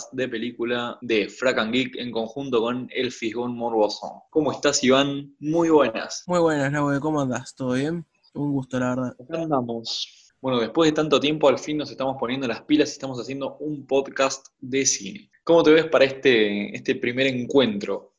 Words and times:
podcast 0.00 0.12
de 0.12 0.28
película 0.28 0.98
de 1.02 1.28
Frack 1.28 1.58
and 1.58 1.72
Geek 1.72 1.96
en 1.96 2.10
conjunto 2.10 2.60
con 2.60 2.88
El 2.90 3.12
Fisgón 3.12 3.54
Morboso. 3.54 4.24
¿Cómo 4.30 4.52
estás, 4.52 4.82
Iván? 4.82 5.34
Muy 5.40 5.68
buenas. 5.68 6.24
Muy 6.26 6.38
buenas, 6.40 6.72
Nahue, 6.72 7.00
¿cómo 7.00 7.20
andás? 7.20 7.54
¿Todo 7.54 7.74
bien? 7.74 8.06
Un 8.34 8.52
gusto, 8.52 8.78
la 8.78 8.90
verdad. 8.90 9.16
Acá 9.20 9.42
andamos. 9.42 10.32
Bueno, 10.40 10.58
después 10.60 10.90
de 10.90 10.94
tanto 10.94 11.20
tiempo, 11.20 11.48
al 11.48 11.58
fin 11.58 11.76
nos 11.76 11.90
estamos 11.90 12.16
poniendo 12.18 12.46
las 12.48 12.62
pilas 12.62 12.90
y 12.90 12.92
estamos 12.92 13.20
haciendo 13.20 13.56
un 13.58 13.86
podcast 13.86 14.46
de 14.58 14.86
cine. 14.86 15.30
¿Cómo 15.44 15.62
te 15.62 15.72
ves 15.72 15.86
para 15.86 16.06
este, 16.06 16.74
este 16.74 16.94
primer 16.94 17.26
encuentro? 17.26 18.14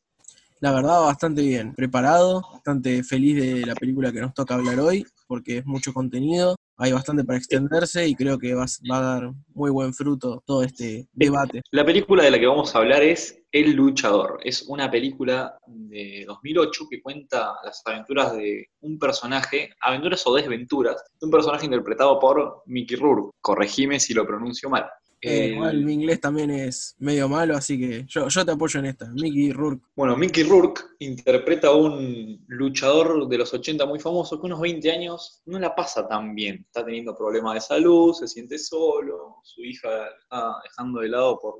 La 0.60 0.72
verdad, 0.72 1.00
bastante 1.00 1.42
bien. 1.42 1.74
Preparado, 1.74 2.42
bastante 2.52 3.02
feliz 3.02 3.36
de 3.36 3.66
la 3.66 3.74
película 3.74 4.12
que 4.12 4.20
nos 4.20 4.34
toca 4.34 4.54
hablar 4.54 4.78
hoy, 4.78 5.04
porque 5.26 5.58
es 5.58 5.66
mucho 5.66 5.92
contenido 5.92 6.54
hay 6.76 6.92
bastante 6.92 7.24
para 7.24 7.38
extenderse 7.38 8.06
y 8.06 8.14
creo 8.14 8.38
que 8.38 8.54
va, 8.54 8.64
a 8.64 9.00
dar 9.00 9.32
muy 9.54 9.70
buen 9.70 9.94
fruto 9.94 10.42
todo 10.46 10.62
este 10.62 11.08
debate. 11.12 11.62
La 11.70 11.84
película 11.84 12.24
de 12.24 12.30
la 12.30 12.38
que 12.38 12.46
vamos 12.46 12.74
a 12.74 12.78
hablar 12.78 13.02
es 13.02 13.38
El 13.52 13.72
Luchador. 13.72 14.40
Es 14.42 14.62
una 14.68 14.90
película 14.90 15.58
de 15.66 16.24
2008 16.26 16.84
que 16.90 17.02
cuenta 17.02 17.54
las 17.64 17.82
aventuras 17.84 18.34
de 18.34 18.66
un 18.80 18.98
personaje, 18.98 19.70
aventuras 19.80 20.26
o 20.26 20.34
desventuras, 20.34 20.96
de 21.20 21.26
un 21.26 21.30
personaje 21.30 21.66
interpretado 21.66 22.18
por 22.18 22.62
Mickey 22.66 22.96
Rourke. 22.96 23.30
Corregime 23.40 24.00
si 24.00 24.14
lo 24.14 24.26
pronuncio 24.26 24.68
mal. 24.70 24.86
Eh, 25.24 25.56
mi 25.74 25.92
inglés 25.92 26.20
también 26.20 26.50
es 26.50 26.96
medio 26.98 27.28
malo, 27.28 27.56
así 27.56 27.78
que 27.78 28.04
yo, 28.08 28.26
yo 28.26 28.44
te 28.44 28.50
apoyo 28.50 28.80
en 28.80 28.86
esta. 28.86 29.08
Mickey 29.12 29.52
Rourke. 29.52 29.86
Bueno, 29.94 30.16
Mickey 30.16 30.42
Rourke 30.42 30.82
interpreta 30.98 31.68
a 31.68 31.76
un 31.76 32.44
luchador 32.48 33.28
de 33.28 33.38
los 33.38 33.54
80 33.54 33.86
muy 33.86 34.00
famoso 34.00 34.40
que 34.40 34.46
unos 34.46 34.60
20 34.60 34.90
años 34.90 35.40
no 35.46 35.60
la 35.60 35.76
pasa 35.76 36.08
tan 36.08 36.34
bien. 36.34 36.64
Está 36.66 36.84
teniendo 36.84 37.16
problemas 37.16 37.54
de 37.54 37.60
salud, 37.60 38.12
se 38.12 38.26
siente 38.26 38.58
solo, 38.58 39.36
su 39.44 39.62
hija 39.62 40.06
está 40.20 40.56
dejando 40.64 41.00
de 41.00 41.08
lado 41.08 41.38
por 41.40 41.54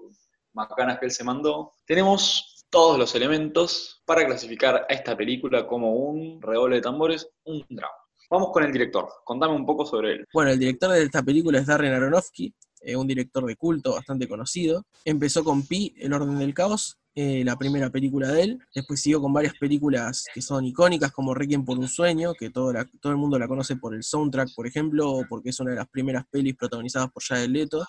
macanas 0.55 0.99
que 0.99 1.07
él 1.07 1.13
se 1.13 1.23
mandó. 1.23 1.73
Tenemos 1.87 2.67
todos 2.69 2.99
los 2.99 3.15
elementos 3.15 4.03
para 4.05 4.27
clasificar 4.27 4.87
a 4.89 4.93
esta 4.93 5.17
película 5.17 5.67
como 5.69 5.95
un 5.95 6.43
redoble 6.43 6.77
de 6.77 6.83
tambores, 6.83 7.29
un 7.45 7.65
drama. 7.69 7.95
Vamos 8.29 8.51
con 8.51 8.65
el 8.65 8.73
director. 8.73 9.07
Contame 9.25 9.55
un 9.55 9.67
poco 9.67 9.85
sobre 9.85 10.13
él. 10.13 10.27
Bueno, 10.33 10.51
el 10.51 10.59
director 10.59 10.91
de 10.91 11.03
esta 11.03 11.23
película 11.23 11.59
es 11.59 11.67
Darren 11.67 11.93
Aronofsky, 11.93 12.55
eh, 12.85 12.97
un 12.97 13.07
director 13.07 13.45
de 13.47 13.57
culto 13.57 13.93
bastante 13.93 14.29
conocido. 14.29 14.85
Empezó 15.05 15.45
con 15.45 15.67
Pi, 15.67 15.95
El 15.99 16.13
Orden 16.13 16.39
del 16.39 16.55
Caos, 16.55 16.99
eh, 17.15 17.45
la 17.45 17.57
primera 17.57 17.91
película 17.91 18.29
de 18.29 18.43
él. 18.43 18.59
Después 18.75 19.01
siguió 19.01 19.21
con 19.21 19.33
varias 19.33 19.55
películas 19.59 20.25
que 20.35 20.41
son 20.41 20.65
icónicas, 20.65 21.13
como 21.13 21.35
Requiem 21.35 21.65
por 21.65 21.79
un 21.79 21.89
sueño, 21.89 22.33
que 22.35 22.51
todo, 22.51 22.73
todo 23.01 23.13
el 23.13 23.19
mundo 23.19 23.39
la 23.39 23.47
conoce 23.47 23.77
por 23.77 23.95
el 23.95 24.03
soundtrack, 24.03 24.55
por 24.55 24.67
ejemplo, 24.67 25.11
o 25.11 25.27
porque 25.29 25.51
es 25.51 25.61
una 25.61 25.73
de 25.73 25.77
las 25.77 25.89
primeras 25.89 26.25
pelis 26.31 26.57
protagonizadas 26.57 27.11
por 27.13 27.23
Jared 27.23 27.51
Leto, 27.51 27.85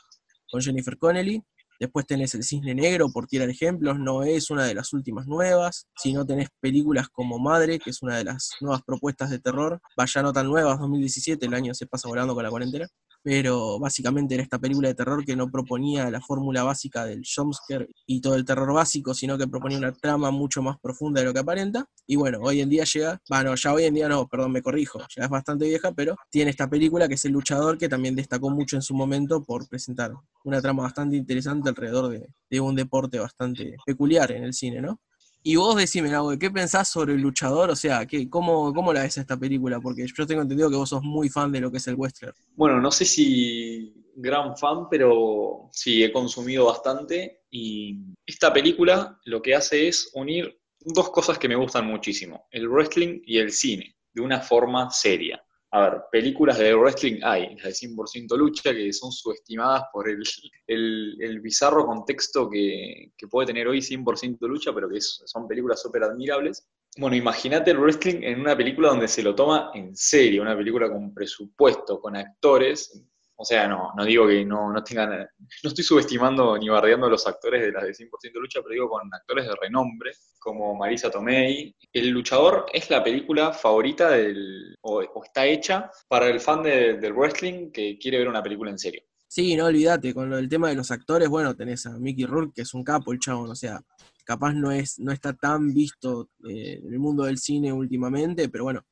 con 0.52 0.62
Jennifer 0.62 0.98
Connelly. 0.98 1.42
Después 1.80 2.06
tenés 2.06 2.36
El 2.36 2.44
Cisne 2.44 2.76
Negro, 2.76 3.10
por 3.12 3.26
tirar 3.26 3.50
ejemplos, 3.50 3.98
no 3.98 4.24
es 4.24 4.52
una 4.52 4.66
de 4.66 4.76
las 4.76 4.94
últimas 4.94 5.26
nuevas. 5.26 5.88
Si 5.98 6.14
no 6.14 6.26
tenés 6.26 6.50
películas 6.60 7.10
como 7.10 7.40
Madre, 7.40 7.80
que 7.80 7.90
es 7.90 8.02
una 8.04 8.18
de 8.18 8.26
las 8.26 8.52
nuevas 8.62 8.82
propuestas 8.84 9.30
de 9.30 9.40
terror. 9.40 9.82
Vaya 9.98 10.22
no 10.22 10.32
tan 10.32 10.48
nuevas, 10.48 10.80
2017, 10.80 11.46
el 11.46 11.54
año 11.54 11.74
se 11.74 11.88
pasa 11.88 12.08
volando 12.08 12.36
con 12.36 12.44
la 12.44 12.50
cuarentena 12.50 12.88
pero 13.24 13.80
básicamente 13.80 14.36
era 14.36 14.44
esta 14.44 14.60
película 14.60 14.90
de 14.90 14.96
terror 14.96 15.26
que 15.26 15.36
no 15.36 15.50
proponía 15.50 16.12
la 16.12 16.22
fórmula 16.22 16.64
básica 16.64 17.06
del 17.06 17.24
jumpscare 17.24 17.88
y 18.06 18.22
todo 18.22 18.36
el 18.36 18.46
terror 18.46 18.72
básico, 18.74 19.14
sino 19.14 19.38
que 19.38 19.48
proponía 19.48 19.78
una 19.78 19.94
trama 19.94 20.30
mucho 20.30 20.62
más 20.62 20.78
profunda 20.80 21.22
de 21.22 21.28
lo 21.28 21.34
que 21.34 21.40
aparenta. 21.40 21.86
Y 22.06 22.18
bueno, 22.18 22.40
hoy 22.42 22.62
en 22.62 22.70
día 22.70 22.84
llega, 22.84 23.22
bueno, 23.30 23.56
ya 23.56 23.74
hoy 23.74 23.86
en 23.86 23.94
día 23.94 24.10
no, 24.10 24.28
perdón, 24.28 24.52
me 24.52 24.62
corrijo, 24.62 25.00
ya 25.16 25.24
es 25.24 25.30
bastante 25.30 25.66
vieja, 25.66 25.94
pero 25.94 26.16
tiene 26.30 26.52
esta 26.52 26.70
película 26.70 27.08
que 27.08 27.16
es 27.16 27.26
El 27.26 27.32
Luchador, 27.32 27.78
que 27.78 27.88
también 27.88 28.16
destacó 28.16 28.50
mucho 28.50 28.76
en 28.76 28.82
su 28.82 28.94
momento 28.94 29.44
por 29.44 29.68
presentar 29.70 30.12
una 30.44 30.62
trama 30.62 30.84
bastante 30.84 31.16
interesante 31.16 31.70
alrededor 31.70 32.10
de, 32.10 32.28
de 32.50 32.60
un 32.60 32.76
deporte 32.76 33.20
bastante 33.20 33.78
peculiar 33.86 34.32
en 34.34 34.44
el 34.44 34.54
cine, 34.54 34.82
¿no? 34.82 35.00
Y 35.46 35.58
vos 35.58 35.76
decime, 35.76 36.10
¿qué 36.40 36.50
pensás 36.50 36.88
sobre 36.88 37.14
el 37.14 37.22
luchador? 37.22 37.70
O 37.70 37.76
sea, 37.76 38.06
¿qué, 38.06 38.30
cómo, 38.30 38.74
¿cómo 38.74 38.94
la 38.94 39.04
ves 39.04 39.18
esta 39.18 39.36
película? 39.36 39.82
Porque 39.82 40.08
yo 40.08 40.26
tengo 40.26 40.42
entendido 40.42 40.70
que 40.70 40.78
vos 40.78 40.90
sos 40.90 41.04
muy 41.04 41.28
fan 41.28 41.52
de 41.52 41.60
lo 41.60 41.70
que 41.70 41.78
es 41.78 41.88
el 41.88 41.96
western. 41.96 42.34
Bueno, 42.56 42.80
no 42.80 42.92
sé 42.92 43.04
si 43.04 43.94
gran 44.16 44.56
fan, 44.56 44.88
pero 44.90 45.70
sí, 45.74 46.02
he 46.02 46.14
consumido 46.14 46.68
bastante. 46.68 47.42
Y 47.52 48.00
esta 48.26 48.54
película 48.54 49.20
lo 49.26 49.42
que 49.42 49.54
hace 49.54 49.90
es 49.90 50.10
unir 50.14 50.58
dos 50.80 51.10
cosas 51.10 51.38
que 51.38 51.50
me 51.50 51.56
gustan 51.56 51.88
muchísimo, 51.88 52.48
el 52.52 52.70
wrestling 52.70 53.22
y 53.26 53.38
el 53.38 53.52
cine, 53.52 53.98
de 54.14 54.22
una 54.22 54.40
forma 54.40 54.90
seria 54.92 55.43
a 55.76 55.90
ver, 55.90 56.02
películas 56.12 56.60
de 56.60 56.76
wrestling 56.76 57.20
hay, 57.24 57.56
las 57.56 57.80
de 57.80 57.88
100% 57.88 58.38
lucha, 58.38 58.72
que 58.76 58.94
son 58.94 59.12
subestimadas 59.12 59.86
por 59.92 60.08
el, 60.08 60.22
el, 60.68 61.42
bizarro 61.42 61.88
contexto 61.88 62.48
que, 62.48 63.12
puede 63.28 63.48
tener 63.48 63.68
hoy 63.68 63.80
100% 63.80 64.38
lucha, 64.48 64.72
pero 64.72 64.88
que 64.88 65.02
son 65.02 65.48
películas 65.48 65.82
súper 65.82 66.04
admirables. 66.04 66.68
Bueno, 66.96 67.16
imagínate 67.16 67.72
el 67.72 67.80
wrestling 67.80 68.22
en 68.22 68.42
una 68.42 68.56
película 68.56 68.90
donde 68.90 69.08
se 69.08 69.24
lo 69.24 69.34
toma 69.34 69.72
en 69.74 69.96
serio, 69.96 70.44
una 70.44 70.56
película 70.56 70.92
con 70.92 71.12
presupuesto, 71.12 72.00
con 72.00 72.16
actores, 72.16 73.04
o 73.36 73.46
sea, 73.46 73.68
no, 73.68 73.92
no 73.96 74.06
digo 74.06 74.28
que 74.28 74.46
no, 74.46 74.72
no 74.72 74.84
tengan, 74.84 75.10
no 75.10 75.70
estoy 75.70 75.84
subestimando 75.84 76.58
ni 76.58 76.70
bardeando 76.70 77.08
a 77.08 77.10
los 77.10 77.26
actores 77.28 77.62
de 77.62 77.72
las 77.72 77.84
de 77.84 77.94
100% 77.94 78.10
lucha, 78.36 78.62
pero 78.62 78.74
digo 78.74 78.90
con 78.90 79.14
actores 79.14 79.46
de 79.46 79.56
renombre, 79.60 80.12
como 80.40 80.76
Marisa 80.76 81.10
Tomei. 81.10 81.76
El 81.92 82.10
luchador 82.10 82.66
es 82.72 82.90
la 82.90 83.04
película 83.04 83.52
favorita 83.52 84.12
del, 84.12 84.78
o, 84.82 85.02
está 85.24 85.46
hecha 85.46 85.90
para 86.08 86.28
el 86.28 86.40
fan 86.40 86.64
del 86.64 87.14
wrestling 87.14 87.72
que 87.72 87.98
quiere 87.98 88.20
ver 88.20 88.28
una 88.28 88.44
película 88.44 88.70
en 88.72 88.78
serio. 88.78 89.02
Sí, 89.28 89.56
no 89.56 89.66
olvídate, 89.66 90.14
con 90.14 90.30
lo 90.30 90.36
del 90.36 90.48
tema 90.48 90.70
de 90.70 90.76
los 90.76 90.92
actores, 90.92 91.28
bueno, 91.28 91.56
tenés 91.56 91.88
a 91.88 91.98
Mickey 91.98 92.26
Rourke, 92.26 92.54
que 92.54 92.62
es 92.62 92.74
un 92.76 92.84
capo 92.84 93.12
el 93.12 93.20
chabón, 93.20 93.50
o 93.50 93.56
sea, 93.56 93.82
capaz 94.24 94.54
no, 94.54 94.72
es, 94.72 95.00
no 95.00 95.12
está 95.12 95.34
tan 95.34 95.74
visto 95.74 96.30
eh, 96.48 96.80
en 96.84 96.94
el 96.94 97.00
mundo 97.00 97.24
del 97.24 97.40
cine 97.40 97.74
últimamente, 97.74 98.48
pero 98.50 98.66
bueno, 98.66 98.86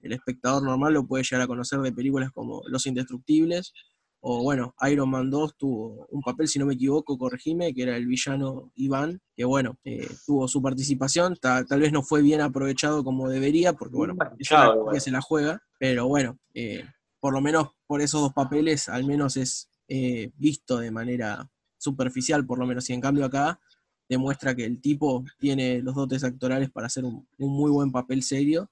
el 0.00 0.12
espectador 0.12 0.62
normal 0.62 0.94
lo 0.94 1.06
puede 1.06 1.24
llegar 1.24 1.42
a 1.42 1.46
conocer 1.46 1.80
de 1.80 1.92
películas 1.92 2.30
como 2.32 2.62
Los 2.66 2.86
Indestructibles, 2.86 3.72
o 4.20 4.42
bueno, 4.42 4.74
Iron 4.90 5.10
Man 5.10 5.30
2 5.30 5.56
tuvo 5.56 6.06
un 6.10 6.22
papel, 6.22 6.48
si 6.48 6.58
no 6.58 6.66
me 6.66 6.74
equivoco, 6.74 7.16
corregime, 7.16 7.72
que 7.72 7.82
era 7.82 7.96
el 7.96 8.06
villano 8.06 8.72
Iván, 8.74 9.20
que 9.36 9.44
bueno, 9.44 9.78
eh, 9.84 10.08
tuvo 10.26 10.48
su 10.48 10.60
participación, 10.60 11.36
tal 11.36 11.80
vez 11.80 11.92
no 11.92 12.02
fue 12.02 12.20
bien 12.20 12.40
aprovechado 12.40 13.04
como 13.04 13.28
debería, 13.28 13.74
porque 13.74 13.96
bueno, 13.96 14.16
es 14.38 15.04
se 15.04 15.10
la 15.10 15.20
juega, 15.20 15.62
pero 15.78 16.08
bueno, 16.08 16.38
eh, 16.54 16.84
por 17.20 17.32
lo 17.32 17.40
menos 17.40 17.68
por 17.86 18.00
esos 18.00 18.20
dos 18.20 18.32
papeles, 18.32 18.88
al 18.88 19.04
menos 19.04 19.36
es 19.36 19.68
eh, 19.86 20.32
visto 20.36 20.78
de 20.78 20.90
manera 20.90 21.48
superficial, 21.76 22.44
por 22.44 22.58
lo 22.58 22.66
menos, 22.66 22.90
y 22.90 22.94
en 22.94 23.00
cambio 23.00 23.24
acá 23.24 23.60
demuestra 24.08 24.54
que 24.56 24.64
el 24.64 24.80
tipo 24.80 25.24
tiene 25.38 25.80
los 25.80 25.94
dotes 25.94 26.24
actorales 26.24 26.70
para 26.70 26.88
hacer 26.88 27.04
un 27.04 27.26
muy 27.38 27.70
buen 27.70 27.92
papel 27.92 28.24
serio, 28.24 28.68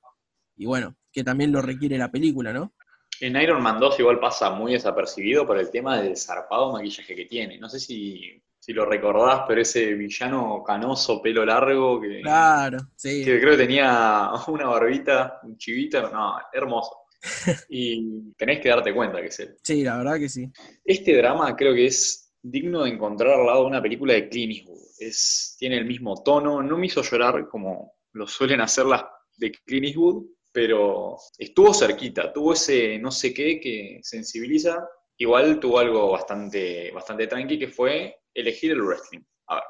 y 0.57 0.67
bueno, 0.67 0.97
que 1.17 1.25
también 1.25 1.51
lo 1.51 1.63
requiere 1.63 1.97
la 1.97 2.11
película, 2.11 2.53
¿no? 2.53 2.75
En 3.23 3.41
Iron 3.41 3.63
Man 3.63 3.81
2 3.81 4.01
igual 4.01 4.21
pasa 4.21 4.51
muy 4.51 4.75
desapercibido 4.75 5.47
por 5.47 5.59
el 5.59 5.71
tema 5.71 5.99
del 5.99 6.15
zarpado 6.15 6.75
maquillaje 6.75 7.17
que 7.17 7.25
tiene. 7.25 7.57
No 7.57 7.71
sé 7.71 7.81
si, 7.81 8.39
lo 8.69 8.85
recordás, 8.85 9.45
pero 9.49 9.63
ese 9.63 9.95
villano 9.95 10.63
canoso, 10.63 11.23
pelo 11.23 11.43
largo, 11.47 11.99
que, 12.03 12.21
claro, 12.21 12.81
sí. 12.97 13.25
que 13.25 13.41
creo 13.41 13.53
que 13.53 13.65
tenía 13.65 14.29
una 14.49 14.67
barbita, 14.67 15.41
un 15.45 15.57
chivito, 15.57 16.11
no, 16.11 16.37
hermoso. 16.53 16.95
Y 17.71 18.35
tenés 18.37 18.61
que 18.61 18.69
darte 18.69 18.93
cuenta 18.93 19.23
que 19.23 19.29
es 19.29 19.41
él. 19.41 19.57
Sí, 19.63 19.85
la 19.85 19.97
verdad 19.97 20.19
que 20.19 20.29
sí. 20.29 20.53
Este 20.85 21.17
drama 21.17 21.57
creo 21.57 21.73
que 21.73 21.87
es 21.87 22.35
digno 22.43 22.83
de 22.83 22.91
encontrar 22.91 23.41
al 23.41 23.47
lado 23.47 23.63
de 23.63 23.69
una 23.69 23.81
película 23.81 24.13
de 24.13 24.29
Clint 24.29 24.53
Eastwood. 24.53 24.83
Es, 24.99 25.57
tiene 25.59 25.79
el 25.79 25.87
mismo 25.87 26.23
tono, 26.23 26.63
no 26.63 26.77
me 26.77 26.85
hizo 26.85 27.01
llorar 27.01 27.49
como 27.49 27.95
lo 28.13 28.27
suelen 28.27 28.61
hacer 28.61 28.85
las 28.85 29.03
de 29.39 29.51
Clint 29.53 29.87
Eastwood, 29.87 30.36
pero 30.57 31.19
estuvo 31.37 31.75
cerquita, 31.75 32.33
tuvo 32.33 32.55
ese 32.55 32.99
no 32.99 33.11
sé 33.11 33.35
qué 33.35 33.61
que 33.61 34.01
sensibiliza. 34.03 34.89
Igual 35.19 35.61
tuvo 35.61 35.79
algo 35.79 36.13
bastante, 36.13 36.91
bastante 36.93 37.27
tranqui 37.27 37.59
que 37.59 37.69
fue 37.69 38.23
elegir 38.33 38.71
el 38.71 38.81
wrestling. 38.81 39.21
A 39.49 39.57
ver, 39.57 39.65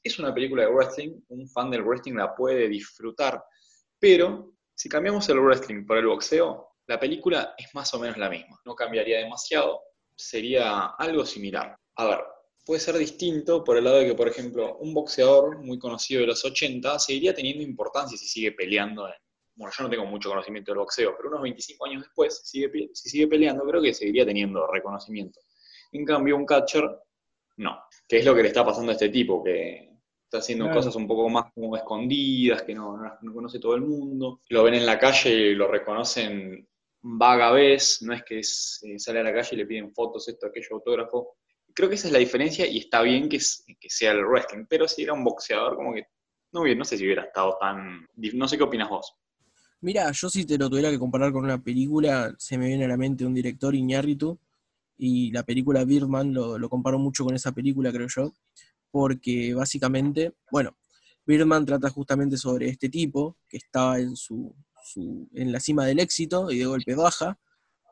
es 0.00 0.16
una 0.20 0.32
película 0.32 0.62
de 0.62 0.68
wrestling, 0.68 1.20
un 1.30 1.48
fan 1.48 1.72
del 1.72 1.82
wrestling 1.82 2.14
la 2.14 2.36
puede 2.36 2.68
disfrutar, 2.68 3.42
pero 3.98 4.54
si 4.76 4.88
cambiamos 4.88 5.28
el 5.28 5.40
wrestling 5.40 5.84
por 5.84 5.98
el 5.98 6.06
boxeo, 6.06 6.68
la 6.86 7.00
película 7.00 7.56
es 7.58 7.74
más 7.74 7.92
o 7.94 7.98
menos 7.98 8.16
la 8.16 8.30
misma, 8.30 8.60
no 8.64 8.76
cambiaría 8.76 9.18
demasiado, 9.18 9.80
sería 10.14 10.94
algo 10.98 11.26
similar. 11.26 11.76
A 11.96 12.06
ver, 12.06 12.20
puede 12.64 12.80
ser 12.80 12.96
distinto 12.96 13.64
por 13.64 13.76
el 13.76 13.82
lado 13.82 13.96
de 13.96 14.06
que, 14.06 14.14
por 14.14 14.28
ejemplo, 14.28 14.76
un 14.76 14.94
boxeador 14.94 15.58
muy 15.64 15.80
conocido 15.80 16.20
de 16.20 16.28
los 16.28 16.44
80 16.44 16.96
seguiría 17.00 17.34
teniendo 17.34 17.64
importancia 17.64 18.16
si 18.16 18.28
sigue 18.28 18.52
peleando 18.52 19.08
en 19.08 19.14
bueno, 19.58 19.74
yo 19.76 19.84
no 19.84 19.90
tengo 19.90 20.06
mucho 20.06 20.28
conocimiento 20.28 20.70
del 20.70 20.78
boxeo, 20.78 21.14
pero 21.16 21.30
unos 21.30 21.42
25 21.42 21.86
años 21.86 22.02
después, 22.02 22.40
si 22.44 22.60
sigue, 22.60 22.90
si 22.94 23.10
sigue 23.10 23.26
peleando, 23.26 23.64
creo 23.64 23.82
que 23.82 23.92
seguiría 23.92 24.24
teniendo 24.24 24.68
reconocimiento. 24.68 25.40
En 25.90 26.04
cambio, 26.04 26.36
un 26.36 26.46
catcher, 26.46 26.88
no. 27.56 27.76
¿Qué 28.06 28.18
es 28.18 28.24
lo 28.24 28.36
que 28.36 28.42
le 28.42 28.48
está 28.48 28.64
pasando 28.64 28.92
a 28.92 28.94
este 28.94 29.08
tipo? 29.08 29.42
Que 29.42 29.90
está 30.22 30.38
haciendo 30.38 30.70
cosas 30.70 30.94
un 30.94 31.08
poco 31.08 31.28
más 31.28 31.52
como 31.52 31.76
escondidas, 31.76 32.62
que 32.62 32.72
no, 32.72 32.96
no, 32.98 33.34
conoce 33.34 33.58
todo 33.58 33.74
el 33.74 33.80
mundo. 33.80 34.42
Lo 34.48 34.62
ven 34.62 34.74
en 34.74 34.86
la 34.86 34.96
calle 34.96 35.34
y 35.34 35.54
lo 35.54 35.66
reconocen 35.66 36.68
vaga 37.00 37.50
vez, 37.50 38.00
no 38.02 38.14
es 38.14 38.22
que 38.22 38.38
eh, 38.38 38.98
sale 38.98 39.20
a 39.20 39.24
la 39.24 39.32
calle 39.32 39.48
y 39.52 39.56
le 39.56 39.66
piden 39.66 39.92
fotos, 39.92 40.28
esto, 40.28 40.46
aquello, 40.46 40.68
autógrafo. 40.70 41.36
Creo 41.74 41.88
que 41.88 41.96
esa 41.96 42.06
es 42.06 42.12
la 42.12 42.20
diferencia 42.20 42.64
y 42.64 42.78
está 42.78 43.02
bien 43.02 43.28
que, 43.28 43.38
que 43.38 43.90
sea 43.90 44.12
el 44.12 44.24
wrestling, 44.24 44.66
pero 44.68 44.86
si 44.86 45.02
era 45.02 45.14
un 45.14 45.24
boxeador, 45.24 45.74
como 45.74 45.94
que 45.94 46.06
no, 46.52 46.64
no 46.64 46.84
sé 46.84 46.96
si 46.96 47.04
hubiera 47.04 47.24
estado 47.24 47.56
tan... 47.60 48.06
No 48.14 48.46
sé 48.46 48.56
qué 48.56 48.62
opinas 48.62 48.88
vos. 48.88 49.16
Mira, 49.80 50.10
yo 50.10 50.28
si 50.28 50.44
te 50.44 50.58
lo 50.58 50.68
tuviera 50.68 50.90
que 50.90 50.98
comparar 50.98 51.32
con 51.32 51.44
una 51.44 51.62
película, 51.62 52.34
se 52.36 52.58
me 52.58 52.66
viene 52.66 52.84
a 52.84 52.88
la 52.88 52.96
mente 52.96 53.24
un 53.24 53.34
director 53.34 53.74
Iñárritu, 53.74 54.38
y 54.96 55.30
la 55.30 55.44
película 55.44 55.84
Birdman 55.84 56.34
lo, 56.34 56.68
comparo 56.68 56.98
mucho 56.98 57.24
con 57.24 57.34
esa 57.34 57.52
película, 57.52 57.92
creo 57.92 58.08
yo, 58.08 58.34
porque 58.90 59.54
básicamente, 59.54 60.34
bueno, 60.50 60.76
Birdman 61.24 61.64
trata 61.64 61.90
justamente 61.90 62.36
sobre 62.36 62.68
este 62.68 62.88
tipo 62.88 63.36
que 63.48 63.58
estaba 63.58 64.00
en, 64.00 64.16
su, 64.16 64.52
en 65.32 65.52
la 65.52 65.60
cima 65.60 65.86
del 65.86 66.00
éxito 66.00 66.50
y 66.50 66.58
de 66.58 66.66
golpe 66.66 66.96
baja 66.96 67.38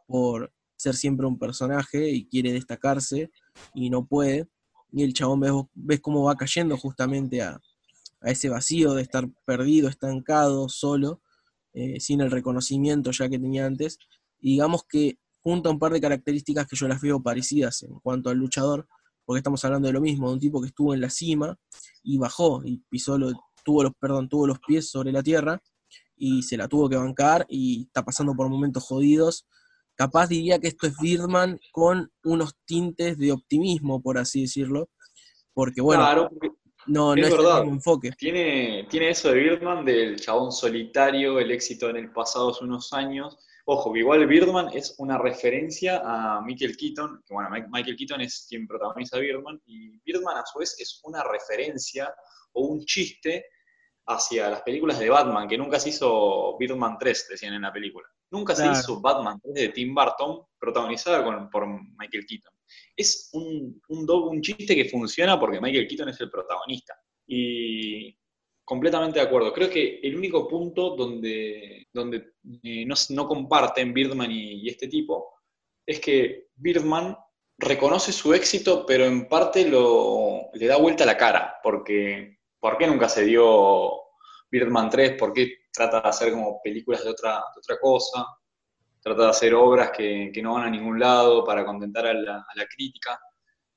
por 0.09 0.53
ser 0.77 0.97
siempre 0.97 1.27
un 1.27 1.39
personaje 1.39 2.11
y 2.11 2.27
quiere 2.27 2.53
destacarse 2.53 3.31
y 3.75 3.91
no 3.91 4.07
puede. 4.07 4.49
Y 4.91 5.05
el 5.05 5.13
chabón 5.13 5.41
ves, 5.41 5.53
ves 5.75 6.01
cómo 6.01 6.25
va 6.25 6.37
cayendo 6.37 6.77
justamente 6.77 7.43
a, 7.43 7.61
a, 8.21 8.31
ese 8.31 8.49
vacío 8.49 8.95
de 8.95 9.03
estar 9.03 9.29
perdido, 9.45 9.89
estancado, 9.89 10.69
solo, 10.69 11.21
eh, 11.77 12.01
sin 12.01 12.23
el 12.23 12.31
reconocimiento 12.31 13.11
ya 13.11 13.29
que 13.29 13.39
tenía 13.39 13.67
antes. 13.67 13.99
Y 14.41 14.53
digamos 14.53 14.85
que 14.89 15.19
junta 15.43 15.69
un 15.69 15.79
par 15.79 15.93
de 15.93 16.01
características 16.01 16.67
que 16.67 16.75
yo 16.75 16.89
las 16.89 17.03
veo 17.03 17.23
parecidas 17.23 17.83
en 17.83 18.01
cuanto 18.01 18.31
al 18.31 18.39
luchador, 18.39 18.89
porque 19.27 19.41
estamos 19.41 19.63
hablando 19.63 19.87
de 19.87 19.93
lo 19.93 20.01
mismo, 20.01 20.29
de 20.29 20.35
un 20.35 20.41
tipo 20.41 20.63
que 20.63 20.69
estuvo 20.69 20.95
en 20.95 21.03
la 21.03 21.11
cima 21.11 21.55
y 22.03 22.17
bajó 22.17 22.63
y 22.65 22.83
pisó, 22.89 23.19
lo, 23.19 23.31
tuvo 23.63 23.83
los, 23.83 23.93
perdón, 24.01 24.27
tuvo 24.31 24.47
los 24.47 24.59
pies 24.59 24.89
sobre 24.89 25.13
la 25.13 25.23
tierra 25.23 25.63
y 26.17 26.43
se 26.45 26.57
la 26.57 26.67
tuvo 26.67 26.89
que 26.89 26.97
bancar 26.97 27.45
y 27.47 27.83
está 27.83 28.03
pasando 28.03 28.35
por 28.35 28.49
momentos 28.49 28.83
jodidos. 28.83 29.47
Capaz 29.97 30.29
diría 30.29 30.59
que 30.59 30.69
esto 30.69 30.87
es 30.87 30.97
Birdman 30.99 31.61
con 31.73 32.11
unos 32.25 32.55
tintes 32.65 33.19
de 33.19 33.33
optimismo, 33.33 34.01
por 34.01 34.17
así 34.17 34.41
decirlo, 34.41 34.89
porque 35.53 35.83
bueno, 35.83 36.31
no, 36.87 37.15
es, 37.15 37.21
no 37.21 37.27
es 37.27 37.63
el 37.63 37.69
enfoque. 37.69 38.11
Tiene, 38.13 38.87
tiene 38.89 39.11
eso 39.11 39.31
de 39.31 39.35
Birdman, 39.41 39.85
del 39.85 40.21
chabón 40.21 40.53
solitario, 40.53 41.39
el 41.39 41.51
éxito 41.51 41.91
en 41.91 41.97
el 41.97 42.13
pasado 42.13 42.51
hace 42.51 42.65
unos 42.65 42.93
años, 42.93 43.39
Ojo, 43.69 43.93
que 43.93 43.99
igual 43.99 44.25
Birdman 44.29 44.69
es 44.73 44.95
una 44.99 45.19
referencia 45.19 46.01
a 46.05 46.41
Michael 46.41 46.77
Keaton, 46.77 47.25
que 47.27 47.35
bueno, 47.35 47.51
Michael 47.51 47.97
Keaton 47.97 48.21
es 48.21 48.47
quien 48.49 48.65
protagoniza 48.65 49.19
Birdman, 49.19 49.61
y 49.67 49.99
Birdman 50.05 50.39
a 50.39 50.47
su 50.47 50.61
vez 50.61 50.77
es 50.79 51.01
una 51.03 51.25
referencia 51.25 52.15
o 52.53 52.63
un 52.63 52.85
chiste 52.85 53.45
hacia 54.07 54.51
las 54.51 54.63
películas 54.63 55.01
de 55.01 55.11
Batman, 55.11 55.49
que 55.49 55.59
nunca 55.59 55.81
se 55.81 55.89
hizo 55.89 56.57
Birdman 56.57 56.97
3, 56.97 57.27
decían 57.31 57.55
en 57.55 57.63
la 57.63 57.73
película. 57.73 58.07
Nunca 58.31 58.55
se 58.55 58.71
hizo 58.71 59.01
Batman 59.01 59.41
3 59.41 59.55
de 59.55 59.69
Tim 59.71 59.93
Burton, 59.93 60.43
protagonizada 60.61 61.25
por 61.51 61.67
Michael 61.67 62.25
Keaton. 62.25 62.55
Es 62.97 63.31
un, 63.33 63.81
un, 63.89 64.11
un 64.11 64.41
chiste 64.41 64.75
que 64.75 64.87
funciona 64.87 65.39
porque 65.39 65.61
Michael 65.61 65.87
Keaton 65.89 66.09
es 66.09 66.21
el 66.21 66.31
protagonista. 66.31 66.95
Y 67.27 68.17
completamente 68.67 69.21
de 69.21 69.25
acuerdo. 69.25 69.53
Creo 69.55 69.71
que 69.71 70.01
el 70.03 70.17
único 70.17 70.47
punto 70.49 70.97
donde, 70.97 71.87
donde 71.93 72.33
eh, 72.65 72.85
no, 72.85 73.29
comparten 73.29 73.95
Birdman 73.95 74.31
y, 74.33 74.69
este 74.69 74.89
tipo 74.89 75.35
es 75.87 76.01
que 76.01 76.49
Birdman 76.57 77.17
reconoce 77.59 78.13
su 78.13 78.35
éxito, 78.35 78.85
pero 78.85 79.05
en 79.05 79.29
parte 79.29 79.67
lo, 79.69 80.51
le 80.53 80.67
da 80.67 80.77
vuelta 80.79 81.07
la 81.07 81.17
cara, 81.17 81.55
porque 81.63 82.39
¿por 82.59 82.77
qué 82.77 82.89
nunca 82.89 83.09
se 83.09 83.25
dio 83.25 83.93
Birdman 84.51 84.91
3? 84.91 85.13
¿Por 85.17 85.33
qué 85.33 85.59
trata 85.73 86.01
de 86.01 86.09
hacer 86.09 86.33
como 86.33 86.61
películas 86.61 87.05
de 87.05 87.11
otra, 87.11 87.41
otra 87.57 87.79
cosa? 87.81 88.27
Trata 89.07 89.23
de 89.23 89.31
hacer 89.31 89.55
obras 89.55 89.93
que, 89.97 90.33
no 90.43 90.55
van 90.55 90.65
a 90.65 90.71
ningún 90.71 90.99
lado 90.99 91.45
para 91.45 91.65
contentar 91.65 92.09
a 92.09 92.13
la, 92.13 92.39
a 92.39 92.57
la 92.57 92.67
crítica. 92.67 93.17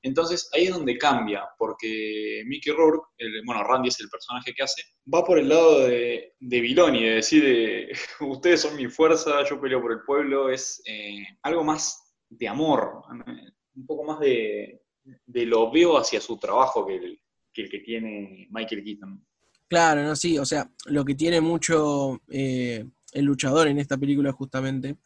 Entonces 0.02 0.50
ahí 0.52 0.64
es 0.64 0.72
donde 0.72 0.98
cambia, 0.98 1.48
porque 1.56 2.42
Mickey 2.46 2.72
Rourke, 2.72 3.06
bueno, 3.46 3.62
Randy 3.62 3.90
es 3.90 4.00
el 4.00 4.08
personaje 4.08 4.52
que 4.52 4.64
hace, 4.64 4.82
va 5.06 5.22
por 5.22 5.38
el 5.38 5.48
lado 5.48 5.86
de, 5.86 6.32
de 6.36 6.60
Viloni, 6.60 7.04
de 7.04 7.14
decir, 7.14 7.92
ustedes 8.22 8.62
son 8.62 8.74
mi 8.74 8.88
fuerza, 8.88 9.44
yo 9.48 9.60
peleo 9.60 9.80
por 9.80 9.92
el 9.92 10.00
pueblo, 10.02 10.50
es 10.50 10.82
eh, 10.84 11.22
algo 11.42 11.62
más 11.62 12.12
de 12.28 12.48
amor, 12.48 13.02
un 13.76 13.86
poco 13.86 14.02
más 14.02 14.18
de, 14.18 14.82
lo 15.26 15.70
veo 15.70 15.96
hacia 15.96 16.20
su 16.20 16.40
trabajo 16.40 16.84
que 16.84 16.96
el, 16.96 17.20
que 17.52 17.78
tiene 17.78 18.48
Michael 18.50 18.82
Keaton. 18.82 19.24
Claro, 19.68 20.02
no, 20.02 20.16
sí, 20.16 20.38
o 20.40 20.44
sea, 20.44 20.68
lo 20.86 21.04
que 21.04 21.14
tiene 21.14 21.40
mucho 21.40 22.20
eh, 22.28 22.84
el 23.12 23.24
luchador 23.24 23.68
en 23.68 23.78
esta 23.78 23.96
película 23.96 24.32
justamente 24.32 24.96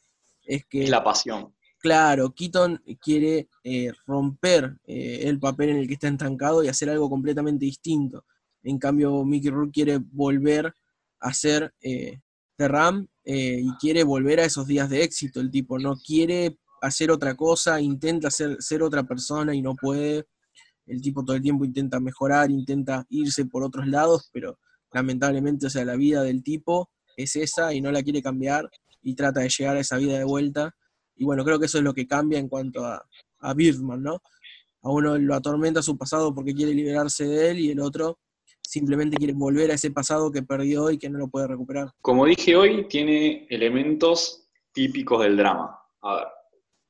es 0.44 0.64
que... 0.66 0.86
La 0.88 1.02
pasión 1.02 1.54
Claro, 1.84 2.32
Keaton 2.32 2.82
quiere 2.98 3.50
eh, 3.62 3.92
romper 4.06 4.74
eh, 4.86 5.20
el 5.24 5.38
papel 5.38 5.68
en 5.68 5.76
el 5.76 5.86
que 5.86 5.92
está 5.92 6.08
estancado 6.08 6.64
y 6.64 6.68
hacer 6.68 6.88
algo 6.88 7.10
completamente 7.10 7.66
distinto. 7.66 8.24
En 8.62 8.78
cambio, 8.78 9.22
Mickey 9.22 9.50
Rourke 9.50 9.70
quiere 9.70 9.98
volver 9.98 10.74
a 11.20 11.34
ser 11.34 11.74
eh, 11.82 12.20
The 12.56 12.68
Ram 12.68 13.06
y 13.26 13.70
quiere 13.78 14.02
volver 14.02 14.40
a 14.40 14.46
esos 14.46 14.66
días 14.66 14.88
de 14.88 15.02
éxito. 15.02 15.42
El 15.42 15.50
tipo 15.50 15.78
no 15.78 15.96
quiere 15.96 16.56
hacer 16.80 17.10
otra 17.10 17.34
cosa, 17.34 17.78
intenta 17.82 18.30
ser, 18.30 18.56
ser 18.60 18.82
otra 18.82 19.02
persona 19.02 19.54
y 19.54 19.60
no 19.60 19.74
puede. 19.76 20.24
El 20.86 21.02
tipo 21.02 21.22
todo 21.22 21.36
el 21.36 21.42
tiempo 21.42 21.66
intenta 21.66 22.00
mejorar, 22.00 22.50
intenta 22.50 23.04
irse 23.10 23.44
por 23.44 23.62
otros 23.62 23.86
lados, 23.86 24.30
pero 24.32 24.58
lamentablemente, 24.90 25.66
o 25.66 25.70
sea, 25.70 25.84
la 25.84 25.96
vida 25.96 26.22
del 26.22 26.42
tipo 26.42 26.88
es 27.14 27.36
esa 27.36 27.74
y 27.74 27.82
no 27.82 27.92
la 27.92 28.02
quiere 28.02 28.22
cambiar 28.22 28.70
y 29.04 29.14
trata 29.14 29.40
de 29.40 29.48
llegar 29.48 29.76
a 29.76 29.80
esa 29.80 29.98
vida 29.98 30.18
de 30.18 30.24
vuelta 30.24 30.74
y 31.16 31.24
bueno, 31.24 31.44
creo 31.44 31.58
que 31.58 31.66
eso 31.66 31.78
es 31.78 31.84
lo 31.84 31.94
que 31.94 32.06
cambia 32.06 32.38
en 32.38 32.48
cuanto 32.48 32.84
a, 32.84 33.04
a 33.40 33.54
Birdman, 33.54 34.02
¿no? 34.02 34.14
A 34.82 34.90
uno 34.90 35.16
lo 35.16 35.34
atormenta 35.34 35.82
su 35.82 35.96
pasado 35.96 36.34
porque 36.34 36.54
quiere 36.54 36.74
liberarse 36.74 37.24
de 37.24 37.50
él 37.50 37.60
y 37.60 37.70
el 37.70 37.80
otro 37.80 38.18
simplemente 38.62 39.16
quiere 39.16 39.32
volver 39.34 39.70
a 39.70 39.74
ese 39.74 39.90
pasado 39.90 40.30
que 40.30 40.42
perdió 40.42 40.90
y 40.90 40.98
que 40.98 41.08
no 41.08 41.18
lo 41.18 41.28
puede 41.28 41.46
recuperar. 41.46 41.90
Como 42.00 42.26
dije 42.26 42.56
hoy, 42.56 42.88
tiene 42.88 43.46
elementos 43.48 44.48
típicos 44.72 45.22
del 45.22 45.36
drama. 45.36 45.78
A 46.02 46.16
ver, 46.16 46.26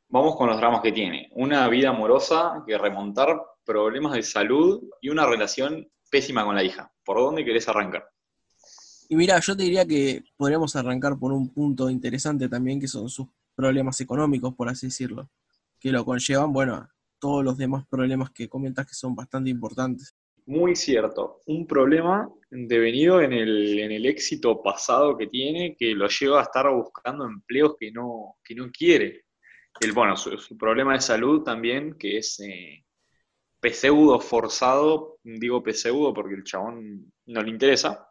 vamos 0.08 0.36
con 0.36 0.48
los 0.48 0.56
dramas 0.56 0.80
que 0.80 0.92
tiene. 0.92 1.28
Una 1.32 1.68
vida 1.68 1.90
amorosa 1.90 2.64
que 2.66 2.78
remontar, 2.78 3.40
problemas 3.64 4.14
de 4.14 4.22
salud 4.22 4.82
y 5.00 5.10
una 5.10 5.26
relación 5.26 5.86
pésima 6.10 6.44
con 6.44 6.54
la 6.54 6.64
hija. 6.64 6.90
¿Por 7.04 7.18
dónde 7.18 7.44
querés 7.44 7.68
arrancar? 7.68 8.08
Y 9.08 9.16
mira, 9.16 9.38
yo 9.40 9.56
te 9.56 9.62
diría 9.64 9.86
que 9.86 10.24
podríamos 10.36 10.74
arrancar 10.76 11.18
por 11.18 11.32
un 11.32 11.52
punto 11.52 11.90
interesante 11.90 12.48
también, 12.48 12.80
que 12.80 12.88
son 12.88 13.08
sus 13.08 13.26
problemas 13.54 14.00
económicos, 14.00 14.54
por 14.54 14.68
así 14.68 14.86
decirlo, 14.86 15.28
que 15.78 15.92
lo 15.92 16.04
conllevan, 16.04 16.52
bueno, 16.52 16.88
todos 17.18 17.44
los 17.44 17.56
demás 17.56 17.86
problemas 17.88 18.30
que 18.30 18.48
comentas 18.48 18.86
que 18.86 18.94
son 18.94 19.14
bastante 19.14 19.50
importantes. 19.50 20.14
Muy 20.46 20.76
cierto. 20.76 21.40
Un 21.46 21.66
problema 21.66 22.28
devenido 22.50 23.22
en 23.22 23.32
el, 23.32 23.78
en 23.78 23.92
el 23.92 24.04
éxito 24.06 24.62
pasado 24.62 25.16
que 25.16 25.26
tiene, 25.28 25.74
que 25.74 25.94
lo 25.94 26.06
lleva 26.08 26.40
a 26.40 26.42
estar 26.42 26.70
buscando 26.70 27.24
empleos 27.24 27.76
que 27.78 27.90
no, 27.90 28.36
que 28.44 28.54
no 28.54 28.70
quiere. 28.70 29.24
El, 29.80 29.92
bueno, 29.92 30.16
su, 30.16 30.56
problema 30.58 30.92
de 30.92 31.00
salud 31.00 31.42
también, 31.42 31.94
que 31.94 32.18
es 32.18 32.38
eh, 32.40 32.84
pseudo 33.72 34.20
forzado, 34.20 35.18
digo 35.22 35.62
pseudo 35.72 36.12
porque 36.12 36.34
el 36.34 36.44
chabón 36.44 37.10
no 37.26 37.42
le 37.42 37.50
interesa, 37.50 38.06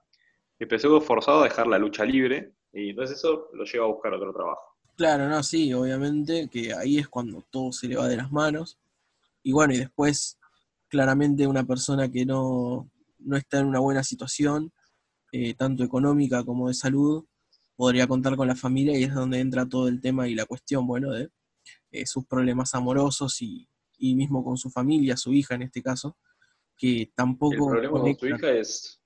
pseudo 0.79 1.01
forzado 1.01 1.41
a 1.41 1.43
dejar 1.45 1.67
la 1.67 1.77
lucha 1.77 2.05
libre, 2.05 2.53
y 2.72 2.89
entonces 2.89 3.17
eso 3.17 3.50
lo 3.53 3.63
lleva 3.65 3.86
a 3.86 3.89
buscar 3.89 4.13
otro 4.13 4.33
trabajo. 4.33 4.62
Claro, 4.95 5.27
no, 5.27 5.41
sí, 5.41 5.74
obviamente 5.74 6.50
que 6.50 6.74
ahí 6.74 7.00
es 7.00 7.07
cuando 7.07 7.43
todo 7.50 7.72
se 7.72 7.88
le 7.88 7.95
va 7.95 8.07
de 8.07 8.17
las 8.17 8.31
manos. 8.31 8.77
Y 9.41 9.51
bueno, 9.51 9.74
y 9.74 9.77
después, 9.77 10.39
claramente 10.88 11.48
una 11.48 11.63
persona 11.63 12.10
que 12.10 12.25
no, 12.25 12.89
no 13.19 13.38
está 13.38 13.60
en 13.60 13.67
una 13.67 13.79
buena 13.79 14.03
situación, 14.03 14.72
eh, 15.31 15.55
tanto 15.55 15.83
económica 15.83 16.43
como 16.43 16.67
de 16.67 16.75
salud, 16.75 17.25
podría 17.75 18.07
contar 18.07 18.36
con 18.36 18.48
la 18.48 18.55
familia 18.55 18.98
y 18.98 19.03
es 19.03 19.13
donde 19.13 19.39
entra 19.39 19.67
todo 19.67 19.88
el 19.88 20.00
tema 20.00 20.27
y 20.27 20.36
la 20.36 20.45
cuestión, 20.45 20.86
bueno, 20.86 21.12
de 21.12 21.29
eh, 21.91 22.05
sus 22.05 22.25
problemas 22.25 22.75
amorosos 22.75 23.41
y, 23.41 23.67
y, 23.98 24.15
mismo 24.15 24.43
con 24.43 24.57
su 24.57 24.69
familia, 24.69 25.17
su 25.17 25.33
hija 25.33 25.55
en 25.55 25.63
este 25.63 25.81
caso, 25.81 26.17
que 26.77 27.12
tampoco... 27.15 27.74
El 27.74 27.81
problema 27.81 28.00
con 28.00 28.15
su 28.15 28.27
hija 28.27 28.51
es, 28.51 29.01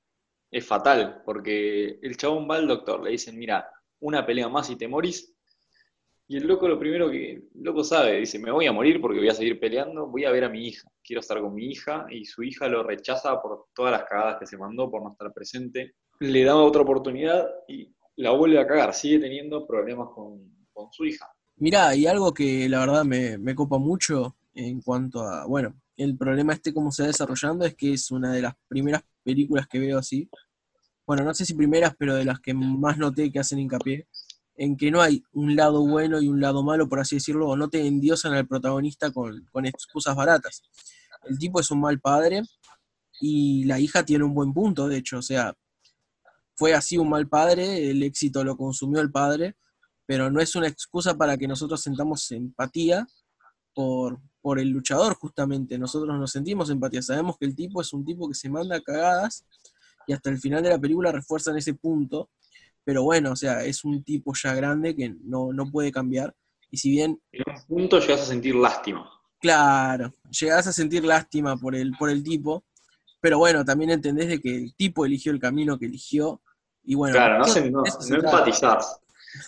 es 0.52 0.66
fatal, 0.66 1.22
porque 1.26 2.00
el 2.02 2.18
chabón 2.18 2.48
va 2.50 2.56
al 2.56 2.68
doctor, 2.68 3.04
le 3.04 3.12
dicen, 3.12 3.38
mira, 3.38 3.70
una 4.00 4.26
pelea 4.26 4.50
más 4.50 4.70
y 4.70 4.76
te 4.76 4.88
morís, 4.88 5.38
y 6.30 6.36
el 6.36 6.46
loco 6.46 6.68
lo 6.68 6.78
primero 6.78 7.10
que, 7.10 7.32
el 7.32 7.64
loco 7.64 7.86
sabe, 7.86 8.20
dice, 8.20 8.38
me 8.38 8.52
voy 8.52 8.68
a 8.68 8.74
morir 8.74 9.00
porque 9.00 9.20
voy 9.20 9.30
a 9.30 9.34
seguir 9.34 9.60
peleando, 9.60 10.08
voy 10.08 10.26
a 10.26 10.32
ver 10.32 10.44
a 10.44 10.50
mi 10.50 10.68
hija, 10.68 10.90
quiero 11.02 11.22
estar 11.22 11.40
con 11.40 11.54
mi 11.54 11.68
hija, 11.68 12.06
y 12.10 12.26
su 12.26 12.44
hija 12.44 12.68
lo 12.68 12.84
rechaza 12.84 13.42
por 13.42 13.68
todas 13.74 13.94
las 13.94 14.04
cagadas 14.04 14.38
que 14.38 14.46
se 14.46 14.58
mandó, 14.58 14.92
por 14.92 15.02
no 15.02 15.12
estar 15.12 15.32
presente. 15.32 15.96
Le 16.20 16.44
da 16.44 16.58
otra 16.58 16.82
oportunidad 16.82 17.48
y 17.70 17.94
la 18.18 18.32
vuelve 18.32 18.60
a 18.60 18.68
cagar, 18.68 18.94
sigue 18.94 19.20
teniendo 19.20 19.66
problemas 19.66 20.10
con, 20.14 20.58
su 20.92 21.06
hija. 21.06 21.28
Mirá, 21.56 21.96
y 21.96 22.06
algo 22.06 22.34
que 22.34 22.70
la 22.70 22.82
verdad 22.82 23.04
me, 23.04 23.38
me 23.40 23.56
copa 23.56 23.80
mucho 23.80 24.36
en 24.54 24.82
cuanto 24.82 25.22
a, 25.22 25.46
bueno, 25.48 25.74
el 25.96 26.16
problema 26.16 26.54
este 26.54 26.74
cómo 26.74 26.92
se 26.92 27.04
va 27.04 27.08
desarrollando 27.08 27.66
es 27.66 27.74
que 27.74 27.94
es 27.94 28.12
una 28.12 28.32
de 28.32 28.44
las 28.44 28.54
primeras 28.68 29.04
películas 29.28 29.68
que 29.68 29.80
veo 29.80 30.00
así. 30.00 30.30
Bueno, 31.06 31.26
no 31.26 31.34
sé 31.34 31.46
si 31.46 31.54
primeras, 31.54 31.94
pero 32.00 32.16
de 32.16 32.24
las 32.24 32.40
que 32.40 32.54
más 32.54 32.98
noté 32.98 33.30
que 33.30 33.40
hacen 33.40 33.60
hincapié 33.60 34.08
en 34.56 34.78
que 34.78 34.90
no 34.90 35.02
hay 35.02 35.24
un 35.34 35.56
lado 35.56 35.86
bueno 35.86 36.22
y 36.22 36.30
un 36.30 36.40
lado 36.40 36.64
malo, 36.64 36.88
por 36.88 37.00
así 37.00 37.18
decirlo, 37.18 37.50
o 37.50 37.58
no 37.58 37.70
te 37.70 37.86
endiosan 37.86 38.34
al 38.34 38.48
protagonista 38.48 39.12
con, 39.12 39.66
excusas 39.66 40.16
baratas. 40.16 40.64
El 41.26 41.38
tipo 41.38 41.60
es 41.60 41.70
un 41.70 41.82
mal 41.82 42.00
padre 42.00 42.42
y 43.20 43.66
la 43.66 43.80
hija 43.80 44.04
tiene 44.04 44.24
un 44.24 44.34
buen 44.34 44.54
punto, 44.54 44.88
de 44.88 44.98
hecho, 44.98 45.20
o 45.20 45.22
sea, 45.22 45.54
fue 46.56 46.74
así 46.74 46.98
un 46.98 47.10
mal 47.10 47.28
padre, 47.28 47.92
el 47.92 48.02
éxito 48.02 48.44
lo 48.44 48.58
consumió 48.58 49.02
el 49.02 49.12
padre, 49.12 49.56
pero 50.06 50.32
no 50.32 50.40
es 50.42 50.56
una 50.56 50.68
excusa 50.68 51.16
para 51.16 51.38
que 51.38 51.48
nosotros 51.48 51.82
sentamos 51.82 52.32
empatía 52.32 53.06
por, 53.76 54.20
por 54.42 54.60
el 54.60 54.70
luchador, 54.70 55.16
justamente. 55.16 55.78
Nosotros 55.78 56.18
nos 56.18 56.32
sentimos 56.32 56.70
empatía, 56.70 57.02
sabemos 57.02 57.38
que 57.38 57.46
el 57.46 57.56
tipo 57.56 57.82
es 57.82 57.94
un 57.94 58.06
tipo 58.06 58.28
que 58.28 58.36
se 58.36 58.50
manda 58.50 58.82
cagadas 58.82 59.46
y 60.08 60.14
hasta 60.14 60.30
el 60.30 60.40
final 60.40 60.64
de 60.64 60.70
la 60.70 60.80
película 60.80 61.12
refuerzan 61.12 61.58
ese 61.58 61.74
punto, 61.74 62.30
pero 62.84 63.04
bueno, 63.04 63.32
o 63.32 63.36
sea, 63.36 63.64
es 63.64 63.84
un 63.84 64.04
tipo 64.04 64.34
ya 64.42 64.56
grande 64.56 64.96
que 64.96 65.14
no, 65.24 65.52
no 65.52 65.70
puede 65.70 65.92
cambiar. 65.92 66.34
Y 66.72 66.78
si 66.78 66.92
bien... 66.92 67.22
En 67.32 67.44
un 67.48 67.66
punto 67.68 68.00
llegas 68.00 68.22
a 68.22 68.26
sentir 68.26 68.56
lástima. 68.56 69.10
Claro, 69.40 70.14
llegas 70.30 70.68
a 70.68 70.74
sentir 70.74 71.04
lástima 71.04 71.58
por 71.58 71.76
el, 71.76 71.92
por 71.98 72.10
el 72.10 72.24
tipo, 72.24 72.64
pero 73.20 73.38
bueno, 73.40 73.66
también 73.66 73.92
entendés 73.92 74.30
de 74.30 74.40
que 74.40 74.56
el 74.56 74.76
tipo 74.76 75.06
eligió 75.06 75.32
el 75.32 75.40
camino 75.40 75.78
que 75.78 75.86
eligió. 75.86 76.42
Y 76.84 76.96
bueno, 76.96 77.16
claro, 77.16 77.46
no, 77.46 77.84
no, 77.84 78.16
empatizás. 78.16 79.00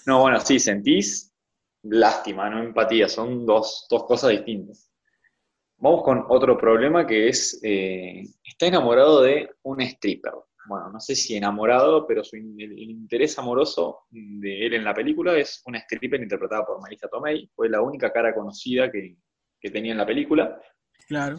No, 0.06 0.22
bueno, 0.22 0.40
sí, 0.42 0.60
sentís 0.60 1.29
lástima, 1.84 2.50
no 2.50 2.64
empatía, 2.64 3.08
son 3.08 3.46
dos, 3.46 3.88
cosas 3.90 4.32
distintas. 4.32 4.92
Vamos 5.78 6.04
con 6.04 6.26
otro 6.28 6.58
problema 6.58 7.08
que 7.08 7.30
es, 7.30 7.60
eh, 7.64 8.24
está 8.44 8.68
enamorado 8.68 9.22
de 9.22 9.50
un 9.64 9.82
stripper. 9.82 10.34
Bueno, 10.68 10.92
no 10.92 11.00
sé 11.00 11.16
si 11.16 11.36
enamorado, 11.36 12.06
pero 12.06 12.24
su, 12.24 12.36
el, 12.36 12.80
interés 12.80 13.40
amoroso 13.40 14.02
de 14.12 14.66
él 14.66 14.74
en 14.74 14.84
la 14.84 14.94
película 14.94 15.38
es 15.38 15.64
una 15.66 15.80
stripper 15.80 16.22
interpretada 16.22 16.66
por 16.66 16.82
Marisa 16.82 17.08
Tomei. 17.08 17.50
Fue 17.56 17.70
la 17.70 17.82
única 17.82 18.12
cara 18.12 18.36
conocida 18.36 18.92
que, 18.92 19.16
que 19.60 19.72
tenía 19.72 19.94
en 19.94 19.98
la 19.98 20.06
película. 20.06 20.62
Claro. 21.08 21.38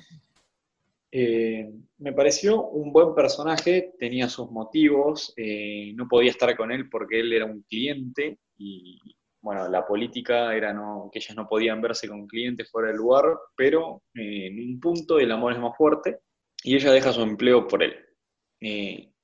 Eh, 1.12 1.68
me 1.98 2.12
pareció 2.12 2.68
un 2.68 2.92
buen 2.92 3.14
personaje, 3.14 3.94
tenía 3.98 4.28
sus 4.28 4.50
motivos, 4.50 5.32
eh, 5.36 5.92
no 5.94 6.06
podía 6.06 6.30
estar 6.30 6.56
con 6.56 6.70
él 6.70 6.88
porque 6.88 7.20
él 7.20 7.32
era 7.32 7.46
un 7.46 7.62
cliente 7.62 8.38
y 8.56 8.98
bueno, 9.42 9.68
la 9.68 9.86
política 9.86 10.54
era 10.54 10.72
no, 10.72 11.08
que 11.12 11.18
ellas 11.18 11.36
no 11.36 11.48
podían 11.48 11.80
verse 11.80 12.08
con 12.08 12.26
clientes 12.26 12.70
fuera 12.70 12.88
del 12.88 12.98
lugar, 12.98 13.24
pero 13.56 14.02
eh, 14.14 14.46
en 14.48 14.60
un 14.60 14.80
punto 14.80 15.18
el 15.18 15.32
amor 15.32 15.52
es 15.52 15.58
más 15.58 15.76
fuerte 15.76 16.20
y 16.62 16.76
ella 16.76 16.92
deja 16.92 17.12
su 17.12 17.22
empleo 17.22 17.66
por 17.66 17.82
él. 17.82 17.94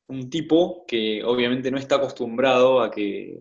un 0.09 0.31
tipo 0.31 0.85
que 0.87 1.23
obviamente 1.25 1.71
no 1.71 1.79
está 1.79 1.97
acostumbrado 1.97 2.81
a 2.81 2.91
que, 2.91 3.39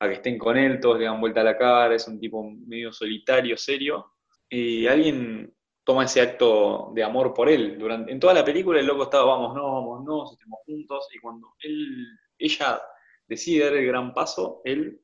a 0.00 0.08
que 0.08 0.14
estén 0.14 0.38
con 0.38 0.56
él, 0.56 0.80
todos 0.80 0.98
le 0.98 1.06
dan 1.06 1.20
vuelta 1.20 1.40
a 1.40 1.44
la 1.44 1.56
cara, 1.56 1.94
es 1.94 2.06
un 2.06 2.20
tipo 2.20 2.42
medio 2.66 2.92
solitario, 2.92 3.56
serio, 3.56 4.12
y 4.48 4.86
alguien 4.86 5.52
toma 5.84 6.04
ese 6.04 6.20
acto 6.20 6.92
de 6.94 7.02
amor 7.02 7.32
por 7.32 7.48
él. 7.48 7.78
Durante, 7.78 8.12
en 8.12 8.20
toda 8.20 8.34
la 8.34 8.44
película 8.44 8.80
el 8.80 8.86
loco 8.86 9.04
estaba, 9.04 9.24
vamos, 9.24 9.54
no, 9.54 9.72
vamos, 9.72 10.04
no, 10.04 10.32
estemos 10.32 10.60
juntos, 10.66 11.08
y 11.14 11.18
cuando 11.18 11.54
él, 11.60 12.06
ella 12.38 12.80
decide 13.26 13.64
dar 13.64 13.74
el 13.74 13.86
gran 13.86 14.12
paso, 14.12 14.60
él 14.64 15.00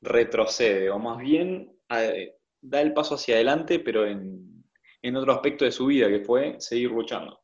retrocede, 0.00 0.90
o 0.90 0.98
más 0.98 1.18
bien 1.18 1.72
da 1.88 2.80
el 2.80 2.92
paso 2.92 3.14
hacia 3.14 3.36
adelante, 3.36 3.78
pero 3.80 4.06
en, 4.06 4.64
en, 5.02 5.16
otro 5.16 5.32
aspecto 5.32 5.64
de 5.64 5.72
su 5.72 5.86
vida, 5.86 6.08
que 6.08 6.20
fue 6.20 6.56
seguir 6.58 6.90
luchando. 6.90 7.40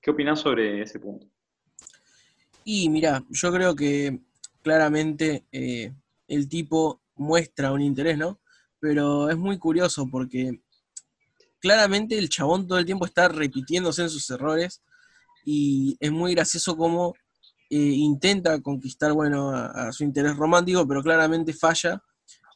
¿Qué 0.00 0.10
opinas 0.10 0.40
sobre 0.40 0.82
ese 0.82 0.98
punto? 1.00 1.26
Y 2.64 2.88
mira, 2.88 3.22
yo 3.28 3.52
creo 3.52 3.76
que 3.76 4.20
claramente 4.62 5.44
eh, 5.52 5.92
el 6.28 6.48
tipo 6.48 7.02
muestra 7.16 7.72
un 7.72 7.82
interés, 7.82 8.16
¿no? 8.16 8.40
Pero 8.80 9.28
es 9.30 9.36
muy 9.36 9.58
curioso 9.58 10.08
porque 10.10 10.62
claramente 11.60 12.18
el 12.18 12.28
chabón 12.28 12.66
todo 12.66 12.78
el 12.78 12.86
tiempo 12.86 13.06
está 13.06 13.28
repitiéndose 13.28 14.02
en 14.02 14.10
sus 14.10 14.28
errores 14.30 14.82
y 15.44 15.96
es 16.00 16.10
muy 16.10 16.34
gracioso 16.34 16.76
cómo 16.76 17.14
eh, 17.70 17.76
intenta 17.76 18.60
conquistar, 18.60 19.12
bueno, 19.12 19.50
a, 19.50 19.90
su 19.92 20.04
interés 20.04 20.36
romántico, 20.36 20.86
pero 20.86 21.02
claramente 21.02 21.52
falla 21.52 22.02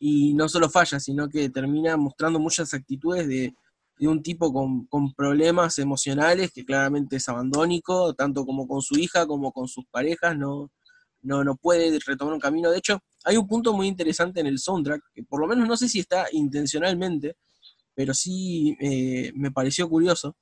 y 0.01 0.35
no 0.35 0.49
solo 0.49 0.69
falla, 0.69 1.01
sino 1.01 1.29
que 1.29 1.49
termina 1.51 1.97
mostrando 1.97 2.39
muchas 2.39 2.73
actitudes 2.75 3.27
de, 3.27 3.55
un 4.01 4.23
tipo 4.23 4.53
con, 4.53 5.15
problemas 5.15 5.79
emocionales 5.79 6.53
que 6.53 6.65
claramente 6.65 7.17
es 7.17 7.29
abandónico, 7.29 8.15
tanto 8.15 8.47
como 8.47 8.69
con 8.69 8.81
su 8.81 8.97
hija 8.97 9.27
como 9.27 9.51
con 9.51 9.67
sus 9.67 9.87
parejas, 9.87 10.37
no, 10.37 10.71
no, 11.23 11.43
no 11.43 11.57
puede 11.57 11.99
retomar 12.07 12.35
un 12.35 12.41
camino. 12.41 12.71
De 12.71 12.79
hecho, 12.79 13.01
hay 13.25 13.37
un 13.37 13.49
punto 13.49 13.73
muy 13.73 13.89
interesante 13.89 14.41
en 14.41 14.47
el 14.47 14.59
soundtrack, 14.59 15.03
que 15.13 15.25
por 15.25 15.41
lo 15.41 15.49
menos 15.49 15.67
no 15.67 15.77
sé 15.77 15.89
si 15.89 15.99
está 15.99 16.27
intencionalmente, 16.31 17.37
pero 17.95 18.15
sí 18.15 18.77
eh, 18.81 19.33
me 19.35 19.51
pareció 19.51 19.89
curioso, 19.89 20.37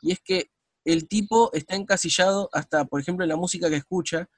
y 0.00 0.12
es 0.12 0.20
que 0.20 0.50
el 0.84 1.08
tipo 1.08 1.50
está 1.52 1.76
encasillado 1.76 2.48
hasta, 2.52 2.84
por 2.84 3.00
ejemplo, 3.00 3.24
en 3.24 3.30
la 3.30 3.36
música 3.36 3.68
que 3.70 3.76
escucha, 3.76 4.28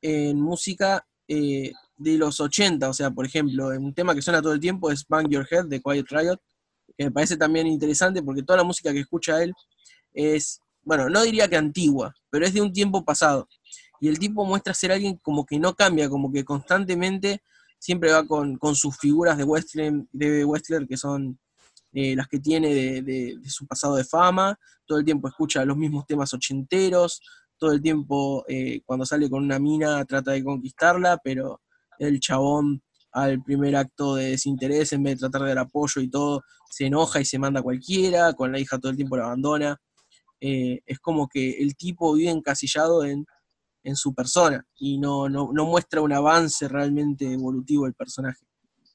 en 0.00 0.40
música 0.40 1.06
eh, 1.28 1.72
de 1.96 2.16
los 2.16 2.40
80, 2.40 2.88
o 2.88 2.92
sea, 2.92 3.10
por 3.10 3.26
ejemplo, 3.26 3.68
un 3.68 3.94
tema 3.94 4.14
que 4.14 4.22
suena 4.22 4.40
todo 4.40 4.54
el 4.54 4.60
tiempo 4.60 4.90
es 4.90 5.06
Bang 5.06 5.28
Your 5.28 5.46
Head 5.48 5.66
de 5.66 5.80
Quiet 5.80 6.06
Riot, 6.08 6.40
que 6.96 7.04
me 7.04 7.10
parece 7.10 7.36
también 7.36 7.66
interesante 7.66 8.22
porque 8.22 8.42
toda 8.42 8.58
la 8.58 8.64
música 8.64 8.92
que 8.92 9.00
escucha 9.00 9.42
él 9.42 9.52
es, 10.12 10.60
bueno, 10.82 11.08
no 11.08 11.22
diría 11.22 11.48
que 11.48 11.56
antigua, 11.56 12.14
pero 12.30 12.46
es 12.46 12.54
de 12.54 12.62
un 12.62 12.72
tiempo 12.72 13.04
pasado. 13.04 13.48
Y 14.00 14.08
el 14.08 14.18
tipo 14.18 14.44
muestra 14.46 14.72
ser 14.72 14.92
alguien 14.92 15.16
como 15.18 15.44
que 15.44 15.58
no 15.58 15.74
cambia, 15.74 16.08
como 16.08 16.32
que 16.32 16.44
constantemente 16.44 17.42
siempre 17.78 18.12
va 18.12 18.26
con, 18.26 18.58
sus 18.74 18.96
figuras 18.96 19.36
de 19.36 19.44
Westler, 19.44 19.92
de 20.12 20.44
Westler 20.44 20.86
que 20.86 20.96
son 20.96 21.38
eh, 21.92 22.14
las 22.14 22.28
que 22.28 22.38
tiene 22.38 23.02
de, 23.02 23.38
su 23.46 23.66
pasado 23.66 23.96
de 23.96 24.04
fama, 24.04 24.58
todo 24.86 24.98
el 24.98 25.04
tiempo 25.04 25.28
escucha 25.28 25.64
los 25.64 25.76
mismos 25.76 26.06
temas 26.06 26.32
ochenteros, 26.32 27.20
todo 27.58 27.72
el 27.72 27.82
tiempo 27.82 28.44
eh, 28.48 28.80
cuando 28.84 29.04
sale 29.04 29.28
con 29.28 29.44
una 29.44 29.58
mina 29.58 30.04
trata 30.04 30.32
de 30.32 30.42
conquistarla, 30.44 31.18
pero 31.22 31.60
el 31.98 32.18
chabón 32.20 32.82
al 33.12 33.42
primer 33.42 33.76
acto 33.76 34.14
de 34.14 34.30
desinterés, 34.30 34.92
en 34.92 35.02
vez 35.02 35.14
de 35.14 35.20
tratar 35.28 35.42
de 35.42 35.48
dar 35.48 35.58
apoyo 35.58 36.00
y 36.00 36.08
todo, 36.08 36.42
se 36.70 36.86
enoja 36.86 37.20
y 37.20 37.24
se 37.24 37.38
manda 37.38 37.60
a 37.60 37.62
cualquiera, 37.62 38.32
con 38.32 38.52
la 38.52 38.58
hija 38.58 38.78
todo 38.78 38.90
el 38.90 38.96
tiempo 38.96 39.16
la 39.16 39.24
abandona. 39.24 39.76
Eh, 40.40 40.80
es 40.86 40.98
como 41.00 41.28
que 41.28 41.58
el 41.58 41.76
tipo 41.76 42.14
vive 42.14 42.30
encasillado 42.30 43.04
en, 43.04 43.26
en 43.82 43.96
su 43.96 44.14
persona 44.14 44.64
y 44.76 44.98
no, 44.98 45.28
no, 45.28 45.50
no, 45.52 45.66
muestra 45.66 46.00
un 46.00 46.12
avance 46.12 46.66
realmente 46.68 47.30
evolutivo 47.32 47.84
del 47.84 47.94
personaje. 47.94 48.46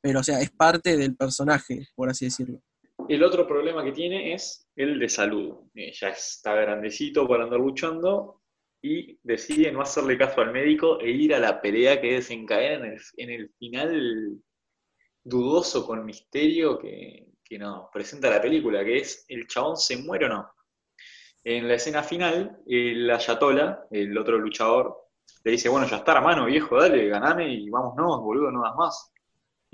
Pero, 0.02 0.22
o 0.22 0.24
sea, 0.24 0.40
es 0.42 0.52
parte 0.52 0.98
del 0.98 1.16
personaje, 1.16 1.88
por 1.96 2.10
así 2.10 2.26
decirlo. 2.26 2.62
El 3.08 3.24
otro 3.24 3.48
problema 3.48 3.84
que 3.84 3.92
tiene 3.92 4.34
es 4.34 4.68
el 4.76 5.00
de 5.00 5.10
salud. 5.10 5.68
Eh, 5.76 5.92
ya 5.94 6.10
está 6.10 6.56
grandecito 6.56 7.28
para 7.28 7.44
andar 7.44 7.60
luchando 7.60 8.42
y 8.82 9.20
decide 9.24 9.72
no 9.72 9.82
hacerle 9.82 10.18
caso 10.18 10.42
al 10.42 10.52
médico 10.52 11.00
e 11.00 11.10
ir 11.10 11.34
a 11.34 11.40
la 11.40 11.62
pelea 11.62 12.00
que 12.00 12.14
desencadena 12.14 12.86
en 12.88 12.94
el, 12.94 13.02
en 13.18 13.30
el 13.30 13.50
final 13.58 14.42
dudoso 15.26 15.86
con 15.86 16.06
misterio 16.06 16.78
que, 16.78 17.28
nos 17.58 17.90
presenta 17.92 18.30
la 18.30 18.42
película, 18.42 18.84
que 18.84 18.98
es 18.98 19.26
el 19.30 19.48
chabón 19.48 19.78
se 19.78 19.98
muere 19.98 20.26
o 20.26 20.30
no. 20.30 20.52
En 21.44 21.68
la 21.68 21.76
escena 21.76 22.04
final, 22.04 22.60
el 22.68 23.10
Ayatola, 23.10 23.88
el 23.92 24.18
otro 24.18 24.38
luchador, 24.38 24.98
le 25.44 25.52
dice, 25.52 25.70
bueno, 25.70 25.88
ya 25.88 25.98
está, 25.98 26.14
hermano, 26.18 26.46
viejo, 26.46 26.76
dale, 26.78 27.08
ganame 27.08 27.54
y 27.54 27.70
vámonos, 27.70 28.22
boludo, 28.22 28.52
no 28.52 28.62
das 28.62 28.76
más. 28.76 29.14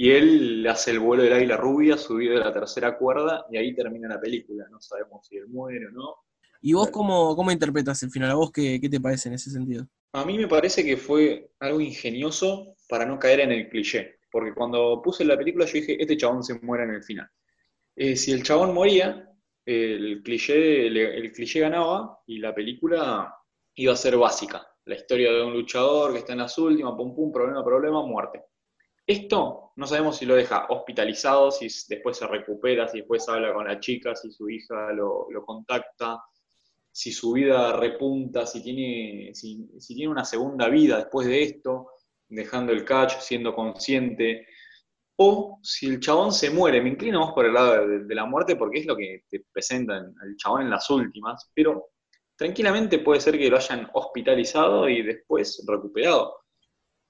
Y 0.02 0.10
él 0.10 0.66
hace 0.68 0.90
el 0.90 1.00
vuelo 1.00 1.22
del 1.22 1.34
águila 1.34 1.58
rubia, 1.58 1.96
subido 1.96 2.34
de 2.34 2.40
la 2.40 2.52
tercera 2.52 2.98
cuerda, 2.98 3.46
y 3.52 3.58
ahí 3.58 3.76
termina 3.76 4.08
la 4.10 4.20
película. 4.20 4.66
No 4.72 4.82
sabemos 4.82 5.28
si 5.28 5.38
él 5.38 5.48
muere 5.48 5.86
o 5.90 5.92
no. 5.92 6.16
¿Y 6.60 6.74
vos 6.74 6.90
cómo, 6.90 7.36
cómo 7.36 7.52
interpretas 7.52 8.02
el 8.02 8.10
final? 8.10 8.32
¿A 8.32 8.34
vos 8.34 8.52
qué, 8.52 8.80
te 8.80 9.00
parece 9.00 9.30
en 9.30 9.36
ese 9.36 9.52
sentido? 9.52 9.86
A 10.14 10.26
mí 10.26 10.40
me 10.40 10.48
parece 10.48 10.84
que 10.84 10.98
fue 10.98 11.52
algo 11.60 11.80
ingenioso 11.80 12.74
para 12.90 13.06
no 13.06 13.20
caer 13.20 13.42
en 13.42 13.52
el 13.52 13.70
cliché. 13.70 14.18
Porque 14.32 14.56
cuando 14.56 15.00
puse 15.04 15.24
la 15.24 15.38
película 15.38 15.66
yo 15.66 15.74
dije, 15.74 16.02
este 16.02 16.18
chabón 16.18 16.44
se 16.44 16.56
muere 16.62 16.86
en 16.86 16.96
el 16.96 17.04
final. 17.04 17.30
Eh, 17.96 18.16
si 18.16 18.32
el 18.32 18.42
chabón 18.42 18.74
moría, 18.74 19.30
el 19.64 20.24
cliché, 20.24 20.88
el 20.88 21.32
cliché 21.32 21.60
ganaba 21.60 22.24
y 22.26 22.40
la 22.40 22.56
película 22.56 23.36
iba 23.76 23.94
a 23.94 23.96
ser 23.96 24.18
básica. 24.18 24.68
La 24.86 24.96
historia 24.96 25.32
de 25.32 25.44
un 25.44 25.54
luchador 25.54 26.12
que 26.12 26.18
está 26.18 26.34
en 26.34 26.40
las 26.40 26.58
últimas, 26.58 26.96
pum 26.96 27.14
pum, 27.14 27.32
problema, 27.32 27.64
problema, 27.64 28.04
muerte. 28.04 28.46
Esto 29.06 29.72
no 29.76 29.88
sabemos 29.88 30.18
si 30.18 30.26
lo 30.26 30.36
deja 30.36 30.68
hospitalizado, 30.70 31.52
si 31.52 31.68
después 31.90 32.18
se 32.18 32.28
recupera, 32.28 32.88
si 32.88 33.00
después 33.00 33.28
habla 33.30 33.54
con 33.54 33.68
la 33.68 33.80
chica, 33.80 34.16
si 34.16 34.32
su 34.32 34.50
hija 34.50 34.92
lo, 34.94 35.28
contacta, 35.46 36.24
si 36.92 37.12
su 37.12 37.34
vida 37.34 37.76
repunta, 37.78 38.46
si 38.46 38.62
tiene, 38.62 39.34
si, 39.34 39.68
tiene 39.88 40.12
una 40.12 40.26
segunda 40.26 40.70
vida 40.70 40.98
después 40.98 41.28
de 41.28 41.44
esto, 41.44 41.90
dejando 42.28 42.72
el 42.74 42.86
catch, 42.86 43.20
siendo 43.20 43.56
consciente, 43.56 44.48
o 45.16 45.60
si 45.64 45.88
el 45.88 46.00
chabón 46.00 46.32
se 46.32 46.50
muere. 46.50 46.82
Me 46.82 46.90
inclino 46.90 47.34
por 47.34 47.46
el 47.46 47.54
lado 47.54 47.88
de, 47.88 48.16
la 48.16 48.26
muerte 48.26 48.56
porque 48.56 48.80
es 48.80 48.86
lo 48.86 48.96
que 48.96 49.24
te 49.30 49.44
presentan 49.52 50.14
el 50.24 50.36
chabón 50.38 50.64
en 50.64 50.70
las 50.70 50.90
últimas, 50.90 51.50
pero 51.54 51.90
tranquilamente 52.36 53.00
puede 53.00 53.20
ser 53.22 53.38
que 53.38 53.50
lo 53.50 53.58
hayan 53.58 53.90
hospitalizado 53.94 54.88
y 54.90 55.02
después 55.02 55.64
recuperado 55.68 56.41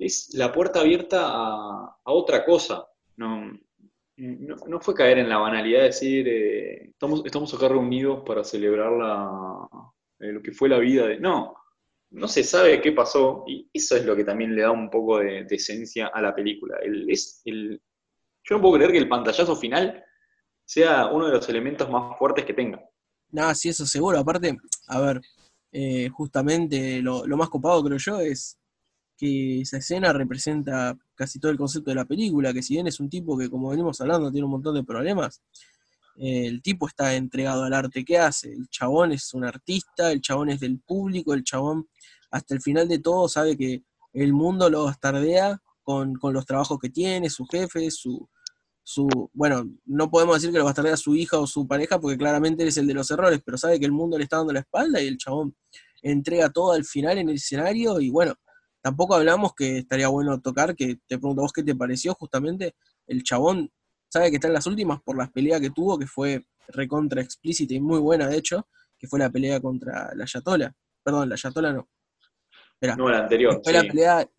es 0.01 0.33
la 0.33 0.51
puerta 0.51 0.81
abierta 0.81 1.27
a, 1.27 1.97
otra 2.05 2.43
cosa. 2.43 2.85
No, 3.17 3.51
no, 4.17 4.79
fue 4.79 4.93
caer 4.93 5.19
en 5.19 5.29
la 5.29 5.37
banalidad 5.37 5.79
de 5.79 5.85
decir, 5.85 6.27
eh, 6.27 6.89
estamos, 6.89 7.23
estamos 7.25 7.53
acá 7.53 7.67
reunidos 7.67 8.23
para 8.25 8.43
celebrar 8.43 8.91
la, 8.91 9.67
eh, 10.19 10.31
lo 10.31 10.41
que 10.41 10.51
fue 10.51 10.69
la 10.69 10.79
vida 10.79 11.07
de... 11.07 11.19
No, 11.19 11.55
no 12.11 12.27
se 12.27 12.43
sabe 12.43 12.81
qué 12.81 12.91
pasó 12.91 13.43
y 13.47 13.69
eso 13.73 13.95
es 13.95 14.05
lo 14.05 14.15
que 14.15 14.25
también 14.25 14.55
le 14.55 14.63
da 14.63 14.71
un 14.71 14.89
poco 14.89 15.19
de, 15.19 15.45
esencia 15.49 16.07
a 16.07 16.21
la 16.21 16.35
película. 16.35 16.77
El, 16.81 17.09
es 17.09 17.41
el, 17.45 17.81
yo 18.43 18.55
no 18.55 18.61
puedo 18.61 18.75
creer 18.75 18.91
que 18.91 18.97
el 18.97 19.09
pantallazo 19.09 19.55
final 19.55 20.03
sea 20.65 21.07
uno 21.07 21.27
de 21.27 21.33
los 21.33 21.47
elementos 21.49 21.89
más 21.89 22.17
fuertes 22.17 22.45
que 22.45 22.53
tenga. 22.53 22.83
Nada, 23.29 23.55
sí, 23.55 23.69
eso 23.69 23.85
seguro. 23.85 24.19
Aparte, 24.19 24.57
a 24.87 24.99
ver, 24.99 25.21
eh, 25.71 26.09
justamente 26.09 27.01
lo, 27.01 27.25
más 27.37 27.49
copado 27.49 27.83
creo 27.83 27.97
yo 27.97 28.19
es 28.19 28.59
que 29.21 29.61
esa 29.61 29.77
escena 29.77 30.11
representa 30.11 30.97
casi 31.13 31.39
todo 31.39 31.51
el 31.51 31.57
concepto 31.59 31.91
de 31.91 31.95
la 31.95 32.05
película, 32.05 32.51
que 32.51 32.63
si 32.63 32.73
bien 32.73 32.87
es 32.87 32.99
un 32.99 33.07
tipo 33.07 33.37
que, 33.37 33.51
como 33.51 33.69
venimos 33.69 34.01
hablando, 34.01 34.31
tiene 34.31 34.45
un 34.45 34.51
montón 34.53 34.73
de 34.73 34.83
problemas, 34.83 35.43
eh, 36.15 36.47
el 36.47 36.63
tipo 36.63 36.87
está 36.87 37.13
entregado 37.13 37.63
al 37.63 37.73
arte 37.75 38.03
que 38.03 38.17
hace, 38.17 38.51
el 38.51 38.67
chabón 38.67 39.11
es 39.11 39.31
un 39.35 39.45
artista, 39.45 40.11
el 40.11 40.21
chabón 40.21 40.49
es 40.49 40.59
del 40.59 40.79
público, 40.79 41.35
el 41.35 41.43
chabón 41.43 41.87
hasta 42.31 42.55
el 42.55 42.61
final 42.61 42.87
de 42.87 42.97
todo 42.97 43.29
sabe 43.29 43.55
que 43.55 43.83
el 44.13 44.33
mundo 44.33 44.71
lo 44.71 44.85
bastardea 44.85 45.61
con, 45.83 46.15
con 46.15 46.33
los 46.33 46.47
trabajos 46.47 46.79
que 46.79 46.89
tiene, 46.89 47.29
su 47.29 47.45
jefe, 47.45 47.91
su, 47.91 48.27
su, 48.81 49.07
bueno, 49.33 49.69
no 49.85 50.09
podemos 50.09 50.37
decir 50.37 50.51
que 50.51 50.57
lo 50.57 50.65
bastardea 50.65 50.97
su 50.97 51.15
hija 51.15 51.37
o 51.37 51.45
su 51.45 51.67
pareja 51.67 51.99
porque 51.99 52.17
claramente 52.17 52.65
es 52.65 52.75
el 52.77 52.87
de 52.87 52.95
los 52.95 53.11
errores, 53.11 53.39
pero 53.45 53.59
sabe 53.59 53.79
que 53.79 53.85
el 53.85 53.91
mundo 53.91 54.17
le 54.17 54.23
está 54.23 54.37
dando 54.37 54.53
la 54.53 54.61
espalda 54.61 54.99
y 54.99 55.05
el 55.05 55.17
chabón 55.19 55.55
entrega 56.01 56.49
todo 56.49 56.71
al 56.71 56.85
final 56.85 57.19
en 57.19 57.29
el 57.29 57.35
escenario 57.35 57.99
y 57.99 58.09
bueno, 58.09 58.33
tampoco 58.81 59.15
hablamos 59.15 59.53
que 59.55 59.79
estaría 59.79 60.07
bueno 60.07 60.41
tocar, 60.41 60.75
que 60.75 60.95
te 61.07 61.17
pregunto 61.17 61.41
vos 61.41 61.53
qué 61.53 61.63
te 61.63 61.75
pareció 61.75 62.13
justamente, 62.13 62.75
el 63.07 63.23
chabón 63.23 63.71
sabe 64.09 64.29
que 64.29 64.35
está 64.35 64.47
en 64.47 64.53
las 64.53 64.67
últimas 64.67 65.01
por 65.01 65.17
las 65.17 65.31
peleas 65.31 65.61
que 65.61 65.69
tuvo, 65.69 65.97
que 65.97 66.07
fue 66.07 66.45
recontra 66.67 67.21
explícita 67.21 67.73
y 67.73 67.79
muy 67.79 67.99
buena 67.99 68.27
de 68.27 68.37
hecho, 68.37 68.67
que 68.97 69.07
fue 69.07 69.19
la 69.19 69.29
pelea 69.29 69.59
contra 69.59 70.13
la 70.15 70.25
Yatola, 70.25 70.75
perdón, 71.03 71.29
la 71.29 71.35
Yatola 71.35 71.73
no. 71.73 71.89
no, 72.97 73.09
la 73.09 73.19
anterior. 73.19 73.61
Fue 73.63 73.73
la 73.73 73.81
pelea, 73.81 74.29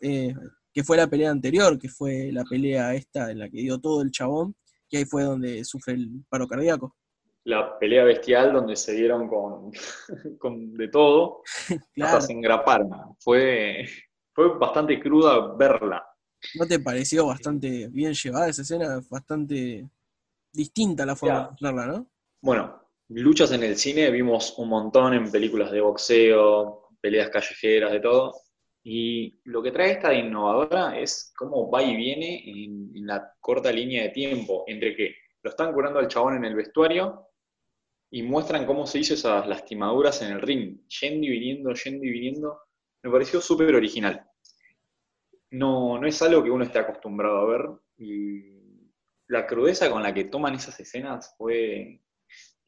eh, 0.00 0.34
que 0.72 0.84
fue 0.84 0.96
la 0.96 1.06
pelea 1.06 1.30
anterior, 1.30 1.78
que 1.78 1.88
fue 1.88 2.30
la 2.32 2.44
pelea 2.44 2.94
esta 2.94 3.30
en 3.30 3.38
la 3.38 3.48
que 3.48 3.58
dio 3.58 3.78
todo 3.80 4.02
el 4.02 4.10
chabón, 4.10 4.54
que 4.88 4.98
ahí 4.98 5.04
fue 5.04 5.22
donde 5.22 5.64
sufre 5.64 5.94
el 5.94 6.24
paro 6.28 6.46
cardíaco. 6.46 6.96
La 7.44 7.78
pelea 7.78 8.04
bestial 8.04 8.52
donde 8.52 8.76
se 8.76 8.92
dieron 8.92 9.28
con, 9.28 9.72
con 10.38 10.74
de 10.74 10.88
todo, 10.88 11.42
hasta 12.00 12.20
se 12.20 12.32
engraparon. 12.32 12.90
Fue, 13.18 13.86
fue 14.32 14.58
bastante 14.58 15.00
cruda 15.00 15.54
verla. 15.56 16.06
¿No 16.54 16.66
te 16.66 16.80
pareció 16.80 17.26
bastante 17.26 17.88
bien 17.88 18.14
llevada 18.14 18.48
esa 18.48 18.62
escena? 18.62 19.00
Bastante 19.08 19.88
distinta 20.52 21.06
la 21.06 21.16
forma 21.16 21.50
de 21.60 21.72
verla, 21.72 21.86
¿no? 21.86 22.06
Bueno, 22.40 22.82
luchas 23.08 23.52
en 23.52 23.62
el 23.62 23.76
cine 23.76 24.10
vimos 24.10 24.58
un 24.58 24.68
montón 24.68 25.14
en 25.14 25.30
películas 25.30 25.70
de 25.70 25.80
boxeo, 25.80 26.88
peleas 27.00 27.30
callejeras, 27.30 27.92
de 27.92 28.00
todo. 28.00 28.34
Y 28.84 29.40
lo 29.44 29.62
que 29.62 29.70
trae 29.70 29.92
esta 29.92 30.12
innovadora 30.12 30.98
es 30.98 31.32
cómo 31.36 31.70
va 31.70 31.82
y 31.82 31.94
viene 31.94 32.42
en, 32.44 33.06
la 33.06 33.32
corta 33.40 33.70
línea 33.70 34.04
de 34.04 34.08
tiempo 34.10 34.64
entre 34.66 34.96
que 34.96 35.14
lo 35.42 35.50
están 35.50 35.72
curando 35.72 35.98
al 35.98 36.08
chabón 36.08 36.36
en 36.36 36.44
el 36.44 36.54
vestuario 36.54 37.28
y 38.14 38.22
muestran 38.22 38.66
cómo 38.66 38.86
se 38.86 38.98
hizo 38.98 39.14
esas 39.14 39.48
lastimaduras 39.48 40.20
en 40.20 40.32
el 40.32 40.42
ring, 40.42 40.86
yendo 41.00 41.26
y 41.26 41.30
viniendo, 41.30 41.72
yendo 41.72 42.04
y 42.04 42.10
viniendo. 42.10 42.60
Me 43.02 43.10
pareció 43.10 43.40
súper 43.40 43.74
original. 43.74 44.28
No, 45.50 45.98
no 45.98 46.06
es 46.06 46.20
algo 46.20 46.44
que 46.44 46.50
uno 46.50 46.62
esté 46.62 46.78
acostumbrado 46.78 47.38
a 47.38 47.46
ver 47.46 47.70
y 47.96 48.90
la 49.28 49.46
crudeza 49.46 49.90
con 49.90 50.02
la 50.02 50.12
que 50.12 50.24
toman 50.24 50.54
esas 50.54 50.78
escenas 50.78 51.34
fue... 51.38 52.02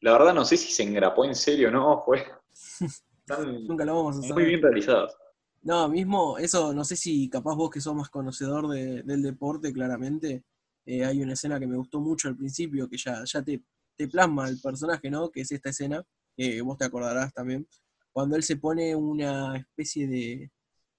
La 0.01 0.13
verdad 0.13 0.33
no 0.33 0.45
sé 0.45 0.57
si 0.57 0.71
se 0.71 0.81
engrapó 0.81 1.25
en 1.25 1.35
serio 1.35 1.67
o 1.67 1.71
no, 1.71 2.03
fue... 2.03 2.25
Nunca 3.67 3.85
lo 3.85 3.95
vamos 3.95 4.27
a 4.27 4.33
Muy 4.33 4.45
bien 4.45 4.63
realizadas. 4.63 5.15
No, 5.61 5.87
mismo, 5.89 6.39
eso, 6.39 6.73
no 6.73 6.83
sé 6.83 6.95
si 6.95 7.29
capaz 7.29 7.55
vos 7.55 7.69
que 7.69 7.81
sos 7.81 7.93
más 7.93 8.09
conocedor 8.09 8.67
del 8.67 9.21
deporte, 9.21 9.71
claramente, 9.71 10.43
eh, 10.87 11.05
hay 11.05 11.21
una 11.21 11.33
escena 11.33 11.59
que 11.59 11.67
me 11.67 11.77
gustó 11.77 11.99
mucho 11.99 12.29
al 12.29 12.35
principio, 12.35 12.87
que 12.87 12.97
ya, 12.97 13.23
ya 13.25 13.43
te, 13.43 13.63
te 13.97 14.07
plasma 14.07 14.49
el 14.49 14.59
personaje, 14.61 15.09
¿no? 15.09 15.29
Que 15.29 15.41
es 15.41 15.51
esta 15.51 15.69
escena, 15.69 16.03
que 16.35 16.61
vos 16.61 16.77
te 16.77 16.85
acordarás 16.85 17.33
también, 17.33 17.67
cuando 18.11 18.35
él 18.35 18.43
se 18.43 18.57
pone 18.57 18.95
una 18.95 19.57
especie 19.57 20.07
de 20.07 20.51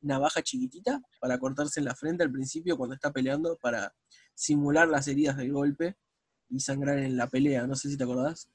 navaja 0.03 0.43
chiquitita 0.43 1.01
para 1.21 1.39
cortarse 1.39 1.81
en 1.81 1.87
la 1.87 1.95
frente 1.95 2.23
al 2.23 2.31
principio 2.31 2.77
cuando 2.77 2.95
está 2.95 3.11
peleando, 3.11 3.57
para 3.61 3.93
simular 4.35 4.89
las 4.89 5.09
heridas 5.09 5.37
del 5.37 5.53
golpe 5.53 5.97
y 6.51 6.61
sangrar 6.61 6.99
en 6.99 7.17
la 7.17 7.29
pelea, 7.29 7.67
no 7.67 7.75
sé 7.75 7.89
si 7.89 7.97
te 7.97 8.05
acordás. 8.05 8.51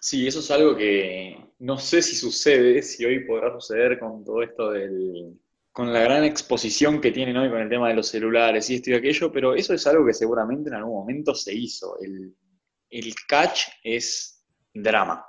Sí, 0.00 0.26
eso 0.26 0.40
es 0.40 0.50
algo 0.50 0.76
que 0.76 1.52
no 1.58 1.78
sé 1.78 2.02
si 2.02 2.16
sucede, 2.16 2.82
si 2.82 3.04
hoy 3.04 3.24
podrá 3.26 3.52
suceder 3.52 3.98
con 3.98 4.24
todo 4.24 4.42
esto 4.42 4.70
del, 4.70 5.38
con 5.72 5.92
la 5.92 6.00
gran 6.00 6.24
exposición 6.24 7.00
que 7.00 7.12
tienen 7.12 7.36
hoy 7.36 7.50
con 7.50 7.60
el 7.60 7.68
tema 7.68 7.88
de 7.88 7.94
los 7.94 8.08
celulares 8.08 8.68
y 8.70 8.76
esto 8.76 8.90
y 8.90 8.94
aquello, 8.94 9.30
pero 9.30 9.54
eso 9.54 9.74
es 9.74 9.86
algo 9.86 10.04
que 10.06 10.14
seguramente 10.14 10.70
en 10.70 10.76
algún 10.76 10.94
momento 10.94 11.34
se 11.34 11.54
hizo. 11.54 11.96
Catch 13.26 13.68
es 13.82 14.44
drama. 14.72 15.24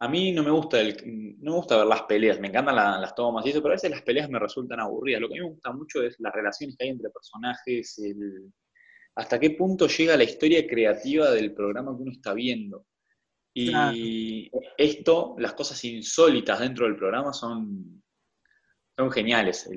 A 0.00 0.08
mí 0.08 0.32
no 0.32 0.42
me 0.42 0.50
gusta 0.50 0.80
el, 0.80 0.96
no 1.40 1.52
me 1.52 1.56
gusta 1.58 1.76
ver 1.76 1.86
las 1.86 2.02
peleas, 2.02 2.40
me 2.40 2.48
encantan 2.48 2.74
las 2.74 3.14
tomas 3.14 3.46
y 3.46 3.50
eso, 3.50 3.62
pero 3.62 3.72
a 3.72 3.76
veces 3.76 3.90
las 3.90 4.02
peleas 4.02 4.28
me 4.28 4.38
resultan 4.38 4.80
aburridas. 4.80 5.20
Lo 5.20 5.28
que 5.28 5.34
a 5.34 5.36
mí 5.36 5.44
me 5.44 5.52
gusta 5.52 5.72
mucho 5.72 6.02
es 6.02 6.16
las 6.18 6.34
relaciones 6.34 6.76
que 6.76 6.84
hay 6.84 6.90
entre 6.90 7.10
personajes, 7.10 8.00
hasta 9.14 9.38
qué 9.38 9.50
punto 9.50 9.86
llega 9.86 10.16
la 10.16 10.24
historia 10.24 10.66
creativa 10.66 11.30
del 11.30 11.52
programa 11.54 11.96
que 11.96 12.02
uno 12.02 12.12
está 12.12 12.32
viendo. 12.34 12.86
Y 13.54 14.50
esto, 14.78 15.36
las 15.38 15.52
cosas 15.52 15.84
insólitas 15.84 16.60
dentro 16.60 16.86
del 16.86 16.96
programa 16.96 17.32
son, 17.32 18.02
son 18.96 19.10
geniales. 19.10 19.68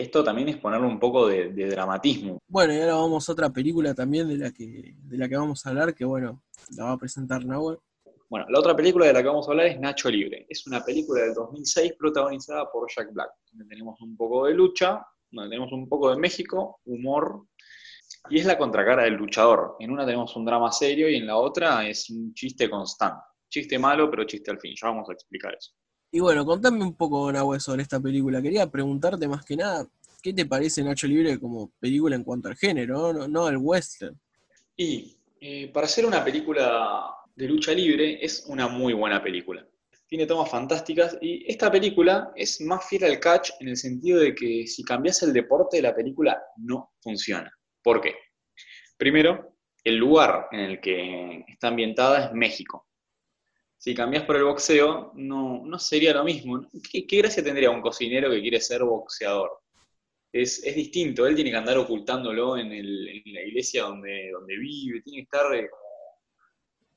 Esto 0.00 0.24
también 0.24 0.48
es 0.48 0.56
ponerle 0.56 0.86
un 0.86 0.98
poco 0.98 1.26
de, 1.26 1.50
dramatismo. 1.68 2.38
Bueno, 2.48 2.72
y 2.72 2.80
ahora 2.80 2.94
vamos 2.94 3.28
a 3.28 3.32
otra 3.32 3.50
película 3.50 3.94
también 3.94 4.28
de 4.28 4.36
la 4.36 4.50
que, 4.50 4.94
de 4.96 5.18
la 5.18 5.28
que 5.28 5.36
vamos 5.36 5.64
a 5.64 5.70
hablar, 5.70 5.94
que 5.94 6.04
bueno, 6.04 6.42
la 6.76 6.84
va 6.84 6.92
a 6.92 6.98
presentar 6.98 7.44
Nahuel. 7.44 7.78
Bueno, 8.28 8.46
la 8.48 8.58
otra 8.58 8.74
película 8.74 9.06
de 9.06 9.12
la 9.12 9.20
que 9.20 9.28
vamos 9.28 9.46
a 9.46 9.50
hablar 9.50 9.66
es 9.66 9.78
Nacho 9.78 10.10
Libre. 10.10 10.46
Es 10.48 10.66
una 10.66 10.82
película 10.82 11.22
del 11.22 11.34
2006 11.34 11.94
protagonizada 11.98 12.70
por 12.70 12.90
Jack 12.90 13.12
Black, 13.12 13.30
donde 13.50 13.66
tenemos 13.66 14.00
un 14.00 14.16
poco 14.16 14.46
de 14.46 14.54
lucha, 14.54 15.06
donde 15.30 15.50
tenemos 15.50 15.70
un 15.72 15.86
poco 15.88 16.10
de 16.10 16.16
México, 16.16 16.80
humor 16.86 17.46
y 18.30 18.38
es 18.38 18.46
la 18.46 18.58
contracara 18.58 19.04
del 19.04 19.14
luchador. 19.14 19.76
En 19.80 19.90
una 19.90 20.04
tenemos 20.04 20.34
un 20.36 20.44
drama 20.44 20.70
serio 20.72 21.08
y 21.08 21.16
en 21.16 21.26
la 21.26 21.36
otra 21.36 21.86
es 21.86 22.08
un 22.10 22.32
chiste 22.34 22.70
constante. 22.70 23.22
Chiste 23.48 23.78
malo, 23.78 24.10
pero 24.10 24.24
chiste 24.24 24.50
al 24.50 24.60
fin. 24.60 24.74
Ya 24.80 24.88
vamos 24.88 25.08
a 25.10 25.12
explicar 25.12 25.54
eso. 25.54 25.72
Y 26.14 26.20
bueno, 26.20 26.44
contame 26.44 26.84
un 26.84 26.94
poco, 26.94 27.32
Nahue, 27.32 27.58
sobre 27.58 27.82
esta 27.82 27.98
película. 27.98 28.42
Quería 28.42 28.70
preguntarte 28.70 29.26
más 29.26 29.46
que 29.46 29.56
nada, 29.56 29.88
¿qué 30.22 30.34
te 30.34 30.44
parece 30.44 30.84
Nacho 30.84 31.06
Libre 31.06 31.40
como 31.40 31.70
película 31.80 32.14
en 32.14 32.22
cuanto 32.22 32.48
al 32.48 32.56
género, 32.56 33.26
no, 33.26 33.46
al 33.46 33.56
western? 33.56 34.20
Y 34.76 35.16
eh, 35.40 35.70
para 35.72 35.88
ser 35.88 36.04
una 36.04 36.22
película 36.22 37.02
de 37.34 37.48
lucha 37.48 37.72
libre, 37.72 38.22
es 38.22 38.44
una 38.46 38.68
muy 38.68 38.92
buena 38.92 39.22
película. 39.22 39.66
Tiene 40.06 40.26
tomas 40.26 40.50
fantásticas 40.50 41.16
y 41.22 41.50
esta 41.50 41.72
película 41.72 42.30
es 42.36 42.60
más 42.60 42.86
fiel 42.86 43.04
al 43.04 43.18
catch 43.18 43.52
en 43.60 43.68
el 43.68 43.78
sentido 43.78 44.20
de 44.20 44.34
que 44.34 44.66
si 44.66 44.84
cambias 44.84 45.22
el 45.22 45.32
deporte, 45.32 45.80
la 45.80 45.94
película 45.94 46.38
no 46.58 46.92
funciona. 47.00 47.50
¿Por 47.82 48.02
qué? 48.02 48.14
Primero, 48.98 49.54
el 49.82 49.96
lugar 49.96 50.48
en 50.52 50.60
el 50.60 50.80
que 50.82 51.42
está 51.48 51.68
ambientada 51.68 52.26
es 52.26 52.32
México. 52.34 52.86
Si 53.82 53.96
cambias 53.96 54.22
por 54.22 54.36
el 54.36 54.44
boxeo, 54.44 55.10
no, 55.16 55.60
no 55.64 55.76
sería 55.76 56.14
lo 56.14 56.22
mismo. 56.22 56.64
¿Qué, 56.88 57.04
gracia 57.18 57.42
tendría 57.42 57.68
un 57.68 57.80
cocinero 57.80 58.30
que 58.30 58.40
quiere 58.40 58.60
ser 58.60 58.84
boxeador? 58.84 59.50
Es, 60.32 60.62
distinto, 60.62 61.26
él 61.26 61.34
tiene 61.34 61.50
que 61.50 61.56
andar 61.56 61.76
ocultándolo 61.78 62.56
en, 62.56 62.68
la 62.70 63.42
iglesia 63.42 63.82
donde, 63.82 64.30
donde 64.30 64.56
vive, 64.56 65.02
tiene 65.02 65.18
que 65.18 65.22
estar 65.24 65.52
eh, 65.56 65.68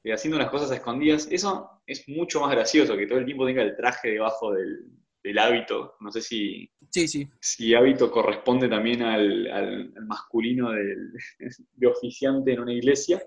eh, 0.04 0.14
haciendo 0.14 0.38
unas 0.38 0.52
cosas 0.52 0.70
escondidas. 0.70 1.28
Eso 1.32 1.82
es 1.88 2.08
mucho 2.08 2.40
más 2.42 2.52
gracioso, 2.52 2.96
que 2.96 3.08
todo 3.08 3.18
el 3.18 3.26
tiempo 3.26 3.48
tenga 3.48 3.64
el 3.64 3.76
traje 3.76 4.10
debajo 4.10 4.54
del, 4.54 4.86
del 5.24 5.40
hábito. 5.40 5.96
No 6.02 6.12
sé 6.12 6.22
si, 6.22 6.70
sí, 6.92 7.08
sí. 7.08 7.28
si 7.42 7.74
hábito 7.74 8.12
corresponde 8.12 8.70
también 8.70 9.02
al, 9.02 9.92
masculino 10.06 10.70
de 11.74 11.88
oficiante 11.88 12.54
en 12.54 12.60
una 12.60 12.74
iglesia. 12.74 13.24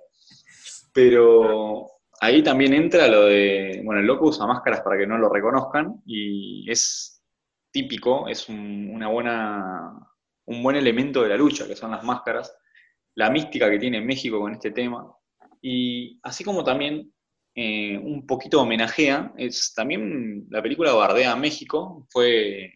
Pero 0.93 1.98
ahí 2.21 2.43
también 2.43 2.75
entra 2.75 3.09
lo 3.09 3.27
de, 3.27 3.81
bueno, 3.85 4.01
el 4.01 4.07
loco 4.07 4.27
usa 4.27 4.47
máscaras 4.47 4.81
para 4.81 4.99
que 4.99 5.07
no 5.07 5.19
lo 5.19 5.29
reconozcan 5.29 6.03
y 6.07 6.71
es 6.71 7.23
típico, 7.71 8.29
es 8.29 8.49
un, 8.49 8.91
una 8.93 9.09
buena, 9.09 9.93
un 10.47 10.63
buen 10.63 10.77
elemento 10.77 11.23
de 11.23 11.29
la 11.29 11.37
lucha, 11.37 11.67
que 11.67 11.77
son 11.77 11.91
las 11.91 12.05
máscaras, 12.05 12.57
la 13.15 13.31
mística 13.31 13.71
que 13.71 13.79
tiene 13.79 14.01
México 14.01 14.41
con 14.41 14.53
este 14.53 14.71
tema. 14.71 15.13
Y 15.61 16.19
así 16.23 16.45
como 16.45 16.65
también 16.65 17.13
eh, 17.55 17.99
un 17.99 18.27
poquito 18.27 18.63
homenajea, 18.63 19.33
es 19.37 19.73
también 19.75 20.47
la 20.51 20.63
película 20.63 20.93
Bardea 20.93 21.35
México, 21.37 22.07
fue 22.11 22.73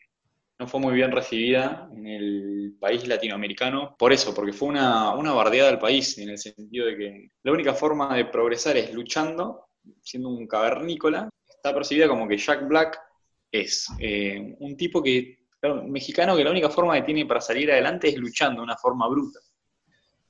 no 0.59 0.67
fue 0.67 0.81
muy 0.81 0.95
bien 0.95 1.11
recibida 1.11 1.89
en 1.93 2.07
el 2.07 2.77
país 2.81 3.07
latinoamericano. 3.07 3.97
Por 3.99 4.13
eso, 4.13 4.35
porque 4.35 4.53
fue 4.53 4.69
una, 4.69 5.15
una 5.15 5.33
bardeada 5.33 5.71
del 5.71 5.79
país, 5.79 6.17
en 6.19 6.31
el 6.31 6.39
sentido 6.39 6.87
de 6.87 6.97
que 6.97 7.29
la 7.43 7.53
única 7.53 7.75
forma 7.75 8.15
de 8.17 8.27
progresar 8.27 8.77
es 8.77 8.93
luchando, 8.93 9.67
siendo 10.03 10.29
un 10.29 10.47
cavernícola. 10.47 11.29
Está 11.49 11.75
percibida 11.75 12.09
como 12.09 12.29
que 12.29 12.39
Jack 12.39 12.67
Black 12.69 12.99
es 13.51 13.89
eh, 13.99 14.57
un 14.61 14.77
tipo 14.77 15.03
que, 15.03 15.47
mexicano, 15.87 16.37
que 16.37 16.45
la 16.45 16.51
única 16.51 16.71
forma 16.71 16.95
que 16.95 17.03
tiene 17.03 17.27
para 17.27 17.41
salir 17.41 17.71
adelante 17.71 18.09
es 18.09 18.17
luchando 18.17 18.61
de 18.61 18.65
una 18.65 18.77
forma 18.77 19.09
bruta. 19.09 19.41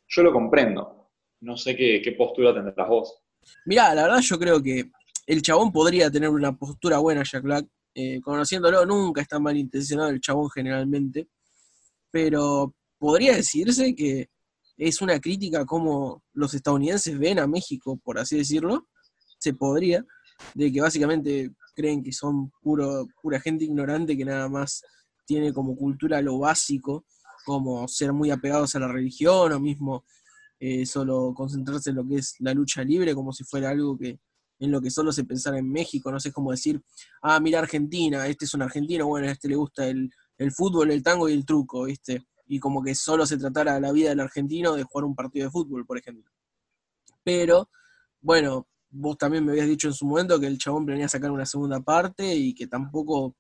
Yo 0.09 0.23
lo 0.23 0.33
comprendo. 0.33 1.11
No 1.41 1.57
sé 1.57 1.77
qué, 1.77 2.01
qué 2.03 2.13
postura 2.13 2.55
tendrás 2.55 2.89
vos. 2.89 3.23
Mirá, 3.65 3.95
la 3.95 4.05
verdad 4.05 4.21
yo 4.21 4.39
creo 4.39 4.63
que 4.63 4.91
el 5.27 5.43
chabón 5.43 5.73
podría 5.73 6.11
tener 6.11 6.29
una 6.29 6.57
postura 6.57 6.99
buena, 6.99 7.23
Jack 7.23 7.43
Black. 7.43 7.67
Eh, 7.95 8.21
conociéndolo, 8.23 8.87
nunca 8.87 9.21
está 9.21 9.39
malintencionado 9.39 10.11
el 10.11 10.21
chabón 10.21 10.51
generalmente. 10.51 11.29
Pero 12.11 12.75
podría 12.99 13.37
decirse 13.37 13.95
que 13.95 14.29
es 14.77 15.01
una 15.03 15.21
crítica 15.21 15.65
como 15.65 16.23
los 16.33 16.55
estadounidenses 16.55 17.19
ven 17.19 17.39
a 17.39 17.47
México, 17.47 17.99
por 18.03 18.19
así 18.19 18.37
decirlo. 18.37 18.89
Se 19.39 19.55
podría, 19.55 20.05
de 20.55 20.73
que 20.73 20.81
básicamente 20.81 21.51
creen 21.75 22.03
que 22.03 22.13
son 22.13 22.51
puro, 22.61 23.07
pura 23.21 23.41
gente 23.41 23.65
ignorante 23.65 24.17
que 24.17 24.25
nada 24.25 24.49
más 24.49 24.83
tiene 25.25 25.53
como 25.53 25.77
cultura 25.77 26.21
lo 26.21 26.39
básico, 26.39 27.05
como 27.45 27.89
ser 27.89 28.13
muy 28.13 28.31
apegados 28.31 28.75
a 28.75 28.81
la 28.81 28.89
religión 28.89 29.53
o 29.53 29.61
mismo 29.61 30.05
eh, 30.61 30.87
solo 30.87 31.33
concentrarse 31.35 31.91
en 31.91 31.97
lo 31.97 32.07
que 32.07 32.17
es 32.17 32.37
la 32.39 32.55
lucha 32.55 32.85
libre, 32.85 33.15
como 33.15 33.33
si 33.33 33.45
fuera 33.45 33.71
algo 33.71 33.99
que 33.99 34.21
en 34.63 34.71
lo 34.71 34.81
que 34.81 34.93
solo 34.93 35.11
se 35.11 35.25
pensara 35.25 35.59
en 35.59 35.69
México, 35.69 36.13
no 36.13 36.21
sé 36.21 36.31
cómo 36.31 36.53
decir, 36.53 36.81
ah, 37.21 37.41
mira 37.41 37.59
Argentina, 37.59 38.29
este 38.29 38.45
es 38.45 38.55
un 38.55 38.63
argentino, 38.63 39.09
bueno, 39.09 39.27
a 39.27 39.33
este 39.33 39.49
le 39.49 39.57
gusta 39.57 39.89
el, 39.89 40.13
fútbol, 40.57 40.93
el 40.93 41.03
tango 41.03 41.29
y 41.29 41.33
el 41.33 41.45
truco, 41.45 41.85
¿viste? 41.85 42.27
Y 42.47 42.61
como 42.61 42.81
que 42.83 42.95
solo 42.95 43.27
se 43.27 43.39
tratara 43.39 43.81
la 43.81 43.91
vida 43.91 44.11
del 44.11 44.21
argentino 44.21 44.75
de 44.75 44.85
jugar 44.85 45.05
un 45.05 45.17
partido 45.17 45.47
de 45.47 45.51
fútbol, 45.51 45.85
por 45.85 45.99
ejemplo. 45.99 46.31
Pero, 47.25 47.71
bueno, 48.21 48.69
vos 48.91 49.19
también 49.19 49.45
me 49.45 49.51
habías 49.51 49.67
dicho 49.67 49.89
en 49.89 49.95
su 49.95 50.07
momento 50.07 50.39
que 50.39 50.47
el 50.47 50.59
chabón 50.59 50.87
planea 50.87 51.09
sacar 51.09 51.33
una 51.33 51.47
segunda 51.47 51.81
parte 51.81 52.33
y 52.35 52.55
que 52.55 52.69
tampoco 52.69 53.35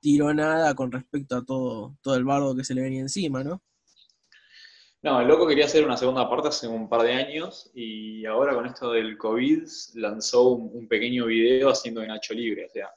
tiró 0.00 0.34
nada 0.34 0.74
con 0.74 0.90
respecto 0.90 1.36
a 1.36 1.44
todo, 1.44 1.96
todo 2.02 2.16
el 2.16 2.24
bardo 2.24 2.56
que 2.56 2.64
se 2.64 2.74
le 2.74 2.82
venía 2.82 3.00
encima, 3.00 3.44
¿no? 3.44 3.62
No, 5.02 5.18
el 5.20 5.28
loco 5.28 5.46
quería 5.46 5.64
hacer 5.64 5.84
una 5.84 5.96
segunda 5.96 6.28
parte 6.28 6.48
hace 6.48 6.68
un 6.68 6.86
par 6.86 7.02
de 7.02 7.12
años 7.12 7.70
y 7.72 8.26
ahora 8.26 8.54
con 8.54 8.66
esto 8.66 8.92
del 8.92 9.16
COVID 9.16 9.62
lanzó 9.94 10.50
un, 10.50 10.86
pequeño 10.88 11.24
video 11.26 11.70
haciendo 11.70 12.02
de 12.02 12.08
Nacho 12.08 12.34
Libre. 12.34 12.66
O 12.66 12.68
sea, 12.68 12.90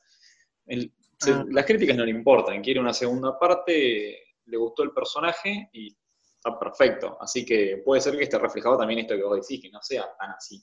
ah. 0.70 1.46
las 1.50 1.66
críticas 1.66 1.96
no 1.96 2.04
le 2.04 2.12
importan, 2.12 2.62
quiere 2.62 2.82
una 2.82 2.94
segunda 2.94 3.40
parte, 3.40 4.36
le 4.46 4.58
gustó 4.58 4.84
el 4.84 4.92
personaje 4.92 5.70
y 5.72 5.96
está 6.36 6.60
perfecto. 6.60 7.18
Así 7.22 7.46
que 7.46 7.82
puede 7.86 8.02
ser 8.02 8.18
que 8.18 8.24
esté 8.24 8.38
reflejado 8.38 8.78
también 8.78 9.00
esto 9.00 9.16
que 9.16 9.24
vos 9.24 9.40
decís, 9.40 9.62
que 9.62 9.72
no 9.72 9.82
sea 9.82 10.06
tan 10.20 10.32
así. 10.32 10.62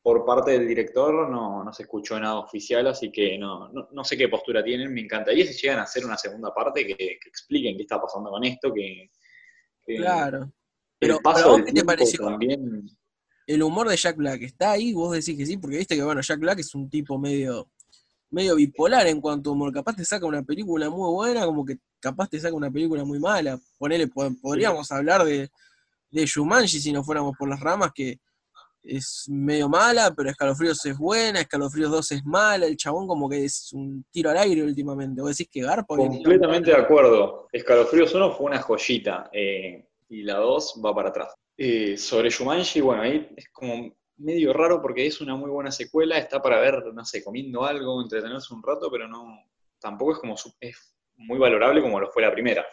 Por 0.00 0.24
parte 0.24 0.52
del 0.52 0.66
director 0.66 1.28
no, 1.28 1.62
no 1.62 1.72
se 1.74 1.82
escuchó 1.82 2.18
nada 2.18 2.38
oficial, 2.38 2.86
así 2.86 3.12
que 3.12 3.36
no, 3.36 3.68
no, 3.68 4.04
sé 4.04 4.16
qué 4.16 4.30
postura 4.30 4.64
tienen. 4.64 4.94
Me 4.94 5.02
encantaría 5.02 5.44
si 5.44 5.52
llegan 5.52 5.80
a 5.80 5.82
hacer 5.82 6.06
una 6.06 6.16
segunda 6.16 6.54
parte 6.54 6.86
que, 6.86 6.96
que 6.96 7.28
expliquen 7.28 7.76
qué 7.76 7.82
está 7.82 8.00
pasando 8.00 8.30
con 8.30 8.44
esto, 8.44 8.72
que 8.72 9.10
Claro. 9.86 10.52
Pero, 10.98 11.20
¿qué 11.64 11.72
te 11.72 11.84
pareció? 11.84 12.24
También... 12.24 12.88
El 13.46 13.62
humor 13.62 13.88
de 13.88 13.96
Jack 13.96 14.16
Black 14.16 14.42
está 14.42 14.70
ahí, 14.70 14.94
vos 14.94 15.12
decís 15.12 15.36
que 15.36 15.44
sí, 15.44 15.58
porque 15.58 15.76
viste 15.76 15.94
que 15.94 16.02
bueno, 16.02 16.22
Jack 16.22 16.40
Black 16.40 16.60
es 16.60 16.74
un 16.74 16.88
tipo 16.88 17.18
medio, 17.18 17.68
medio 18.30 18.56
bipolar 18.56 19.06
en 19.06 19.20
cuanto 19.20 19.50
a 19.50 19.52
humor. 19.52 19.70
Capaz 19.70 19.96
te 19.96 20.04
saca 20.04 20.24
una 20.24 20.42
película 20.42 20.88
muy 20.88 21.10
buena, 21.12 21.44
como 21.44 21.62
que 21.64 21.78
capaz 22.00 22.30
te 22.30 22.40
saca 22.40 22.54
una 22.54 22.70
película 22.70 23.04
muy 23.04 23.18
mala. 23.18 23.60
Ponele, 23.76 24.08
podríamos 24.08 24.90
hablar 24.92 25.24
de, 25.24 25.50
de 26.10 26.24
Shumanji 26.24 26.80
si 26.80 26.90
no 26.90 27.04
fuéramos 27.04 27.36
por 27.38 27.48
las 27.48 27.60
ramas, 27.60 27.92
que 27.94 28.18
es 28.84 29.26
medio 29.28 29.68
mala, 29.68 30.12
pero 30.14 30.30
Escalofríos 30.30 30.84
es 30.86 30.96
buena, 30.96 31.40
Escalofríos 31.40 31.90
2 31.90 32.12
es 32.12 32.24
mala, 32.24 32.66
el 32.66 32.76
chabón 32.76 33.06
como 33.06 33.28
que 33.28 33.44
es 33.44 33.72
un 33.72 34.04
tiro 34.10 34.30
al 34.30 34.36
aire 34.36 34.62
últimamente. 34.62 35.20
¿Vos 35.20 35.36
decís 35.36 35.50
que 35.50 35.62
Garpo? 35.62 35.96
Completamente 35.96 36.70
de 36.70 36.76
acuerdo. 36.76 37.48
Escalofríos 37.52 38.14
1 38.14 38.32
fue 38.32 38.46
una 38.46 38.60
joyita 38.60 39.30
eh, 39.32 39.86
y 40.08 40.22
la 40.22 40.36
2 40.36 40.82
va 40.84 40.94
para 40.94 41.08
atrás. 41.08 41.34
Eh, 41.56 41.96
sobre 41.96 42.30
Shumanji, 42.30 42.80
bueno, 42.80 43.02
ahí 43.02 43.28
es 43.36 43.48
como 43.50 43.94
medio 44.16 44.52
raro 44.52 44.80
porque 44.80 45.06
es 45.06 45.20
una 45.20 45.36
muy 45.36 45.50
buena 45.50 45.70
secuela, 45.70 46.18
está 46.18 46.42
para 46.42 46.60
ver, 46.60 46.92
no 46.92 47.04
sé, 47.04 47.22
comiendo 47.22 47.64
algo, 47.64 48.02
entretenerse 48.02 48.52
un 48.54 48.62
rato, 48.62 48.90
pero 48.90 49.08
no, 49.08 49.44
tampoco 49.80 50.12
es 50.12 50.18
como, 50.18 50.34
es 50.60 50.96
muy 51.16 51.38
valorable 51.38 51.80
como 51.80 52.00
lo 52.00 52.10
fue 52.10 52.22
la 52.22 52.32
primera. 52.32 52.64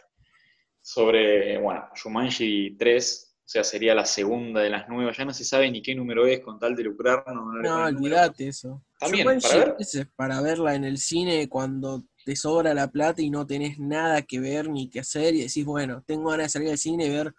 Sobre, 0.81 1.57
bueno, 1.59 1.87
Shumanji 1.95 2.75
3 2.75 3.27
o 3.29 3.30
sea, 3.51 3.65
sería 3.65 3.93
la 3.93 4.05
segunda 4.05 4.61
de 4.61 4.69
las 4.69 4.87
nuevas. 4.87 5.17
Ya 5.17 5.25
no 5.25 5.33
se 5.33 5.43
sabe 5.43 5.69
ni 5.69 5.81
qué 5.81 5.93
número 5.93 6.25
es 6.25 6.39
con 6.39 6.57
tal 6.57 6.73
de 6.73 6.83
lucrar. 6.83 7.23
No, 7.27 7.51
no, 7.51 7.85
olvídate 7.85 8.47
eso. 8.47 8.81
También, 8.97 9.25
para 9.41 9.57
ver. 9.57 9.75
Es 9.77 10.07
para 10.15 10.41
verla 10.41 10.73
en 10.73 10.85
el 10.85 10.97
cine 10.97 11.49
cuando 11.49 12.03
te 12.23 12.35
sobra 12.37 12.73
la 12.73 12.89
plata 12.89 13.21
y 13.21 13.29
no 13.29 13.45
tenés 13.45 13.77
nada 13.77 14.21
que 14.21 14.39
ver 14.39 14.69
ni 14.69 14.89
que 14.89 15.01
hacer 15.01 15.35
y 15.35 15.41
decís, 15.41 15.65
bueno, 15.65 16.01
tengo 16.07 16.29
ganas 16.29 16.45
de 16.45 16.49
salir 16.49 16.69
al 16.69 16.77
cine 16.77 17.07
y 17.07 17.09
ver 17.09 17.33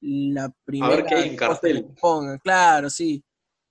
la 0.00 0.52
primera. 0.64 0.92
A 0.92 0.96
ver 0.96 1.04
qué 1.04 1.14
hay 1.14 1.28
en 1.28 1.36
cartel. 1.36 1.86
Ponga. 2.00 2.38
Claro, 2.38 2.90
sí. 2.90 3.22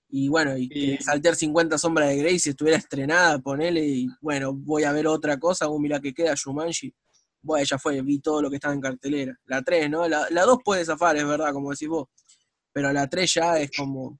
Y 0.07 0.29
bueno, 0.29 0.57
y, 0.57 0.69
y... 0.71 0.97
Saltear 0.97 1.35
50 1.35 1.77
sombras 1.77 2.07
de 2.07 2.17
Grey 2.17 2.39
si 2.39 2.51
estuviera 2.51 2.77
estrenada, 2.77 3.37
ponele, 3.39 3.85
y 3.85 4.07
bueno, 4.21 4.53
voy 4.53 4.83
a 4.83 4.93
ver 4.93 5.07
otra 5.07 5.37
cosa, 5.37 5.67
un 5.67 5.81
mira 5.81 5.99
que 5.99 6.13
queda 6.13 6.35
Shumanji 6.35 6.93
bueno, 7.41 7.65
ya 7.65 7.77
fue, 7.77 8.01
vi 8.01 8.19
todo 8.19 8.41
lo 8.41 8.49
que 8.49 8.55
estaba 8.55 8.73
en 8.73 8.81
cartelera. 8.81 9.35
La 9.45 9.61
3, 9.61 9.89
¿no? 9.89 10.07
La, 10.07 10.27
2 10.29 10.59
puede 10.63 10.85
zafar, 10.85 11.17
es 11.17 11.27
verdad, 11.27 11.51
como 11.53 11.71
decís 11.71 11.87
vos. 11.87 12.07
Pero 12.71 12.91
la 12.91 13.09
3 13.09 13.33
ya 13.33 13.59
es 13.59 13.71
como. 13.75 14.19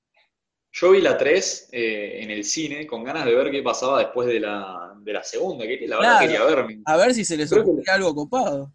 Yo 0.74 0.92
vi 0.92 1.02
la 1.02 1.18
3 1.18 1.70
eh, 1.72 2.24
en 2.24 2.32
el 2.32 2.44
cine 2.44 2.88
con 2.88 3.04
ganas 3.04 3.26
de 3.26 3.36
ver 3.36 3.52
qué 3.52 3.62
pasaba 3.62 4.00
después 4.00 4.28
de 4.28 4.40
la, 4.40 4.94
de 5.02 5.14
la 5.14 5.24
segunda, 5.24 5.66
que 5.66 5.86
la 5.88 5.98
verdad 5.98 6.20
quería 6.22 6.46
ver. 6.46 6.66
A 6.86 6.98
ver 6.98 7.14
si 7.14 7.26
se 7.26 7.38
les 7.38 7.52
ocurre 7.52 7.84
algo 7.88 8.16
copado. 8.16 8.74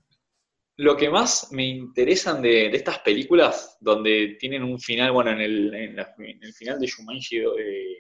Lo 0.79 0.95
que 0.95 1.09
más 1.09 1.53
me 1.53 1.65
interesan 1.65 2.43
de, 2.43 2.67
estas 2.67 2.99
películas, 2.99 3.79
donde 3.81 4.37
tienen 4.39 4.63
un 4.63 4.79
final, 4.79 5.13
bueno, 5.13 5.31
en 5.31 5.41
el, 5.41 5.75
en 5.75 5.99
el 5.99 6.53
final 6.53 6.79
de 6.79 6.87
Shumanji 6.87 7.39
2, 7.39 7.55
eh, 7.59 7.97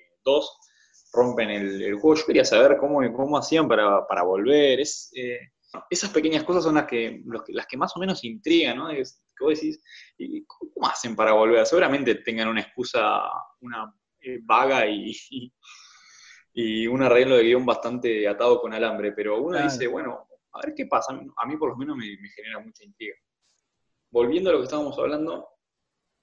rompen 1.14 1.48
el, 1.48 1.94
juego, 1.94 2.16
yo 2.16 2.26
quería 2.26 2.44
saber 2.44 2.76
cómo, 2.76 3.00
cómo 3.14 3.38
hacían 3.38 3.66
para, 3.66 4.06
para 4.06 4.22
volver. 4.24 4.80
Es, 4.80 5.10
eh, 5.14 5.38
esas 5.90 6.10
pequeñas 6.10 6.44
cosas 6.44 6.64
son 6.64 6.74
las 6.74 6.86
que, 6.86 7.22
las 7.48 7.66
que 7.66 7.76
más 7.76 7.96
o 7.96 8.00
menos 8.00 8.22
intrigan, 8.24 8.78
¿no? 8.78 8.90
Es, 8.90 9.22
que 9.36 9.44
vos 9.44 9.54
decís, 9.54 9.80
¿cómo 10.46 10.88
hacen 10.88 11.14
para 11.14 11.32
volver? 11.32 11.66
Seguramente 11.66 12.14
tengan 12.16 12.48
una 12.48 12.62
excusa, 12.62 13.22
una 13.60 13.94
eh, 14.20 14.40
vaga 14.42 14.86
y, 14.86 15.12
y, 16.54 16.86
un 16.86 17.02
arreglo 17.02 17.36
de 17.36 17.44
guion 17.44 17.66
bastante 17.66 18.26
atado 18.26 18.60
con 18.60 18.72
alambre, 18.72 19.12
pero 19.12 19.42
uno 19.42 19.62
dice, 19.62 19.86
bueno, 19.86 20.26
a 20.52 20.60
ver 20.64 20.74
qué 20.74 20.86
pasa. 20.86 21.12
A 21.36 21.46
mí 21.46 21.56
por 21.56 21.70
lo 21.70 21.76
menos 21.76 21.96
me, 21.96 22.06
genera 22.34 22.60
mucha 22.60 22.84
intriga. 22.84 23.14
Volviendo 24.10 24.50
a 24.50 24.54
lo 24.54 24.58
que 24.60 24.64
estábamos 24.64 24.98
hablando, 24.98 25.48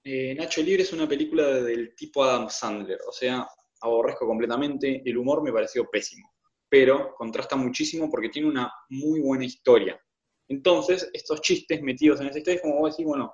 eh, 0.04 0.34
Nacho 0.36 0.62
Libre 0.62 0.84
es 0.84 0.94
una 0.94 1.08
película 1.08 1.46
del 1.62 1.96
tipo 1.96 2.24
Adam 2.24 2.50
Sandler, 2.50 3.00
o 3.08 3.12
sea, 3.12 3.48
aborrezco 3.82 4.26
completamente, 4.26 5.02
el 5.06 5.18
humor 5.18 5.44
me 5.44 5.54
pareció 5.54 5.90
pésimo 5.90 6.33
pero 6.74 7.14
contrasta 7.14 7.56
muchísimo 7.56 8.10
porque 8.10 8.30
tiene 8.30 8.48
una 8.48 8.74
muy 8.90 9.20
buena 9.20 9.46
historia. 9.46 10.02
Entonces, 10.48 11.08
estos 11.14 11.40
chistes 11.40 11.84
metidos 11.84 12.20
en 12.20 12.30
esa 12.30 12.40
historia 12.40 12.56
es 12.56 12.62
como 12.64 12.80
vos 12.80 12.90
decís, 12.90 13.06
bueno, 13.06 13.32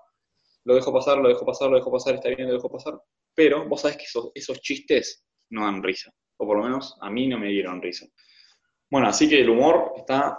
lo 0.66 0.76
dejo 0.76 0.92
pasar, 0.92 1.20
lo 1.20 1.30
dejo 1.30 1.46
pasar, 1.46 1.70
lo 1.70 1.78
dejo 1.78 1.90
pasar, 1.90 2.16
está 2.16 2.28
bien, 2.28 2.50
lo 2.50 2.56
dejo 2.56 2.70
pasar, 2.70 3.02
pero 3.34 3.66
vos 3.66 3.80
sabés 3.80 3.96
que 3.96 4.04
esos, 4.36 4.60
chistes 4.60 5.26
no 5.52 5.64
dan 5.64 5.82
risa, 5.82 6.12
o 6.36 6.46
por 6.46 6.58
lo 6.58 6.66
menos 6.66 6.98
a 7.00 7.10
mí 7.10 7.30
no 7.30 7.40
me 7.40 7.48
dieron 7.48 7.82
risa. 7.82 8.08
Bueno, 8.92 9.08
así 9.08 9.30
que 9.30 9.40
el 9.40 9.50
humor 9.50 9.94
está 9.96 10.38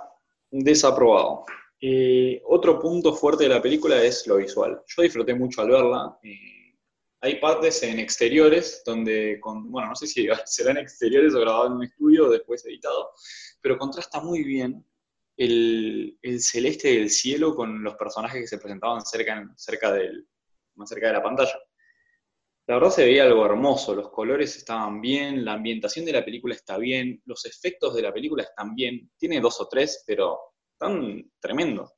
desaprobado. 0.50 1.46
Eh, 1.80 2.42
otro 2.48 2.78
punto 2.78 3.14
fuerte 3.14 3.44
de 3.44 3.48
la 3.48 3.62
película 3.62 4.04
es 4.04 4.26
lo 4.26 4.36
visual. 4.36 4.82
Yo 4.86 5.00
disfruté 5.00 5.32
mucho 5.32 5.62
al 5.62 5.70
verla. 5.70 6.18
Eh, 6.22 6.59
hay 7.22 7.38
partes 7.38 7.82
en 7.82 7.98
exteriores 7.98 8.82
donde, 8.84 9.38
con, 9.40 9.70
bueno, 9.70 9.88
no 9.88 9.94
sé 9.94 10.06
si 10.06 10.26
serán 10.46 10.78
exteriores 10.78 11.34
o 11.34 11.40
grabado 11.40 11.66
en 11.66 11.72
un 11.74 11.84
estudio 11.84 12.26
o 12.26 12.30
después 12.30 12.64
editado, 12.64 13.10
pero 13.60 13.78
contrasta 13.78 14.20
muy 14.20 14.42
bien 14.42 14.84
el, 15.36 16.18
celeste 16.40 16.88
del 16.88 17.10
cielo 17.10 17.54
con 17.54 17.82
los 17.82 17.94
personajes 17.96 18.42
que 18.42 18.46
se 18.46 18.58
presentaban 18.58 19.04
cerca, 19.04 19.52
cerca 19.56 19.92
del, 19.92 20.26
más 20.74 20.88
cerca 20.88 21.08
de 21.08 21.12
la 21.14 21.22
pantalla. 21.22 21.58
La 22.66 22.76
verdad 22.76 22.90
se 22.90 23.04
veía 23.04 23.24
algo 23.24 23.44
hermoso, 23.44 23.94
los 23.94 24.10
colores 24.10 24.56
estaban 24.56 25.00
bien, 25.00 25.44
la 25.44 25.54
ambientación 25.54 26.04
de 26.04 26.12
la 26.12 26.24
película 26.24 26.54
está 26.54 26.78
bien, 26.78 27.20
los 27.24 27.44
efectos 27.44 27.94
de 27.94 28.02
la 28.02 28.12
película 28.12 28.44
están 28.44 28.74
bien, 28.74 29.10
tiene 29.18 29.40
dos 29.40 29.60
o 29.60 29.66
tres, 29.66 30.04
pero 30.06 30.38
están 30.72 31.30
tremendos. 31.40 31.90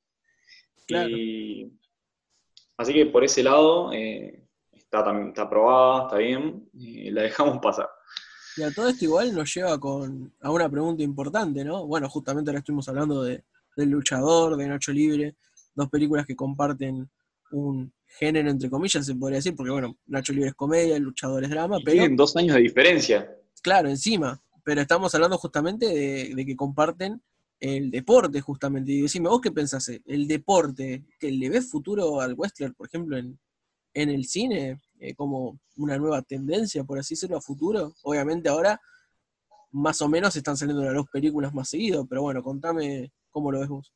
así 2.77 2.93
que 2.93 3.07
por 3.07 3.25
ese 3.25 3.43
lado, 3.43 3.93
eh, 3.93 4.42
está, 4.99 5.43
aprobada, 5.43 6.03
está 6.03 6.19
bien, 6.19 6.69
y 6.75 7.11
la 7.11 7.23
dejamos 7.23 7.59
pasar. 7.59 7.89
Y 8.57 8.63
a 8.63 8.71
todo 8.73 8.89
esto 8.89 9.05
igual 9.07 9.35
nos 9.35 9.53
lleva 9.55 9.79
con, 9.81 10.33
a 10.41 10.51
una 10.51 10.69
pregunta 10.69 11.03
importante, 11.03 11.65
¿no? 11.65 11.87
Bueno, 11.87 12.09
justamente 12.09 12.51
ahora 12.51 12.59
estuvimos 12.59 12.89
hablando 12.89 13.23
de, 13.23 13.45
del 13.77 13.91
luchador, 13.91 14.57
de 14.57 14.69
Nacho 14.69 14.93
Libre, 14.93 15.37
dos 15.75 15.89
películas 15.89 16.27
que 16.27 16.37
comparten 16.37 17.09
un 17.53 17.93
género, 18.07 18.51
entre 18.51 18.69
comillas, 18.69 19.07
se 19.07 19.15
podría 19.15 19.37
decir, 19.37 19.55
porque 19.57 19.73
bueno, 19.73 19.97
Nacho 20.07 20.33
Libre 20.35 20.51
es 20.51 20.55
comedia, 20.55 20.97
el 20.97 21.03
luchador 21.03 21.43
es 21.45 21.51
drama, 21.51 21.79
pero... 21.83 21.93
Tienen 21.93 22.17
dos 22.17 22.37
años 22.37 22.57
de 22.57 22.63
diferencia. 22.63 23.35
Claro, 23.63 23.89
encima, 23.89 24.43
pero 24.65 24.83
estamos 24.83 25.15
hablando 25.15 25.39
justamente 25.39 25.87
de, 25.87 26.45
que 26.45 26.57
comparten 26.57 27.23
el 27.59 27.91
deporte, 27.91 28.41
justamente. 28.41 28.93
Y 28.93 29.03
decime, 29.03 29.29
¿vos 29.29 29.41
qué 29.41 29.51
pensás? 29.51 29.91
¿El 30.05 30.27
deporte, 30.27 31.05
que 31.19 31.31
le 31.31 31.49
ves 31.49 31.71
futuro 31.71 32.21
al 32.21 32.35
wrestler, 32.35 32.75
por 32.75 32.89
ejemplo, 32.89 33.17
en, 33.17 33.39
en 33.95 34.11
el 34.11 34.25
cine, 34.25 34.81
eh, 34.99 35.15
como 35.15 35.59
una 35.77 35.99
nueva 35.99 36.23
tendencia, 36.23 36.85
por 36.85 36.99
así 36.99 37.15
decirlo, 37.15 37.37
a 37.37 37.41
futuro? 37.41 37.95
Obviamente 38.03 38.49
ahora 38.49 38.81
más 39.73 40.03
o 40.03 40.09
menos 40.09 40.37
están 40.37 40.57
saliendo 40.57 40.85
las 40.85 40.95
dos 40.95 41.07
películas 41.11 41.55
más 41.55 41.69
seguido, 41.69 42.07
pero 42.07 42.23
bueno, 42.23 42.43
contame 42.43 43.13
cómo 43.31 43.51
lo 43.51 43.61
ves 43.61 43.69
vos. 43.69 43.93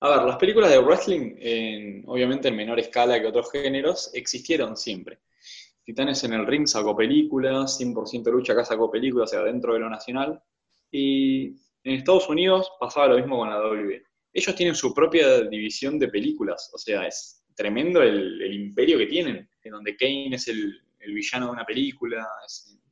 A 0.00 0.10
ver, 0.10 0.26
las 0.26 0.36
películas 0.36 0.70
de 0.70 0.78
wrestling, 0.78 2.04
obviamente 2.06 2.48
en 2.48 2.56
menor 2.56 2.78
escala 2.78 3.20
que 3.20 3.26
otros 3.26 3.50
géneros, 3.50 4.10
existieron 4.14 4.76
siempre. 4.76 5.20
Titanes 5.84 6.22
en 6.24 6.34
el 6.34 6.46
Ring 6.46 6.66
sacó 6.66 6.96
películas, 6.96 7.78
100% 7.80 8.30
Lucha 8.30 8.52
acá 8.52 8.64
sacó 8.64 8.90
películas, 8.90 9.30
o 9.30 9.32
sea, 9.32 9.42
dentro 9.42 9.74
de 9.74 9.80
lo 9.80 9.90
nacional. 9.90 10.42
Y 10.90 11.48
en 11.84 11.94
Estados 11.96 12.28
Unidos 12.28 12.70
pasaba 12.78 13.08
lo 13.08 13.16
mismo 13.16 13.38
con 13.38 13.50
la 13.50 13.56
W. 13.56 14.02
Ellos 14.32 14.54
tienen 14.54 14.74
su 14.74 14.94
propia 14.94 15.42
división 15.42 15.98
de 15.98 16.08
películas, 16.08 16.70
o 16.72 16.78
sea, 16.78 17.06
es 17.06 17.39
tremendo 17.54 18.02
el, 18.02 18.52
imperio 18.52 18.98
que 18.98 19.06
tienen, 19.06 19.48
en 19.62 19.72
donde 19.72 19.96
Kane 19.96 20.34
es 20.34 20.48
el, 20.48 20.80
villano 21.06 21.46
de 21.46 21.52
una 21.52 21.64
película, 21.64 22.26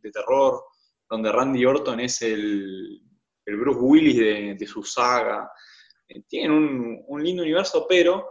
de 0.01 0.11
terror, 0.11 0.63
donde 1.09 1.33
Randy 1.33 1.65
Orton 1.65 2.01
es 2.01 2.23
el, 2.23 3.03
Bruce 3.47 3.81
Willis 3.81 4.59
de 4.59 4.67
su 4.67 4.83
saga, 4.83 5.51
eh, 6.09 6.23
tienen 6.27 7.05
un, 7.07 7.23
lindo 7.23 7.43
universo, 7.43 7.87
pero 7.89 8.31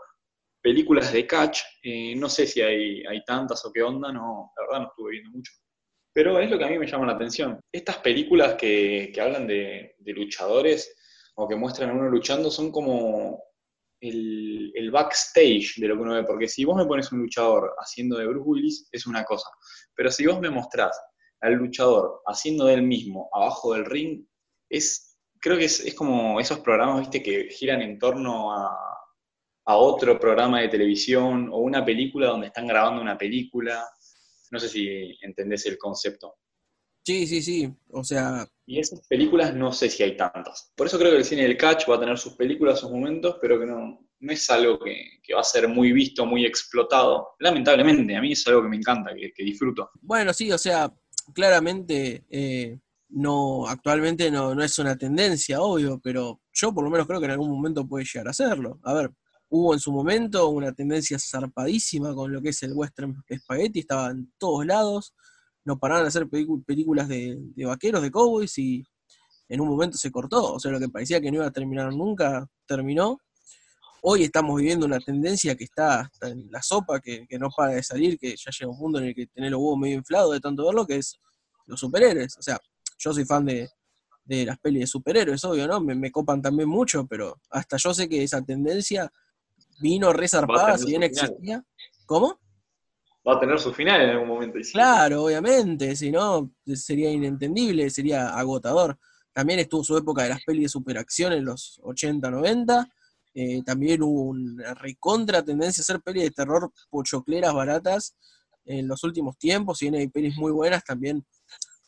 películas 0.62 1.14
de 1.14 1.28
catch, 1.28 1.62
eh, 1.84 2.16
no 2.16 2.28
sé 2.28 2.48
si 2.48 2.62
hay, 2.62 3.06
hay 3.06 3.24
tantas 3.24 3.64
o 3.66 3.72
qué 3.72 3.84
onda, 3.84 4.12
no, 4.12 4.52
la 4.58 4.64
verdad 4.64 4.80
no 4.82 4.88
estuve 4.90 5.12
viendo 5.12 5.32
mucho. 5.32 5.54
Pero 6.14 6.40
es 6.40 6.50
lo 6.50 6.58
que 6.58 6.66
a 6.66 6.70
mí 6.70 6.80
me 6.80 6.88
llama 6.88 7.06
la 7.06 7.14
atención. 7.14 7.60
Estas 7.72 7.98
películas 7.98 8.56
que, 8.56 9.14
hablan 9.22 9.46
de, 9.46 9.96
luchadores 10.00 10.96
o 11.36 11.48
que 11.48 11.56
muestran 11.56 11.92
a 11.92 11.94
uno 11.94 12.10
luchando 12.10 12.50
son 12.50 12.72
como 12.72 13.44
el, 14.02 14.92
backstage 14.92 15.76
de 15.78 15.88
lo 15.88 15.96
que 15.96 16.02
uno 16.02 16.14
ve. 16.14 16.24
Porque 16.24 16.48
si 16.48 16.66
vos 16.66 16.76
me 16.76 16.86
pones 16.86 17.12
un 17.12 17.20
luchador 17.20 17.76
haciendo 17.80 18.18
de 18.18 18.28
Bruce 18.28 18.48
Willis, 18.48 18.90
es 18.92 19.06
una 19.08 19.24
cosa. 19.24 19.50
Pero 19.96 20.12
si 20.12 20.26
vos 20.26 20.40
me 20.40 20.50
mostrás 20.50 21.00
al 21.42 21.54
luchador 21.54 22.22
haciendo 22.26 22.66
de 22.66 22.76
él 22.76 22.84
mismo 22.84 23.30
abajo 23.34 23.74
del 23.74 23.86
ring, 23.86 24.26
es 24.70 25.08
creo 25.40 25.58
que 25.58 25.66
es, 25.66 25.96
como 25.96 26.40
esos 26.40 26.60
programas, 26.60 27.02
viste, 27.02 27.24
que 27.24 27.50
giran 27.50 27.82
en 27.82 27.98
torno 28.00 28.52
a, 28.54 28.94
otro 29.70 30.18
programa 30.18 30.62
de 30.62 30.70
televisión 30.70 31.50
o 31.52 31.58
una 31.58 31.84
película 31.84 32.28
donde 32.28 32.48
están 32.48 32.68
grabando 32.68 33.02
una 33.02 33.18
película. 33.18 33.86
No 34.50 34.60
sé 34.60 34.70
si 34.70 35.18
entendés 35.22 35.66
el 35.66 35.78
concepto. 35.78 36.36
Sí, 37.08 37.26
sí, 37.26 37.42
sí. 37.42 37.74
O 37.92 38.04
sea. 38.04 38.46
Y 38.66 38.80
esas 38.80 39.00
películas 39.08 39.56
no 39.56 39.72
sé 39.72 39.90
si 39.90 40.04
hay 40.04 40.18
tantas. 40.18 40.74
Por 40.76 40.88
eso 40.88 41.00
creo 41.00 41.12
que 41.12 41.20
el 41.20 41.24
cine 41.24 41.44
del 41.44 41.56
catch 41.56 41.90
va 41.90 41.96
a 41.96 42.00
tener 42.02 42.18
sus 42.18 42.34
películas, 42.34 42.82
sus 42.82 42.92
momentos, 42.92 43.38
pero 43.42 43.58
que 43.58 43.66
no, 43.66 44.06
no 44.20 44.34
es 44.34 44.50
algo 44.50 44.78
que, 44.78 45.22
va 45.34 45.40
a 45.40 45.44
ser 45.46 45.70
muy 45.70 45.94
visto, 45.94 46.26
muy 46.26 46.46
explotado. 46.46 47.30
Lamentablemente, 47.40 48.14
a 48.14 48.20
mí 48.20 48.34
es 48.34 48.46
algo 48.46 48.64
que 48.64 48.68
me 48.68 48.76
encanta, 48.76 49.12
que, 49.16 49.42
disfruto. 49.42 49.90
Bueno, 50.02 50.34
sí, 50.34 50.52
o 50.52 50.58
sea, 50.58 50.94
claramente 51.34 52.26
eh, 52.30 52.78
no, 53.08 53.66
actualmente 53.70 54.30
no, 54.30 54.54
no 54.54 54.62
es 54.62 54.78
una 54.78 54.98
tendencia, 54.98 55.62
obvio, 55.62 56.02
pero 56.04 56.42
yo 56.52 56.74
por 56.74 56.84
lo 56.84 56.90
menos 56.90 57.08
creo 57.08 57.22
que 57.22 57.28
en 57.28 57.32
algún 57.32 57.52
momento 57.52 57.88
puede 57.88 58.04
llegar 58.04 58.28
a 58.28 58.34
serlo. 58.34 58.82
A 58.84 58.94
ver, 58.94 59.12
hubo 59.48 59.74
en 59.74 59.80
su 59.80 59.94
momento 59.94 60.50
una 60.50 60.74
tendencia 60.74 61.18
zarpadísima 61.18 62.14
con 62.14 62.34
lo 62.34 62.42
que 62.42 62.50
es 62.50 62.62
el 62.64 62.74
western 62.74 63.24
spaghetti, 63.34 63.80
estaba 63.80 64.12
en 64.12 64.30
todos 64.38 64.66
lados, 64.66 65.14
no 65.68 65.78
paraban 65.78 66.06
de 66.06 66.08
hacer 66.08 66.30
películas 66.30 67.10
de, 67.10 67.38
vaqueros, 67.58 68.02
de 68.02 68.10
cowboys, 68.10 68.58
y 68.58 68.86
en 69.50 69.60
un 69.60 69.68
momento 69.68 69.98
se 69.98 70.10
cortó, 70.10 70.54
o 70.54 70.60
sea, 70.62 70.72
lo 70.72 70.80
que 70.80 70.88
parecía 70.88 71.20
que 71.20 71.30
no 71.30 71.38
iba 71.38 71.46
a 71.46 71.52
terminar 71.52 71.94
nunca, 71.94 72.48
terminó. 72.66 73.20
Hoy 74.02 74.24
estamos 74.24 74.56
viviendo 74.56 74.86
una 74.86 75.00
tendencia 75.00 75.56
que 75.56 75.66
está 75.66 76.02
hasta 76.02 76.30
en 76.30 76.50
la 76.50 76.62
sopa, 76.62 77.02
que, 77.02 77.28
que 77.28 77.38
no 77.38 77.50
para 77.50 77.74
de 77.74 77.84
salir, 77.84 78.18
que 78.18 78.34
ya 78.38 78.50
llega 78.58 78.72
un 78.72 78.80
punto 78.80 79.00
en 79.00 79.08
el 79.08 79.16
que 79.16 79.28
tener 79.28 79.52
los 79.52 79.60
huevos 79.60 79.78
medio 79.78 79.98
inflados 79.98 80.32
de 80.32 80.40
tanto 80.40 80.66
verlo, 80.66 80.88
que 80.88 80.96
es 80.98 81.20
los 81.66 81.78
superhéroes. 81.78 82.38
O 82.38 82.42
sea, 82.42 82.58
yo 82.98 83.14
soy 83.14 83.26
fan 83.26 83.46
de, 83.46 83.70
las 84.26 84.58
pelis 84.60 84.82
de 84.82 84.88
superhéroes, 84.88 85.44
obvio, 85.44 85.68
¿no? 85.68 85.82
Me, 85.82 86.12
copan 86.14 86.42
también 86.42 86.70
mucho, 86.70 87.06
pero 87.08 87.42
hasta 87.50 87.76
yo 87.76 87.94
sé 87.94 88.08
que 88.08 88.24
esa 88.24 88.42
tendencia 88.42 89.12
vino 89.82 90.14
resarpada, 90.14 90.78
si 90.78 90.86
bien 90.86 91.04
existía. 91.04 91.62
¿Cómo? 92.06 92.40
Va 93.28 93.36
a 93.36 93.40
tener 93.40 93.60
su 93.60 93.74
final 93.74 94.02
en 94.02 94.10
algún 94.12 94.28
momento. 94.30 94.58
Claro, 94.72 95.26
obviamente, 95.26 95.96
si 95.96 96.12
no, 96.12 96.52
sería 96.76 97.12
inentendible, 97.12 97.90
sería 97.90 98.30
agotador. 98.30 98.98
También 99.34 99.60
estuvo 99.60 99.84
su 99.84 99.98
época 99.98 100.24
de 100.24 100.30
las 100.30 100.44
pelis 100.44 100.64
de 100.64 100.70
superacción 100.70 101.34
en 101.34 101.44
los 101.44 101.80
80, 101.84 102.32
90. 102.32 102.88
Eh, 103.34 103.62
también 103.64 104.02
hubo 104.02 104.24
una 104.24 104.74
recontra 104.74 105.44
tendencia 105.44 105.82
a 105.82 105.84
hacer 105.84 106.02
pelis 106.02 106.24
de 106.24 106.32
terror 106.32 106.72
pochocleras 106.90 107.54
baratas 107.54 108.16
en 108.66 108.88
los 108.88 109.04
últimos 109.04 109.38
tiempos. 109.38 109.80
Si 109.80 109.90
bien 109.90 109.96
hay 110.02 110.08
pelis 110.08 110.38
muy 110.38 110.52
buenas, 110.52 110.84
también 110.84 111.26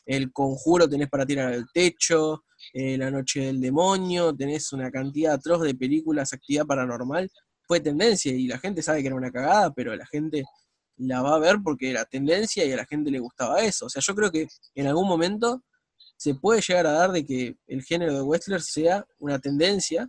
el 0.04 0.32
conjuro 0.32 0.88
tenés 0.88 1.08
para 1.08 1.24
tirar 1.24 1.52
al 1.52 1.66
techo, 1.72 2.44
eh, 2.72 2.98
La 2.98 3.10
Noche 3.10 3.46
del 3.46 3.60
Demonio, 3.60 4.34
tenés 4.34 4.72
una 4.72 4.90
cantidad 4.90 5.34
atroz 5.34 5.62
de 5.62 5.74
películas, 5.74 6.32
actividad 6.32 6.66
paranormal. 6.66 7.30
Fue 7.62 7.80
tendencia 7.80 8.32
y 8.32 8.46
la 8.46 8.58
gente 8.58 8.82
sabe 8.82 9.00
que 9.00 9.06
era 9.06 9.16
una 9.16 9.30
cagada, 9.30 9.72
pero 9.72 9.96
la 9.96 10.06
gente 10.06 10.44
la 11.00 11.22
va 11.22 11.36
a 11.36 11.38
ver 11.38 11.56
porque 11.64 11.90
era 11.90 12.04
tendencia 12.04 12.64
y 12.64 12.72
a 12.72 12.76
la 12.76 12.86
gente 12.86 13.10
le 13.10 13.18
gustaba 13.18 13.60
eso. 13.62 13.86
O 13.86 13.88
sea, 13.88 14.02
yo 14.04 14.14
creo 14.14 14.30
que 14.30 14.46
en 14.74 14.86
algún 14.86 15.08
momento 15.08 15.62
se 16.16 16.34
puede 16.34 16.60
llegar 16.60 16.86
a 16.86 16.92
dar 16.92 17.12
de 17.12 17.24
que 17.24 17.56
el 17.66 17.82
género 17.82 18.14
de 18.14 18.22
wrestler 18.22 18.60
sea 18.60 19.06
una 19.18 19.38
tendencia, 19.38 20.08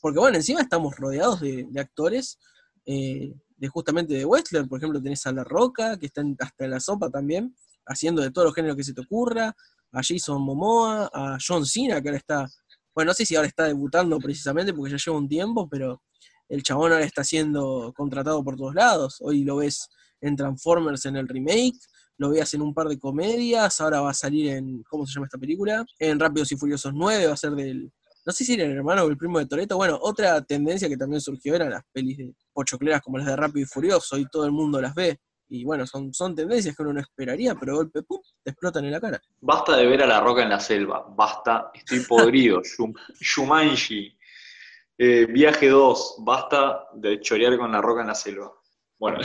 porque 0.00 0.18
bueno, 0.18 0.36
encima 0.36 0.60
estamos 0.60 0.94
rodeados 0.96 1.40
de, 1.40 1.66
actores 1.78 2.38
eh, 2.84 3.32
de 3.56 3.68
justamente 3.68 4.14
de 4.14 4.26
wrestler, 4.26 4.68
por 4.68 4.78
ejemplo 4.78 5.02
tenés 5.02 5.26
a 5.26 5.32
La 5.32 5.44
Roca, 5.44 5.98
que 5.98 6.06
está 6.06 6.22
hasta 6.40 6.64
en 6.66 6.70
la 6.70 6.80
sopa 6.80 7.08
también, 7.08 7.56
haciendo 7.86 8.20
de 8.20 8.30
todos 8.30 8.46
los 8.46 8.54
géneros 8.54 8.76
que 8.76 8.84
se 8.84 8.92
te 8.92 9.00
ocurra, 9.00 9.56
a 9.92 10.00
Jason 10.02 10.42
Momoa, 10.42 11.10
a 11.12 11.38
John 11.44 11.64
Cena, 11.64 12.02
que 12.02 12.08
ahora 12.10 12.18
está, 12.18 12.46
bueno, 12.94 13.10
no 13.10 13.14
sé 13.14 13.24
si 13.24 13.34
ahora 13.34 13.48
está 13.48 13.64
debutando 13.64 14.18
precisamente 14.18 14.74
porque 14.74 14.90
ya 14.90 14.98
lleva 14.98 15.16
un 15.16 15.28
tiempo, 15.28 15.68
pero 15.70 16.02
el 16.48 16.62
chabón 16.62 16.92
ahora 16.92 17.04
está 17.04 17.24
siendo 17.24 17.92
contratado 17.96 18.44
por 18.44 18.56
todos 18.56 18.74
lados. 18.74 19.16
Hoy 19.20 19.42
lo 19.44 19.56
ves 19.56 19.88
en 20.20 20.36
Transformers 20.36 21.06
en 21.06 21.16
el 21.16 21.28
remake, 21.28 21.78
lo 22.18 22.30
veas 22.30 22.52
en 22.54 22.62
un 22.62 22.72
par 22.72 22.88
de 22.88 22.98
comedias, 22.98 23.80
ahora 23.80 24.00
va 24.00 24.10
a 24.10 24.14
salir 24.14 24.50
en, 24.50 24.82
¿cómo 24.84 25.06
se 25.06 25.14
llama 25.14 25.26
esta 25.26 25.38
película? 25.38 25.84
En 25.98 26.18
Rápidos 26.18 26.50
y 26.52 26.56
Furiosos 26.56 26.92
9, 26.94 27.26
va 27.26 27.34
a 27.34 27.36
ser 27.36 27.52
del, 27.52 27.92
no 28.26 28.32
sé 28.32 28.44
si 28.44 28.54
era 28.54 28.64
el 28.64 28.72
hermano 28.72 29.04
o 29.04 29.08
el 29.08 29.16
primo 29.16 29.38
de 29.38 29.46
Toreto. 29.46 29.76
Bueno, 29.76 29.98
otra 30.02 30.42
tendencia 30.42 30.88
que 30.88 30.96
también 30.96 31.20
surgió 31.20 31.54
eran 31.54 31.70
las 31.70 31.82
pelis 31.92 32.18
de 32.18 32.34
pochocleras 32.52 33.00
como 33.00 33.18
las 33.18 33.26
de 33.28 33.36
Rápido 33.36 33.62
y 33.62 33.66
Furioso, 33.66 34.18
y 34.18 34.26
todo 34.26 34.44
el 34.44 34.52
mundo 34.52 34.80
las 34.80 34.94
ve. 34.94 35.20
Y 35.48 35.64
bueno, 35.64 35.86
son, 35.86 36.12
son 36.12 36.34
tendencias 36.34 36.74
que 36.74 36.82
uno 36.82 36.94
no 36.94 37.00
esperaría, 37.00 37.54
pero 37.54 37.72
de 37.72 37.78
golpe, 37.78 38.02
¡pum!, 38.02 38.18
te 38.42 38.50
explotan 38.50 38.84
en 38.84 38.90
la 38.90 39.00
cara. 39.00 39.22
Basta 39.40 39.76
de 39.76 39.86
ver 39.86 40.02
a 40.02 40.06
la 40.06 40.20
roca 40.20 40.42
en 40.42 40.48
la 40.48 40.58
selva, 40.58 41.06
basta, 41.16 41.70
estoy 41.72 42.00
podrido, 42.00 42.62
Shumanji, 43.20 44.18
eh, 44.98 45.26
Viaje 45.26 45.68
2, 45.68 46.16
basta 46.24 46.88
de 46.94 47.20
chorear 47.20 47.56
con 47.56 47.70
la 47.70 47.80
roca 47.80 48.00
en 48.00 48.08
la 48.08 48.14
selva. 48.16 48.52
Bueno. 48.98 49.18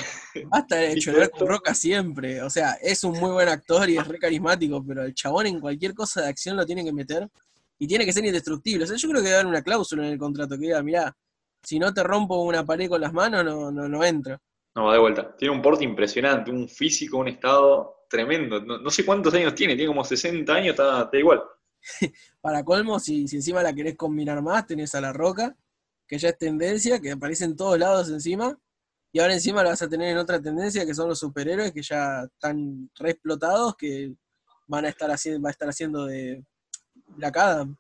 Basta 0.47 0.75
de 0.75 0.95
chorear 0.97 1.29
con 1.31 1.47
roca 1.47 1.73
siempre, 1.73 2.41
o 2.41 2.49
sea, 2.49 2.73
es 2.81 3.03
un 3.03 3.17
muy 3.17 3.31
buen 3.31 3.47
actor 3.47 3.89
y 3.89 3.97
es 3.97 4.05
re 4.07 4.19
carismático, 4.19 4.83
pero 4.85 5.03
el 5.03 5.13
chabón 5.13 5.47
en 5.47 5.61
cualquier 5.61 5.93
cosa 5.93 6.21
de 6.21 6.27
acción 6.27 6.57
lo 6.57 6.65
tiene 6.65 6.83
que 6.83 6.91
meter 6.91 7.27
y 7.79 7.87
tiene 7.87 8.05
que 8.05 8.13
ser 8.13 8.25
indestructible. 8.25 8.83
O 8.83 8.87
sea, 8.87 8.97
yo 8.97 9.09
creo 9.09 9.21
que 9.21 9.29
debe 9.29 9.39
haber 9.39 9.47
una 9.47 9.63
cláusula 9.63 10.05
en 10.05 10.13
el 10.13 10.19
contrato 10.19 10.55
que 10.55 10.65
diga, 10.65 10.83
mirá, 10.83 11.15
si 11.63 11.79
no 11.79 11.93
te 11.93 12.03
rompo 12.03 12.43
una 12.43 12.65
pared 12.65 12.89
con 12.89 13.01
las 13.01 13.13
manos, 13.13 13.43
no, 13.43 13.71
no, 13.71 13.87
no 13.87 14.03
entro. 14.03 14.37
No, 14.75 14.91
de 14.91 14.99
vuelta. 14.99 15.35
Tiene 15.35 15.53
un 15.53 15.61
porte 15.61 15.83
impresionante, 15.83 16.51
un 16.51 16.67
físico, 16.67 17.17
un 17.17 17.27
estado 17.27 18.05
tremendo. 18.09 18.61
No, 18.61 18.89
sé 18.89 19.05
cuántos 19.05 19.33
años 19.33 19.55
tiene, 19.55 19.75
tiene 19.75 19.87
como 19.87 20.03
60 20.03 20.53
años, 20.53 20.71
está, 20.71 21.09
igual. 21.13 21.41
Para 22.41 22.63
colmo, 22.63 22.99
si, 22.99 23.27
si, 23.27 23.37
encima 23.37 23.63
la 23.63 23.73
querés 23.73 23.95
combinar 23.95 24.41
más, 24.41 24.67
tenés 24.67 24.93
a 24.95 25.01
la 25.01 25.11
roca, 25.13 25.55
que 26.07 26.17
ya 26.17 26.29
es 26.29 26.37
tendencia, 26.37 26.99
que 26.99 27.11
aparece 27.11 27.45
en 27.45 27.55
todos 27.55 27.77
lados 27.79 28.09
encima. 28.09 28.57
Y 29.11 29.19
ahora 29.19 29.33
encima 29.33 29.63
la 29.63 29.71
vas 29.71 29.81
a 29.81 29.89
tener 29.89 30.09
en 30.09 30.17
otra 30.17 30.41
tendencia, 30.41 30.85
que 30.85 30.93
son 30.93 31.09
los 31.09 31.19
superhéroes, 31.19 31.73
que 31.73 31.81
ya 31.81 32.23
están 32.23 32.89
re 32.97 33.11
explotados, 33.11 33.75
que 33.75 34.13
van 34.67 34.85
a 34.85 34.89
estar 34.89 35.11
haciendo, 35.11 35.41
va 35.41 35.49
a 35.49 35.51
estar 35.51 35.67
haciendo 35.67 36.05
de 36.05 36.43
Black 37.07 37.37
Adam 37.37 37.75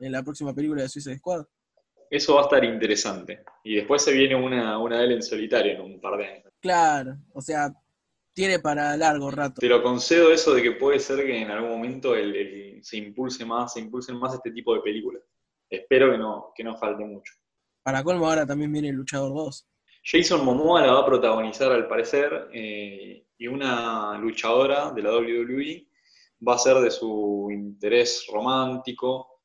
en 0.00 0.12
la 0.12 0.22
próxima 0.22 0.52
película 0.52 0.82
de 0.82 0.88
Suicide 0.88 1.18
Squad. 1.18 1.44
Eso 2.10 2.34
va 2.34 2.42
a 2.42 2.44
estar 2.44 2.64
interesante. 2.64 3.44
Y 3.62 3.76
después 3.76 4.02
se 4.02 4.12
viene 4.12 4.34
una, 4.34 4.78
una 4.78 4.98
de 4.98 5.04
él 5.04 5.12
en 5.12 5.22
solitario 5.22 5.72
en 5.74 5.80
un 5.80 6.00
par 6.00 6.18
de 6.18 6.26
años. 6.26 6.52
Claro, 6.60 7.18
o 7.32 7.40
sea, 7.40 7.72
tiene 8.34 8.58
para 8.58 8.96
largo 8.96 9.30
rato. 9.30 9.60
Te 9.60 9.68
lo 9.68 9.82
concedo 9.82 10.32
eso 10.32 10.54
de 10.54 10.62
que 10.62 10.72
puede 10.72 10.98
ser 10.98 11.24
que 11.24 11.40
en 11.40 11.50
algún 11.50 11.70
momento 11.70 12.14
se 12.82 12.96
impulse 12.96 13.44
más, 13.44 13.72
se 13.72 13.80
impulsen 13.80 14.18
más 14.18 14.34
este 14.34 14.50
tipo 14.50 14.74
de 14.74 14.80
películas. 14.80 15.22
espero 15.70 16.10
que 16.10 16.18
no, 16.18 16.52
que 16.54 16.64
no 16.64 16.76
falte 16.76 17.04
mucho. 17.04 17.32
Para 17.82 18.02
colmo 18.02 18.26
ahora 18.26 18.44
también 18.44 18.72
viene 18.72 18.88
el 18.88 18.96
Luchador 18.96 19.32
2. 19.32 19.68
Jason 20.04 20.44
Momoa 20.44 20.82
la 20.82 20.92
va 20.92 21.00
a 21.00 21.06
protagonizar 21.06 21.72
al 21.72 21.88
parecer 21.88 22.48
eh, 22.52 23.26
y 23.38 23.46
una 23.46 24.18
luchadora 24.18 24.92
de 24.92 25.02
la 25.02 25.16
WWE 25.16 25.88
va 26.46 26.56
a 26.56 26.58
ser 26.58 26.76
de 26.76 26.90
su 26.90 27.48
interés 27.50 28.26
romántico. 28.30 29.40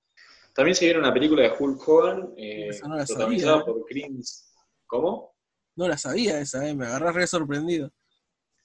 También 0.54 0.76
se 0.76 0.86
viene 0.86 1.00
una 1.00 1.14
película 1.14 1.44
de 1.44 1.54
Hulk 1.58 1.88
Hogan 1.88 2.34
eh, 2.36 2.72
no 2.84 2.98
la 2.98 3.06
protagonizada 3.06 3.60
sabía, 3.60 3.66
por 3.66 3.86
Chris... 3.86 4.54
¿Cómo? 4.86 5.36
No 5.78 5.88
la 5.88 5.98
sabía 5.98 6.42
esa, 6.42 6.68
eh, 6.68 6.76
me 6.76 6.88
agarrás 6.88 7.16
re 7.16 7.28
sorprendido. 7.28 7.92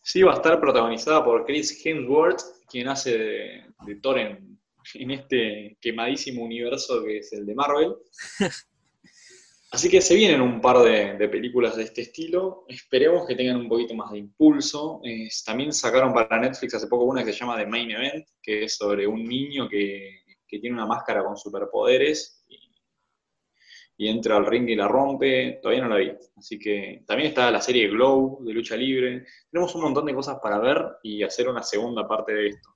Sí, 0.02 0.22
va 0.22 0.32
a 0.32 0.36
estar 0.36 0.58
protagonizada 0.58 1.24
por 1.24 1.44
Chris 1.46 1.80
Hemsworth, 1.84 2.40
quien 2.68 2.88
hace 2.88 3.16
de, 3.16 3.64
de 3.86 3.94
Thor 3.96 4.18
en, 4.18 4.58
en 4.94 5.10
este 5.12 5.78
quemadísimo 5.80 6.42
universo 6.42 7.04
que 7.04 7.18
es 7.18 7.32
el 7.32 7.46
de 7.46 7.54
Marvel. 7.54 7.94
Así 9.74 9.88
que 9.90 10.00
se 10.00 10.14
vienen 10.14 10.40
un 10.40 10.60
par 10.60 10.78
de, 10.78 11.28
películas 11.28 11.74
de 11.74 11.82
este 11.82 12.02
estilo. 12.02 12.64
Esperemos 12.68 13.26
que 13.26 13.34
tengan 13.34 13.56
un 13.56 13.68
poquito 13.68 13.92
más 13.94 14.12
de 14.12 14.18
impulso. 14.18 15.02
También 15.44 15.72
sacaron 15.72 16.12
para 16.14 16.38
Netflix 16.40 16.74
hace 16.74 16.86
poco 16.86 17.02
una 17.04 17.24
que 17.24 17.32
se 17.32 17.40
llama 17.40 17.56
The 17.56 17.66
Main 17.66 17.90
Event, 17.90 18.24
que 18.40 18.62
es 18.64 18.76
sobre 18.76 19.04
un 19.04 19.24
niño 19.24 19.68
que, 19.68 20.20
que 20.46 20.60
tiene 20.60 20.76
una 20.76 20.86
máscara 20.86 21.24
con 21.24 21.36
superpoderes 21.36 22.44
y, 22.48 22.56
y 23.96 24.08
entra 24.08 24.36
al 24.36 24.46
ring 24.46 24.68
y 24.68 24.76
la 24.76 24.86
rompe. 24.86 25.58
Todavía 25.60 25.82
no 25.82 25.88
la 25.88 25.96
vi. 25.96 26.12
Así 26.36 26.56
que 26.56 27.02
también 27.04 27.30
está 27.30 27.50
la 27.50 27.60
serie 27.60 27.88
Glow 27.88 28.44
de 28.44 28.52
lucha 28.52 28.76
libre. 28.76 29.26
Tenemos 29.50 29.74
un 29.74 29.82
montón 29.82 30.06
de 30.06 30.14
cosas 30.14 30.38
para 30.40 30.60
ver 30.60 30.84
y 31.02 31.24
hacer 31.24 31.48
una 31.48 31.64
segunda 31.64 32.06
parte 32.06 32.32
de 32.32 32.46
esto. 32.50 32.68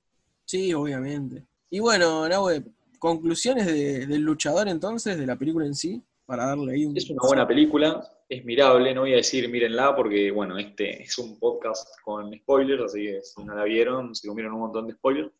Sí, 0.46 0.74
obviamente. 0.74 1.44
Y 1.70 1.78
bueno, 1.78 2.28
Nahue, 2.28 2.64
conclusiones 2.98 3.66
de- 3.66 4.04
del 4.08 4.22
luchador 4.22 4.66
entonces, 4.66 5.16
de 5.16 5.26
la 5.26 5.36
película 5.36 5.64
en 5.64 5.76
sí, 5.76 6.02
para 6.28 6.44
darle 6.44 6.74
ahí 6.74 6.84
un... 6.84 6.94
Es 6.94 7.08
una 7.08 7.22
buena 7.26 7.48
película, 7.48 8.06
es 8.28 8.44
mirable, 8.44 8.92
no 8.92 9.00
voy 9.00 9.14
a 9.14 9.16
decir 9.16 9.48
mírenla 9.48 9.96
porque, 9.96 10.30
bueno, 10.30 10.58
este 10.58 11.02
es 11.02 11.16
un 11.16 11.38
podcast 11.38 11.88
con 12.04 12.30
spoilers, 12.34 12.82
así 12.82 13.06
que 13.06 13.22
si 13.22 13.42
no 13.42 13.54
la 13.54 13.64
vieron, 13.64 14.14
se 14.14 14.28
comieron 14.28 14.52
un 14.52 14.60
montón 14.60 14.86
de 14.86 14.92
spoilers. 14.92 15.30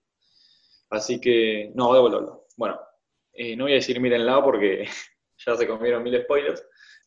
Así 0.89 1.21
que, 1.21 1.71
no, 1.75 1.93
devuélvelo. 1.93 2.47
Bueno, 2.57 2.81
eh, 3.35 3.55
no 3.55 3.65
voy 3.65 3.73
a 3.73 3.75
decir 3.75 4.01
mírenla 4.01 4.43
porque 4.43 4.89
ya 5.47 5.57
se 5.57 5.69
comieron 5.69 6.03
mil 6.03 6.23
spoilers. 6.23 6.65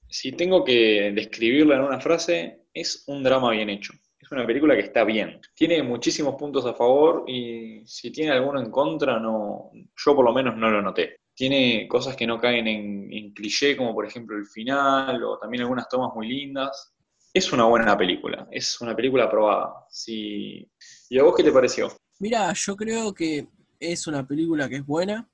Si 0.08 0.32
tengo 0.34 0.64
que 0.64 1.12
describirla 1.16 1.78
en 1.78 1.82
una 1.82 2.00
frase, 2.00 2.68
es 2.72 3.04
un 3.08 3.24
drama 3.24 3.50
bien 3.50 3.72
hecho. 3.72 3.94
Es 4.20 4.32
una 4.32 4.46
película 4.46 4.76
que 4.76 4.82
está 4.82 5.04
bien. 5.06 5.42
Tiene 5.56 5.82
muchísimos 5.82 6.36
puntos 6.36 6.68
a 6.68 6.76
favor 6.76 7.24
y 7.28 7.82
si 7.88 8.12
tiene 8.12 8.32
alguno 8.32 8.62
en 8.62 8.70
contra, 8.70 9.20
no, 9.20 9.72
yo 9.74 10.16
por 10.16 10.24
lo 10.24 10.34
menos 10.34 10.56
no 10.56 10.70
lo 10.70 10.84
noté 10.84 11.21
tiene 11.34 11.88
cosas 11.88 12.16
que 12.16 12.28
no 12.28 12.40
caen 12.40 12.68
en, 12.68 13.34
cliché, 13.34 13.78
como 13.78 13.94
por 13.94 14.06
ejemplo 14.06 14.38
el 14.38 14.46
final, 14.46 15.24
o 15.24 15.38
también 15.40 15.64
algunas 15.64 15.88
tomas 15.88 16.14
muy 16.14 16.28
lindas. 16.28 16.94
Es 17.34 17.52
una 17.54 17.64
buena 17.66 17.98
película, 17.98 18.48
es 18.52 18.80
una 18.82 18.96
película 18.96 19.26
aprobada. 19.26 19.86
Sí. 19.90 20.70
¿Y 21.10 21.20
a 21.20 21.24
vos 21.24 21.34
qué 21.36 21.44
te 21.44 21.52
pareció? 21.52 21.92
Mira, 22.20 22.52
yo 22.54 22.76
creo 22.76 23.14
que 23.14 23.48
es 23.80 24.06
una 24.08 24.28
película 24.28 24.68
que 24.70 24.78
es 24.78 24.86
buena, 24.86 25.30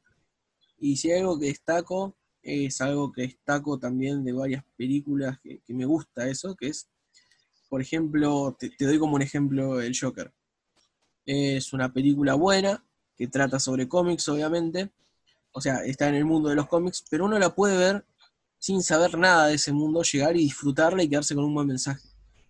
y 0.79 0.95
si 0.95 1.11
hay 1.11 1.19
algo 1.21 1.39
que 1.39 1.47
destaco, 1.47 2.15
es 2.41 2.79
algo 2.81 3.11
que 3.11 3.23
destaco 3.23 3.77
también 3.79 4.23
de 4.23 4.31
varias 4.31 4.63
películas 4.77 5.39
que, 5.41 5.59
que 5.65 5.73
me 5.73 5.85
gusta 5.85 6.27
eso, 6.27 6.55
que 6.55 6.67
es, 6.67 6.87
por 7.67 7.81
ejemplo, 7.81 8.55
te, 8.57 8.69
te 8.69 8.85
doy 8.85 8.99
como 8.99 9.15
un 9.15 9.21
ejemplo 9.21 9.81
el 9.81 9.97
Joker. 9.99 10.31
Es 11.25 11.73
una 11.73 11.91
película 11.91 12.35
buena, 12.35 12.85
que 13.17 13.27
trata 13.27 13.59
sobre 13.59 13.87
cómics, 13.87 14.29
obviamente, 14.29 14.91
o 15.51 15.61
sea, 15.61 15.83
está 15.85 16.07
en 16.09 16.15
el 16.15 16.25
mundo 16.25 16.49
de 16.49 16.55
los 16.55 16.67
cómics, 16.67 17.03
pero 17.09 17.25
uno 17.25 17.39
la 17.39 17.53
puede 17.53 17.77
ver 17.77 18.05
sin 18.59 18.81
saber 18.81 19.17
nada 19.17 19.47
de 19.47 19.55
ese 19.55 19.71
mundo, 19.71 20.01
llegar 20.01 20.35
y 20.35 20.41
disfrutarla 20.41 21.03
y 21.03 21.09
quedarse 21.09 21.35
con 21.35 21.45
un 21.45 21.53
buen 21.53 21.67
mensaje. 21.67 22.01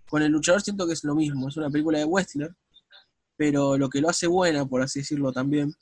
Con 0.09 0.21
el 0.21 0.31
luchador 0.31 0.61
siento 0.61 0.87
que 0.87 0.93
es 0.93 1.03
lo 1.03 1.15
mismo, 1.15 1.49
es 1.49 1.57
una 1.57 1.69
película 1.69 1.99
de 1.99 2.05
Westler, 2.05 2.55
pero 3.35 3.77
lo 3.77 3.89
que 3.89 4.01
lo 4.01 4.09
hace 4.09 4.27
buena, 4.27 4.65
por 4.65 4.81
así 4.81 4.99
decirlo 4.99 5.31
también, 5.31 5.73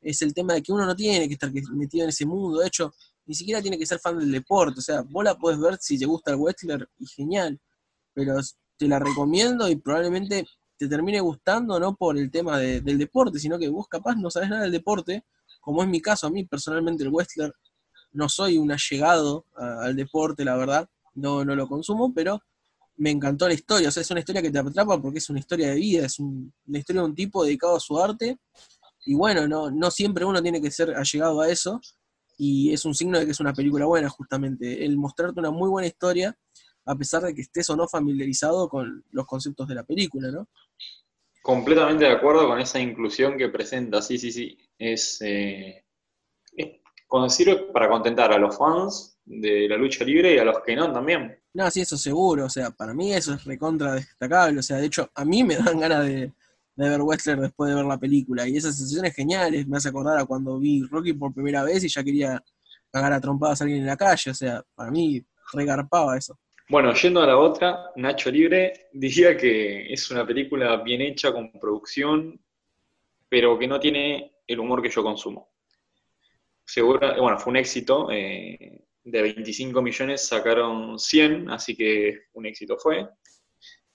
es 0.00 0.22
el 0.22 0.32
tema 0.34 0.54
de 0.54 0.62
que 0.62 0.72
uno 0.72 0.86
no 0.86 0.96
tiene 0.96 1.28
que 1.28 1.34
estar 1.34 1.52
metido 1.52 2.04
en 2.04 2.10
ese 2.10 2.24
mundo, 2.26 2.60
de 2.60 2.68
hecho, 2.68 2.94
ni 3.26 3.34
siquiera 3.34 3.60
tiene 3.60 3.78
que 3.78 3.86
ser 3.86 3.98
fan 3.98 4.18
del 4.18 4.30
deporte, 4.30 4.80
o 4.80 4.82
sea, 4.82 5.02
vos 5.02 5.24
la 5.24 5.36
podés 5.36 5.58
ver 5.58 5.78
si 5.80 5.98
te 5.98 6.06
gusta 6.06 6.30
el 6.30 6.36
Westler 6.38 6.88
y 6.98 7.06
genial, 7.06 7.60
pero 8.14 8.36
te 8.76 8.88
la 8.88 8.98
recomiendo 8.98 9.68
y 9.68 9.76
probablemente 9.76 10.46
te 10.78 10.88
termine 10.88 11.20
gustando 11.20 11.80
no 11.80 11.94
por 11.94 12.18
el 12.18 12.30
tema 12.30 12.58
de, 12.58 12.80
del 12.80 12.98
deporte, 12.98 13.38
sino 13.38 13.58
que 13.58 13.68
vos 13.68 13.88
capaz 13.88 14.14
no 14.16 14.30
sabes 14.30 14.50
nada 14.50 14.62
del 14.62 14.72
deporte, 14.72 15.24
como 15.66 15.82
es 15.82 15.88
mi 15.88 16.00
caso, 16.00 16.28
a 16.28 16.30
mí 16.30 16.44
personalmente 16.44 17.02
el 17.02 17.10
Westler 17.10 17.52
no 18.12 18.28
soy 18.28 18.56
un 18.56 18.70
allegado 18.70 19.46
al 19.56 19.96
deporte, 19.96 20.44
la 20.44 20.56
verdad, 20.56 20.88
no, 21.14 21.44
no 21.44 21.56
lo 21.56 21.66
consumo, 21.66 22.14
pero 22.14 22.40
me 22.98 23.10
encantó 23.10 23.48
la 23.48 23.54
historia, 23.54 23.88
o 23.88 23.90
sea, 23.90 24.00
es 24.00 24.10
una 24.12 24.20
historia 24.20 24.40
que 24.40 24.52
te 24.52 24.60
atrapa 24.60 25.02
porque 25.02 25.18
es 25.18 25.28
una 25.28 25.40
historia 25.40 25.70
de 25.70 25.74
vida, 25.74 26.06
es 26.06 26.20
un, 26.20 26.54
una 26.68 26.78
historia 26.78 27.02
de 27.02 27.08
un 27.08 27.16
tipo 27.16 27.44
dedicado 27.44 27.74
a 27.74 27.80
su 27.80 28.00
arte, 28.00 28.38
y 29.06 29.16
bueno, 29.16 29.48
no, 29.48 29.68
no 29.72 29.90
siempre 29.90 30.24
uno 30.24 30.40
tiene 30.40 30.62
que 30.62 30.70
ser 30.70 30.94
allegado 30.94 31.40
a 31.40 31.50
eso, 31.50 31.80
y 32.38 32.72
es 32.72 32.84
un 32.84 32.94
signo 32.94 33.18
de 33.18 33.24
que 33.24 33.32
es 33.32 33.40
una 33.40 33.52
película 33.52 33.86
buena, 33.86 34.08
justamente, 34.08 34.84
el 34.84 34.96
mostrarte 34.96 35.40
una 35.40 35.50
muy 35.50 35.68
buena 35.68 35.88
historia, 35.88 36.38
a 36.84 36.94
pesar 36.94 37.24
de 37.24 37.34
que 37.34 37.40
estés 37.40 37.68
o 37.70 37.76
no 37.76 37.88
familiarizado 37.88 38.68
con 38.68 39.04
los 39.10 39.26
conceptos 39.26 39.66
de 39.66 39.74
la 39.74 39.82
película, 39.82 40.30
¿no? 40.30 40.46
Completamente 41.42 42.04
de 42.04 42.12
acuerdo 42.12 42.46
con 42.46 42.60
esa 42.60 42.78
inclusión 42.78 43.36
que 43.36 43.48
presenta, 43.48 44.00
sí, 44.00 44.16
sí, 44.16 44.30
sí. 44.30 44.56
Es, 44.78 45.20
eh, 45.22 45.84
es 46.52 46.68
cuando 47.06 47.28
sirve 47.28 47.56
para 47.72 47.88
contentar 47.88 48.32
a 48.32 48.38
los 48.38 48.56
fans 48.56 49.18
de 49.24 49.68
la 49.68 49.76
lucha 49.76 50.04
libre 50.04 50.34
y 50.34 50.38
a 50.38 50.44
los 50.44 50.60
que 50.60 50.76
no 50.76 50.92
también. 50.92 51.38
No, 51.54 51.70
sí, 51.70 51.80
eso 51.80 51.96
seguro, 51.96 52.44
o 52.46 52.48
sea, 52.48 52.70
para 52.70 52.94
mí 52.94 53.12
eso 53.12 53.34
es 53.34 53.44
recontra 53.44 53.94
destacable, 53.94 54.60
o 54.60 54.62
sea, 54.62 54.76
de 54.76 54.86
hecho, 54.86 55.10
a 55.14 55.24
mí 55.24 55.42
me 55.42 55.56
dan 55.56 55.80
ganas 55.80 56.04
de, 56.04 56.32
de 56.76 56.88
ver 56.88 57.00
Westler 57.00 57.40
después 57.40 57.70
de 57.70 57.76
ver 57.76 57.86
la 57.86 57.98
película, 57.98 58.46
y 58.46 58.56
esas 58.56 58.76
sensaciones 58.76 59.14
geniales 59.14 59.66
me 59.66 59.78
hace 59.78 59.88
acordar 59.88 60.18
a 60.18 60.26
cuando 60.26 60.58
vi 60.58 60.82
Rocky 60.82 61.14
por 61.14 61.32
primera 61.32 61.64
vez 61.64 61.82
y 61.82 61.88
ya 61.88 62.04
quería 62.04 62.42
cagar 62.92 63.12
a 63.14 63.20
trompadas 63.20 63.60
a 63.60 63.64
alguien 63.64 63.80
en 63.80 63.86
la 63.86 63.96
calle, 63.96 64.30
o 64.30 64.34
sea, 64.34 64.62
para 64.74 64.90
mí 64.90 65.24
regarpaba 65.52 66.16
eso. 66.16 66.38
Bueno, 66.68 66.92
yendo 66.94 67.22
a 67.22 67.26
la 67.26 67.38
otra, 67.38 67.90
Nacho 67.96 68.30
Libre 68.30 68.88
diría 68.92 69.36
que 69.36 69.92
es 69.92 70.10
una 70.10 70.26
película 70.26 70.76
bien 70.82 71.00
hecha 71.00 71.32
con 71.32 71.50
producción, 71.52 72.38
pero 73.28 73.58
que 73.58 73.66
no 73.66 73.80
tiene 73.80 74.36
el 74.46 74.60
humor 74.60 74.82
que 74.82 74.90
yo 74.90 75.02
consumo. 75.02 75.50
Seguro, 76.64 77.20
bueno, 77.20 77.38
fue 77.38 77.50
un 77.52 77.56
éxito. 77.56 78.08
Eh, 78.10 78.86
de 79.06 79.22
25 79.22 79.80
millones 79.82 80.26
sacaron 80.26 80.98
100, 80.98 81.48
así 81.50 81.76
que 81.76 82.24
un 82.34 82.46
éxito 82.46 82.76
fue. 82.76 83.08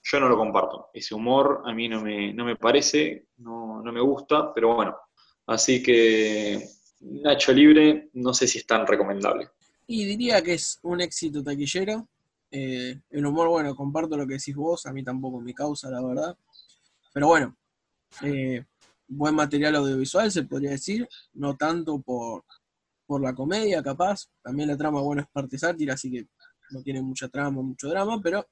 Yo 0.02 0.20
no 0.20 0.28
lo 0.28 0.38
comparto. 0.38 0.88
Ese 0.94 1.14
humor 1.14 1.62
a 1.66 1.74
mí 1.74 1.88
no 1.88 2.00
me, 2.00 2.32
no 2.32 2.46
me 2.46 2.56
parece, 2.56 3.26
no, 3.36 3.82
no 3.82 3.92
me 3.92 4.00
gusta, 4.00 4.52
pero 4.54 4.74
bueno. 4.74 4.96
Así 5.46 5.82
que 5.82 6.66
Nacho 7.00 7.52
Libre 7.52 8.08
no 8.14 8.32
sé 8.32 8.46
si 8.46 8.58
es 8.58 8.66
tan 8.66 8.86
recomendable. 8.86 9.48
Y 9.86 10.04
diría 10.06 10.42
que 10.42 10.54
es 10.54 10.78
un 10.82 11.02
éxito 11.02 11.42
taquillero. 11.42 12.08
Eh, 12.50 12.98
el 13.10 13.26
humor, 13.26 13.48
bueno, 13.48 13.74
comparto 13.76 14.16
lo 14.16 14.26
que 14.26 14.34
decís 14.34 14.54
vos, 14.54 14.86
a 14.86 14.92
mí 14.92 15.04
tampoco 15.04 15.40
me 15.40 15.52
causa, 15.52 15.90
la 15.90 16.02
verdad. 16.02 16.36
Pero 17.12 17.26
bueno, 17.26 17.56
eh, 18.22 18.64
buen 19.16 19.34
material 19.34 19.76
audiovisual, 19.76 20.30
se 20.30 20.44
podría 20.44 20.70
decir, 20.70 21.08
no 21.34 21.56
tanto 21.56 22.00
por, 22.00 22.44
por 23.06 23.22
la 23.22 23.34
comedia, 23.34 23.82
capaz. 23.82 24.28
También 24.42 24.68
la 24.68 24.76
trama, 24.76 25.00
bueno, 25.00 25.22
es 25.22 25.28
parte 25.28 25.58
sátira, 25.58 25.94
así 25.94 26.10
que 26.10 26.26
no 26.70 26.82
tiene 26.82 27.02
mucha 27.02 27.28
trama, 27.28 27.62
mucho 27.62 27.88
drama, 27.88 28.20
pero 28.22 28.46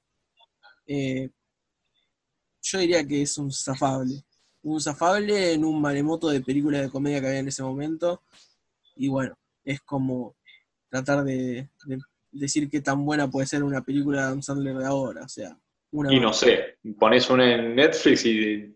eh, 0.85 1.29
yo 2.61 2.79
diría 2.79 3.05
que 3.05 3.23
es 3.23 3.37
un 3.37 3.51
zafable. 3.51 4.23
Un 4.63 4.79
zafable 4.79 5.53
en 5.53 5.65
un 5.65 5.81
maremoto 5.81 6.29
de 6.29 6.41
películas 6.41 6.81
de 6.81 6.89
comedia 6.89 7.19
que 7.19 7.27
había 7.27 7.39
en 7.39 7.47
ese 7.47 7.63
momento. 7.63 8.21
Y 8.95 9.07
bueno, 9.07 9.35
es 9.63 9.81
como 9.81 10.35
tratar 10.89 11.23
de, 11.23 11.69
de 11.85 11.99
decir 12.31 12.69
qué 12.69 12.81
tan 12.81 13.03
buena 13.03 13.29
puede 13.29 13.47
ser 13.47 13.63
una 13.63 13.81
película 13.83 14.19
de 14.19 14.27
Adam 14.27 14.41
Sandler 14.41 14.77
de 14.77 14.85
ahora. 14.85 15.23
O 15.23 15.29
sea, 15.29 15.57
una 15.91 16.13
Y 16.13 16.19
no 16.19 16.31
sé, 16.33 16.77
pones 16.99 17.29
una 17.29 17.55
en 17.55 17.75
Netflix 17.75 18.25
y 18.25 18.75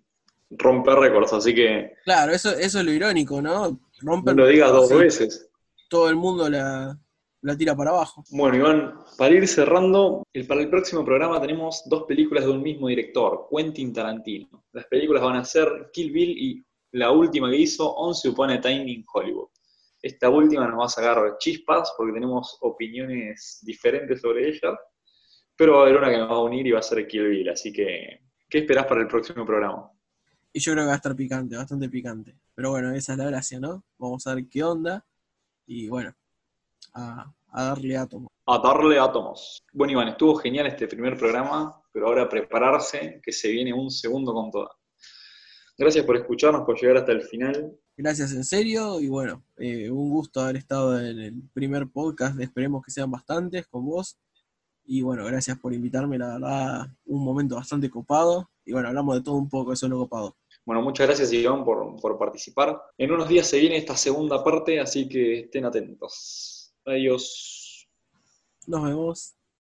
rompe 0.52 0.96
récords, 0.96 1.34
así 1.34 1.54
que 1.56 1.94
Claro, 2.04 2.32
eso, 2.34 2.52
eso 2.52 2.80
es 2.80 2.86
lo 2.86 2.92
irónico, 2.92 3.42
¿no? 3.42 3.70
no 3.70 3.80
Rompen 4.02 4.36
lo 4.38 4.48
digas 4.48 4.72
dos 4.72 4.90
veces. 4.90 5.50
Todo 5.90 6.10
el 6.10 6.16
mundo 6.16 6.50
la, 6.50 6.98
la 7.42 7.58
tira 7.58 7.76
para 7.76 7.92
abajo. 7.92 8.24
Bueno, 8.32 8.58
Iván, 8.58 9.00
para 9.18 9.34
ir 9.34 9.48
cerrando, 9.48 10.24
el- 10.34 10.48
para 10.48 10.62
el 10.62 10.70
próximo 10.70 11.04
programa 11.06 11.42
tenemos 11.42 11.84
dos 11.88 12.04
películas 12.04 12.46
de 12.46 12.52
un 12.52 12.62
mismo 12.62 12.88
director, 12.88 13.48
Quentin 13.56 13.94
Tarantino. 13.94 14.66
Las 14.74 14.86
películas 14.86 15.24
van 15.24 15.38
a 15.38 15.46
ser 15.46 15.90
Kill 15.94 16.12
Bill 16.12 16.38
y 16.38 16.66
la 16.92 17.12
última 17.12 17.50
que 17.50 17.58
hizo, 17.58 17.94
Once 17.96 18.28
Upon 18.30 18.52
a 18.52 18.62
Time 18.62 18.90
in 18.92 19.06
Hollywood. 19.14 19.50
Esta 20.02 20.30
última 20.30 20.68
nos 20.68 20.80
va 20.80 20.86
a 20.86 20.90
sacar 20.90 21.38
chispas 21.40 21.94
porque 21.98 22.14
tenemos 22.14 22.58
opiniones 22.62 23.60
diferentes 23.64 24.22
sobre 24.22 24.50
ella, 24.50 24.78
pero 25.56 25.74
va 25.74 25.80
a 25.80 25.82
haber 25.84 25.98
una 25.98 26.10
que 26.12 26.18
nos 26.18 26.30
va 26.30 26.36
a 26.36 26.42
unir 26.44 26.68
y 26.68 26.72
va 26.72 26.80
a 26.80 26.84
ser 26.84 27.08
Kill 27.08 27.28
Bill, 27.28 27.50
así 27.50 27.72
que, 27.74 28.20
¿qué 28.50 28.60
esperás 28.60 28.86
para 28.86 29.02
el 29.02 29.08
próximo 29.08 29.46
programa? 29.46 29.90
Y 30.56 30.62
yo 30.62 30.72
creo 30.72 30.86
que 30.86 30.88
va 30.88 30.94
a 30.94 30.96
estar 30.96 31.14
picante, 31.18 31.58
bastante 31.58 31.90
picante. 31.90 32.34
Pero 32.56 32.70
bueno, 32.70 32.94
esa 32.94 33.12
es 33.12 33.18
la 33.18 33.26
gracia, 33.26 33.60
¿no? 33.60 33.84
Vamos 33.98 34.26
a 34.26 34.36
ver 34.36 34.48
qué 34.48 34.64
onda. 34.64 35.06
Y 35.66 35.90
bueno, 35.90 36.16
a, 36.94 37.30
a 37.52 37.64
darle 37.66 37.98
átomos. 37.98 38.30
A 38.46 38.60
darle 38.60 38.98
átomos. 38.98 39.62
Bueno, 39.74 39.92
Iván, 39.92 40.08
estuvo 40.08 40.34
genial 40.36 40.68
este 40.68 40.88
primer 40.88 41.18
programa, 41.18 41.78
pero 41.92 42.08
ahora 42.08 42.30
prepararse, 42.30 43.20
que 43.22 43.34
se 43.34 43.50
viene 43.52 43.74
un 43.74 43.92
segundo 43.92 44.34
con 44.34 44.50
toda. 44.50 44.72
Gracias 45.78 46.06
por 46.06 46.16
escucharnos, 46.16 46.66
por 46.66 46.80
llegar 46.80 46.96
hasta 46.96 47.12
el 47.12 47.24
final. 47.24 47.78
Gracias 47.98 48.32
en 48.32 48.46
serio 48.46 49.02
y 49.02 49.10
bueno, 49.10 49.44
eh, 49.58 49.92
un 49.92 50.10
gusto 50.10 50.40
haber 50.40 50.56
estado 50.56 50.98
en 50.98 51.20
el 51.20 51.50
primer 51.54 51.90
podcast, 51.90 52.40
esperemos 52.40 52.82
que 52.82 52.92
sean 52.92 53.12
bastantes 53.12 53.68
con 53.68 53.86
vos. 53.86 54.18
Y 54.86 55.02
bueno, 55.02 55.26
gracias 55.26 55.60
por 55.60 55.74
invitarme, 55.74 56.18
la 56.18 56.34
verdad, 56.34 56.88
un 57.06 57.26
momento 57.26 57.56
bastante 57.56 57.90
copado. 57.90 58.50
Y 58.64 58.72
bueno, 58.72 58.88
hablamos 58.88 59.16
de 59.16 59.22
todo 59.22 59.36
un 59.36 59.50
poco, 59.50 59.74
eso 59.74 59.88
es 59.88 59.90
lo 59.90 59.98
copado. 59.98 60.38
Bueno, 60.66 60.82
muchas 60.82 61.06
gracias 61.08 61.32
Iván 61.32 61.64
por, 61.64 61.96
por 62.02 62.18
participar. 62.18 62.82
En 62.98 63.12
unos 63.12 63.30
días 63.30 63.48
se 63.48 63.60
viene 63.60 63.78
esta 63.78 63.96
segunda 63.96 64.44
parte, 64.44 64.80
así 64.80 65.08
que 65.08 65.42
estén 65.42 65.66
atentos. 65.66 66.74
Adiós. 66.86 67.88
Nos 68.68 68.84
vemos. 68.84 69.36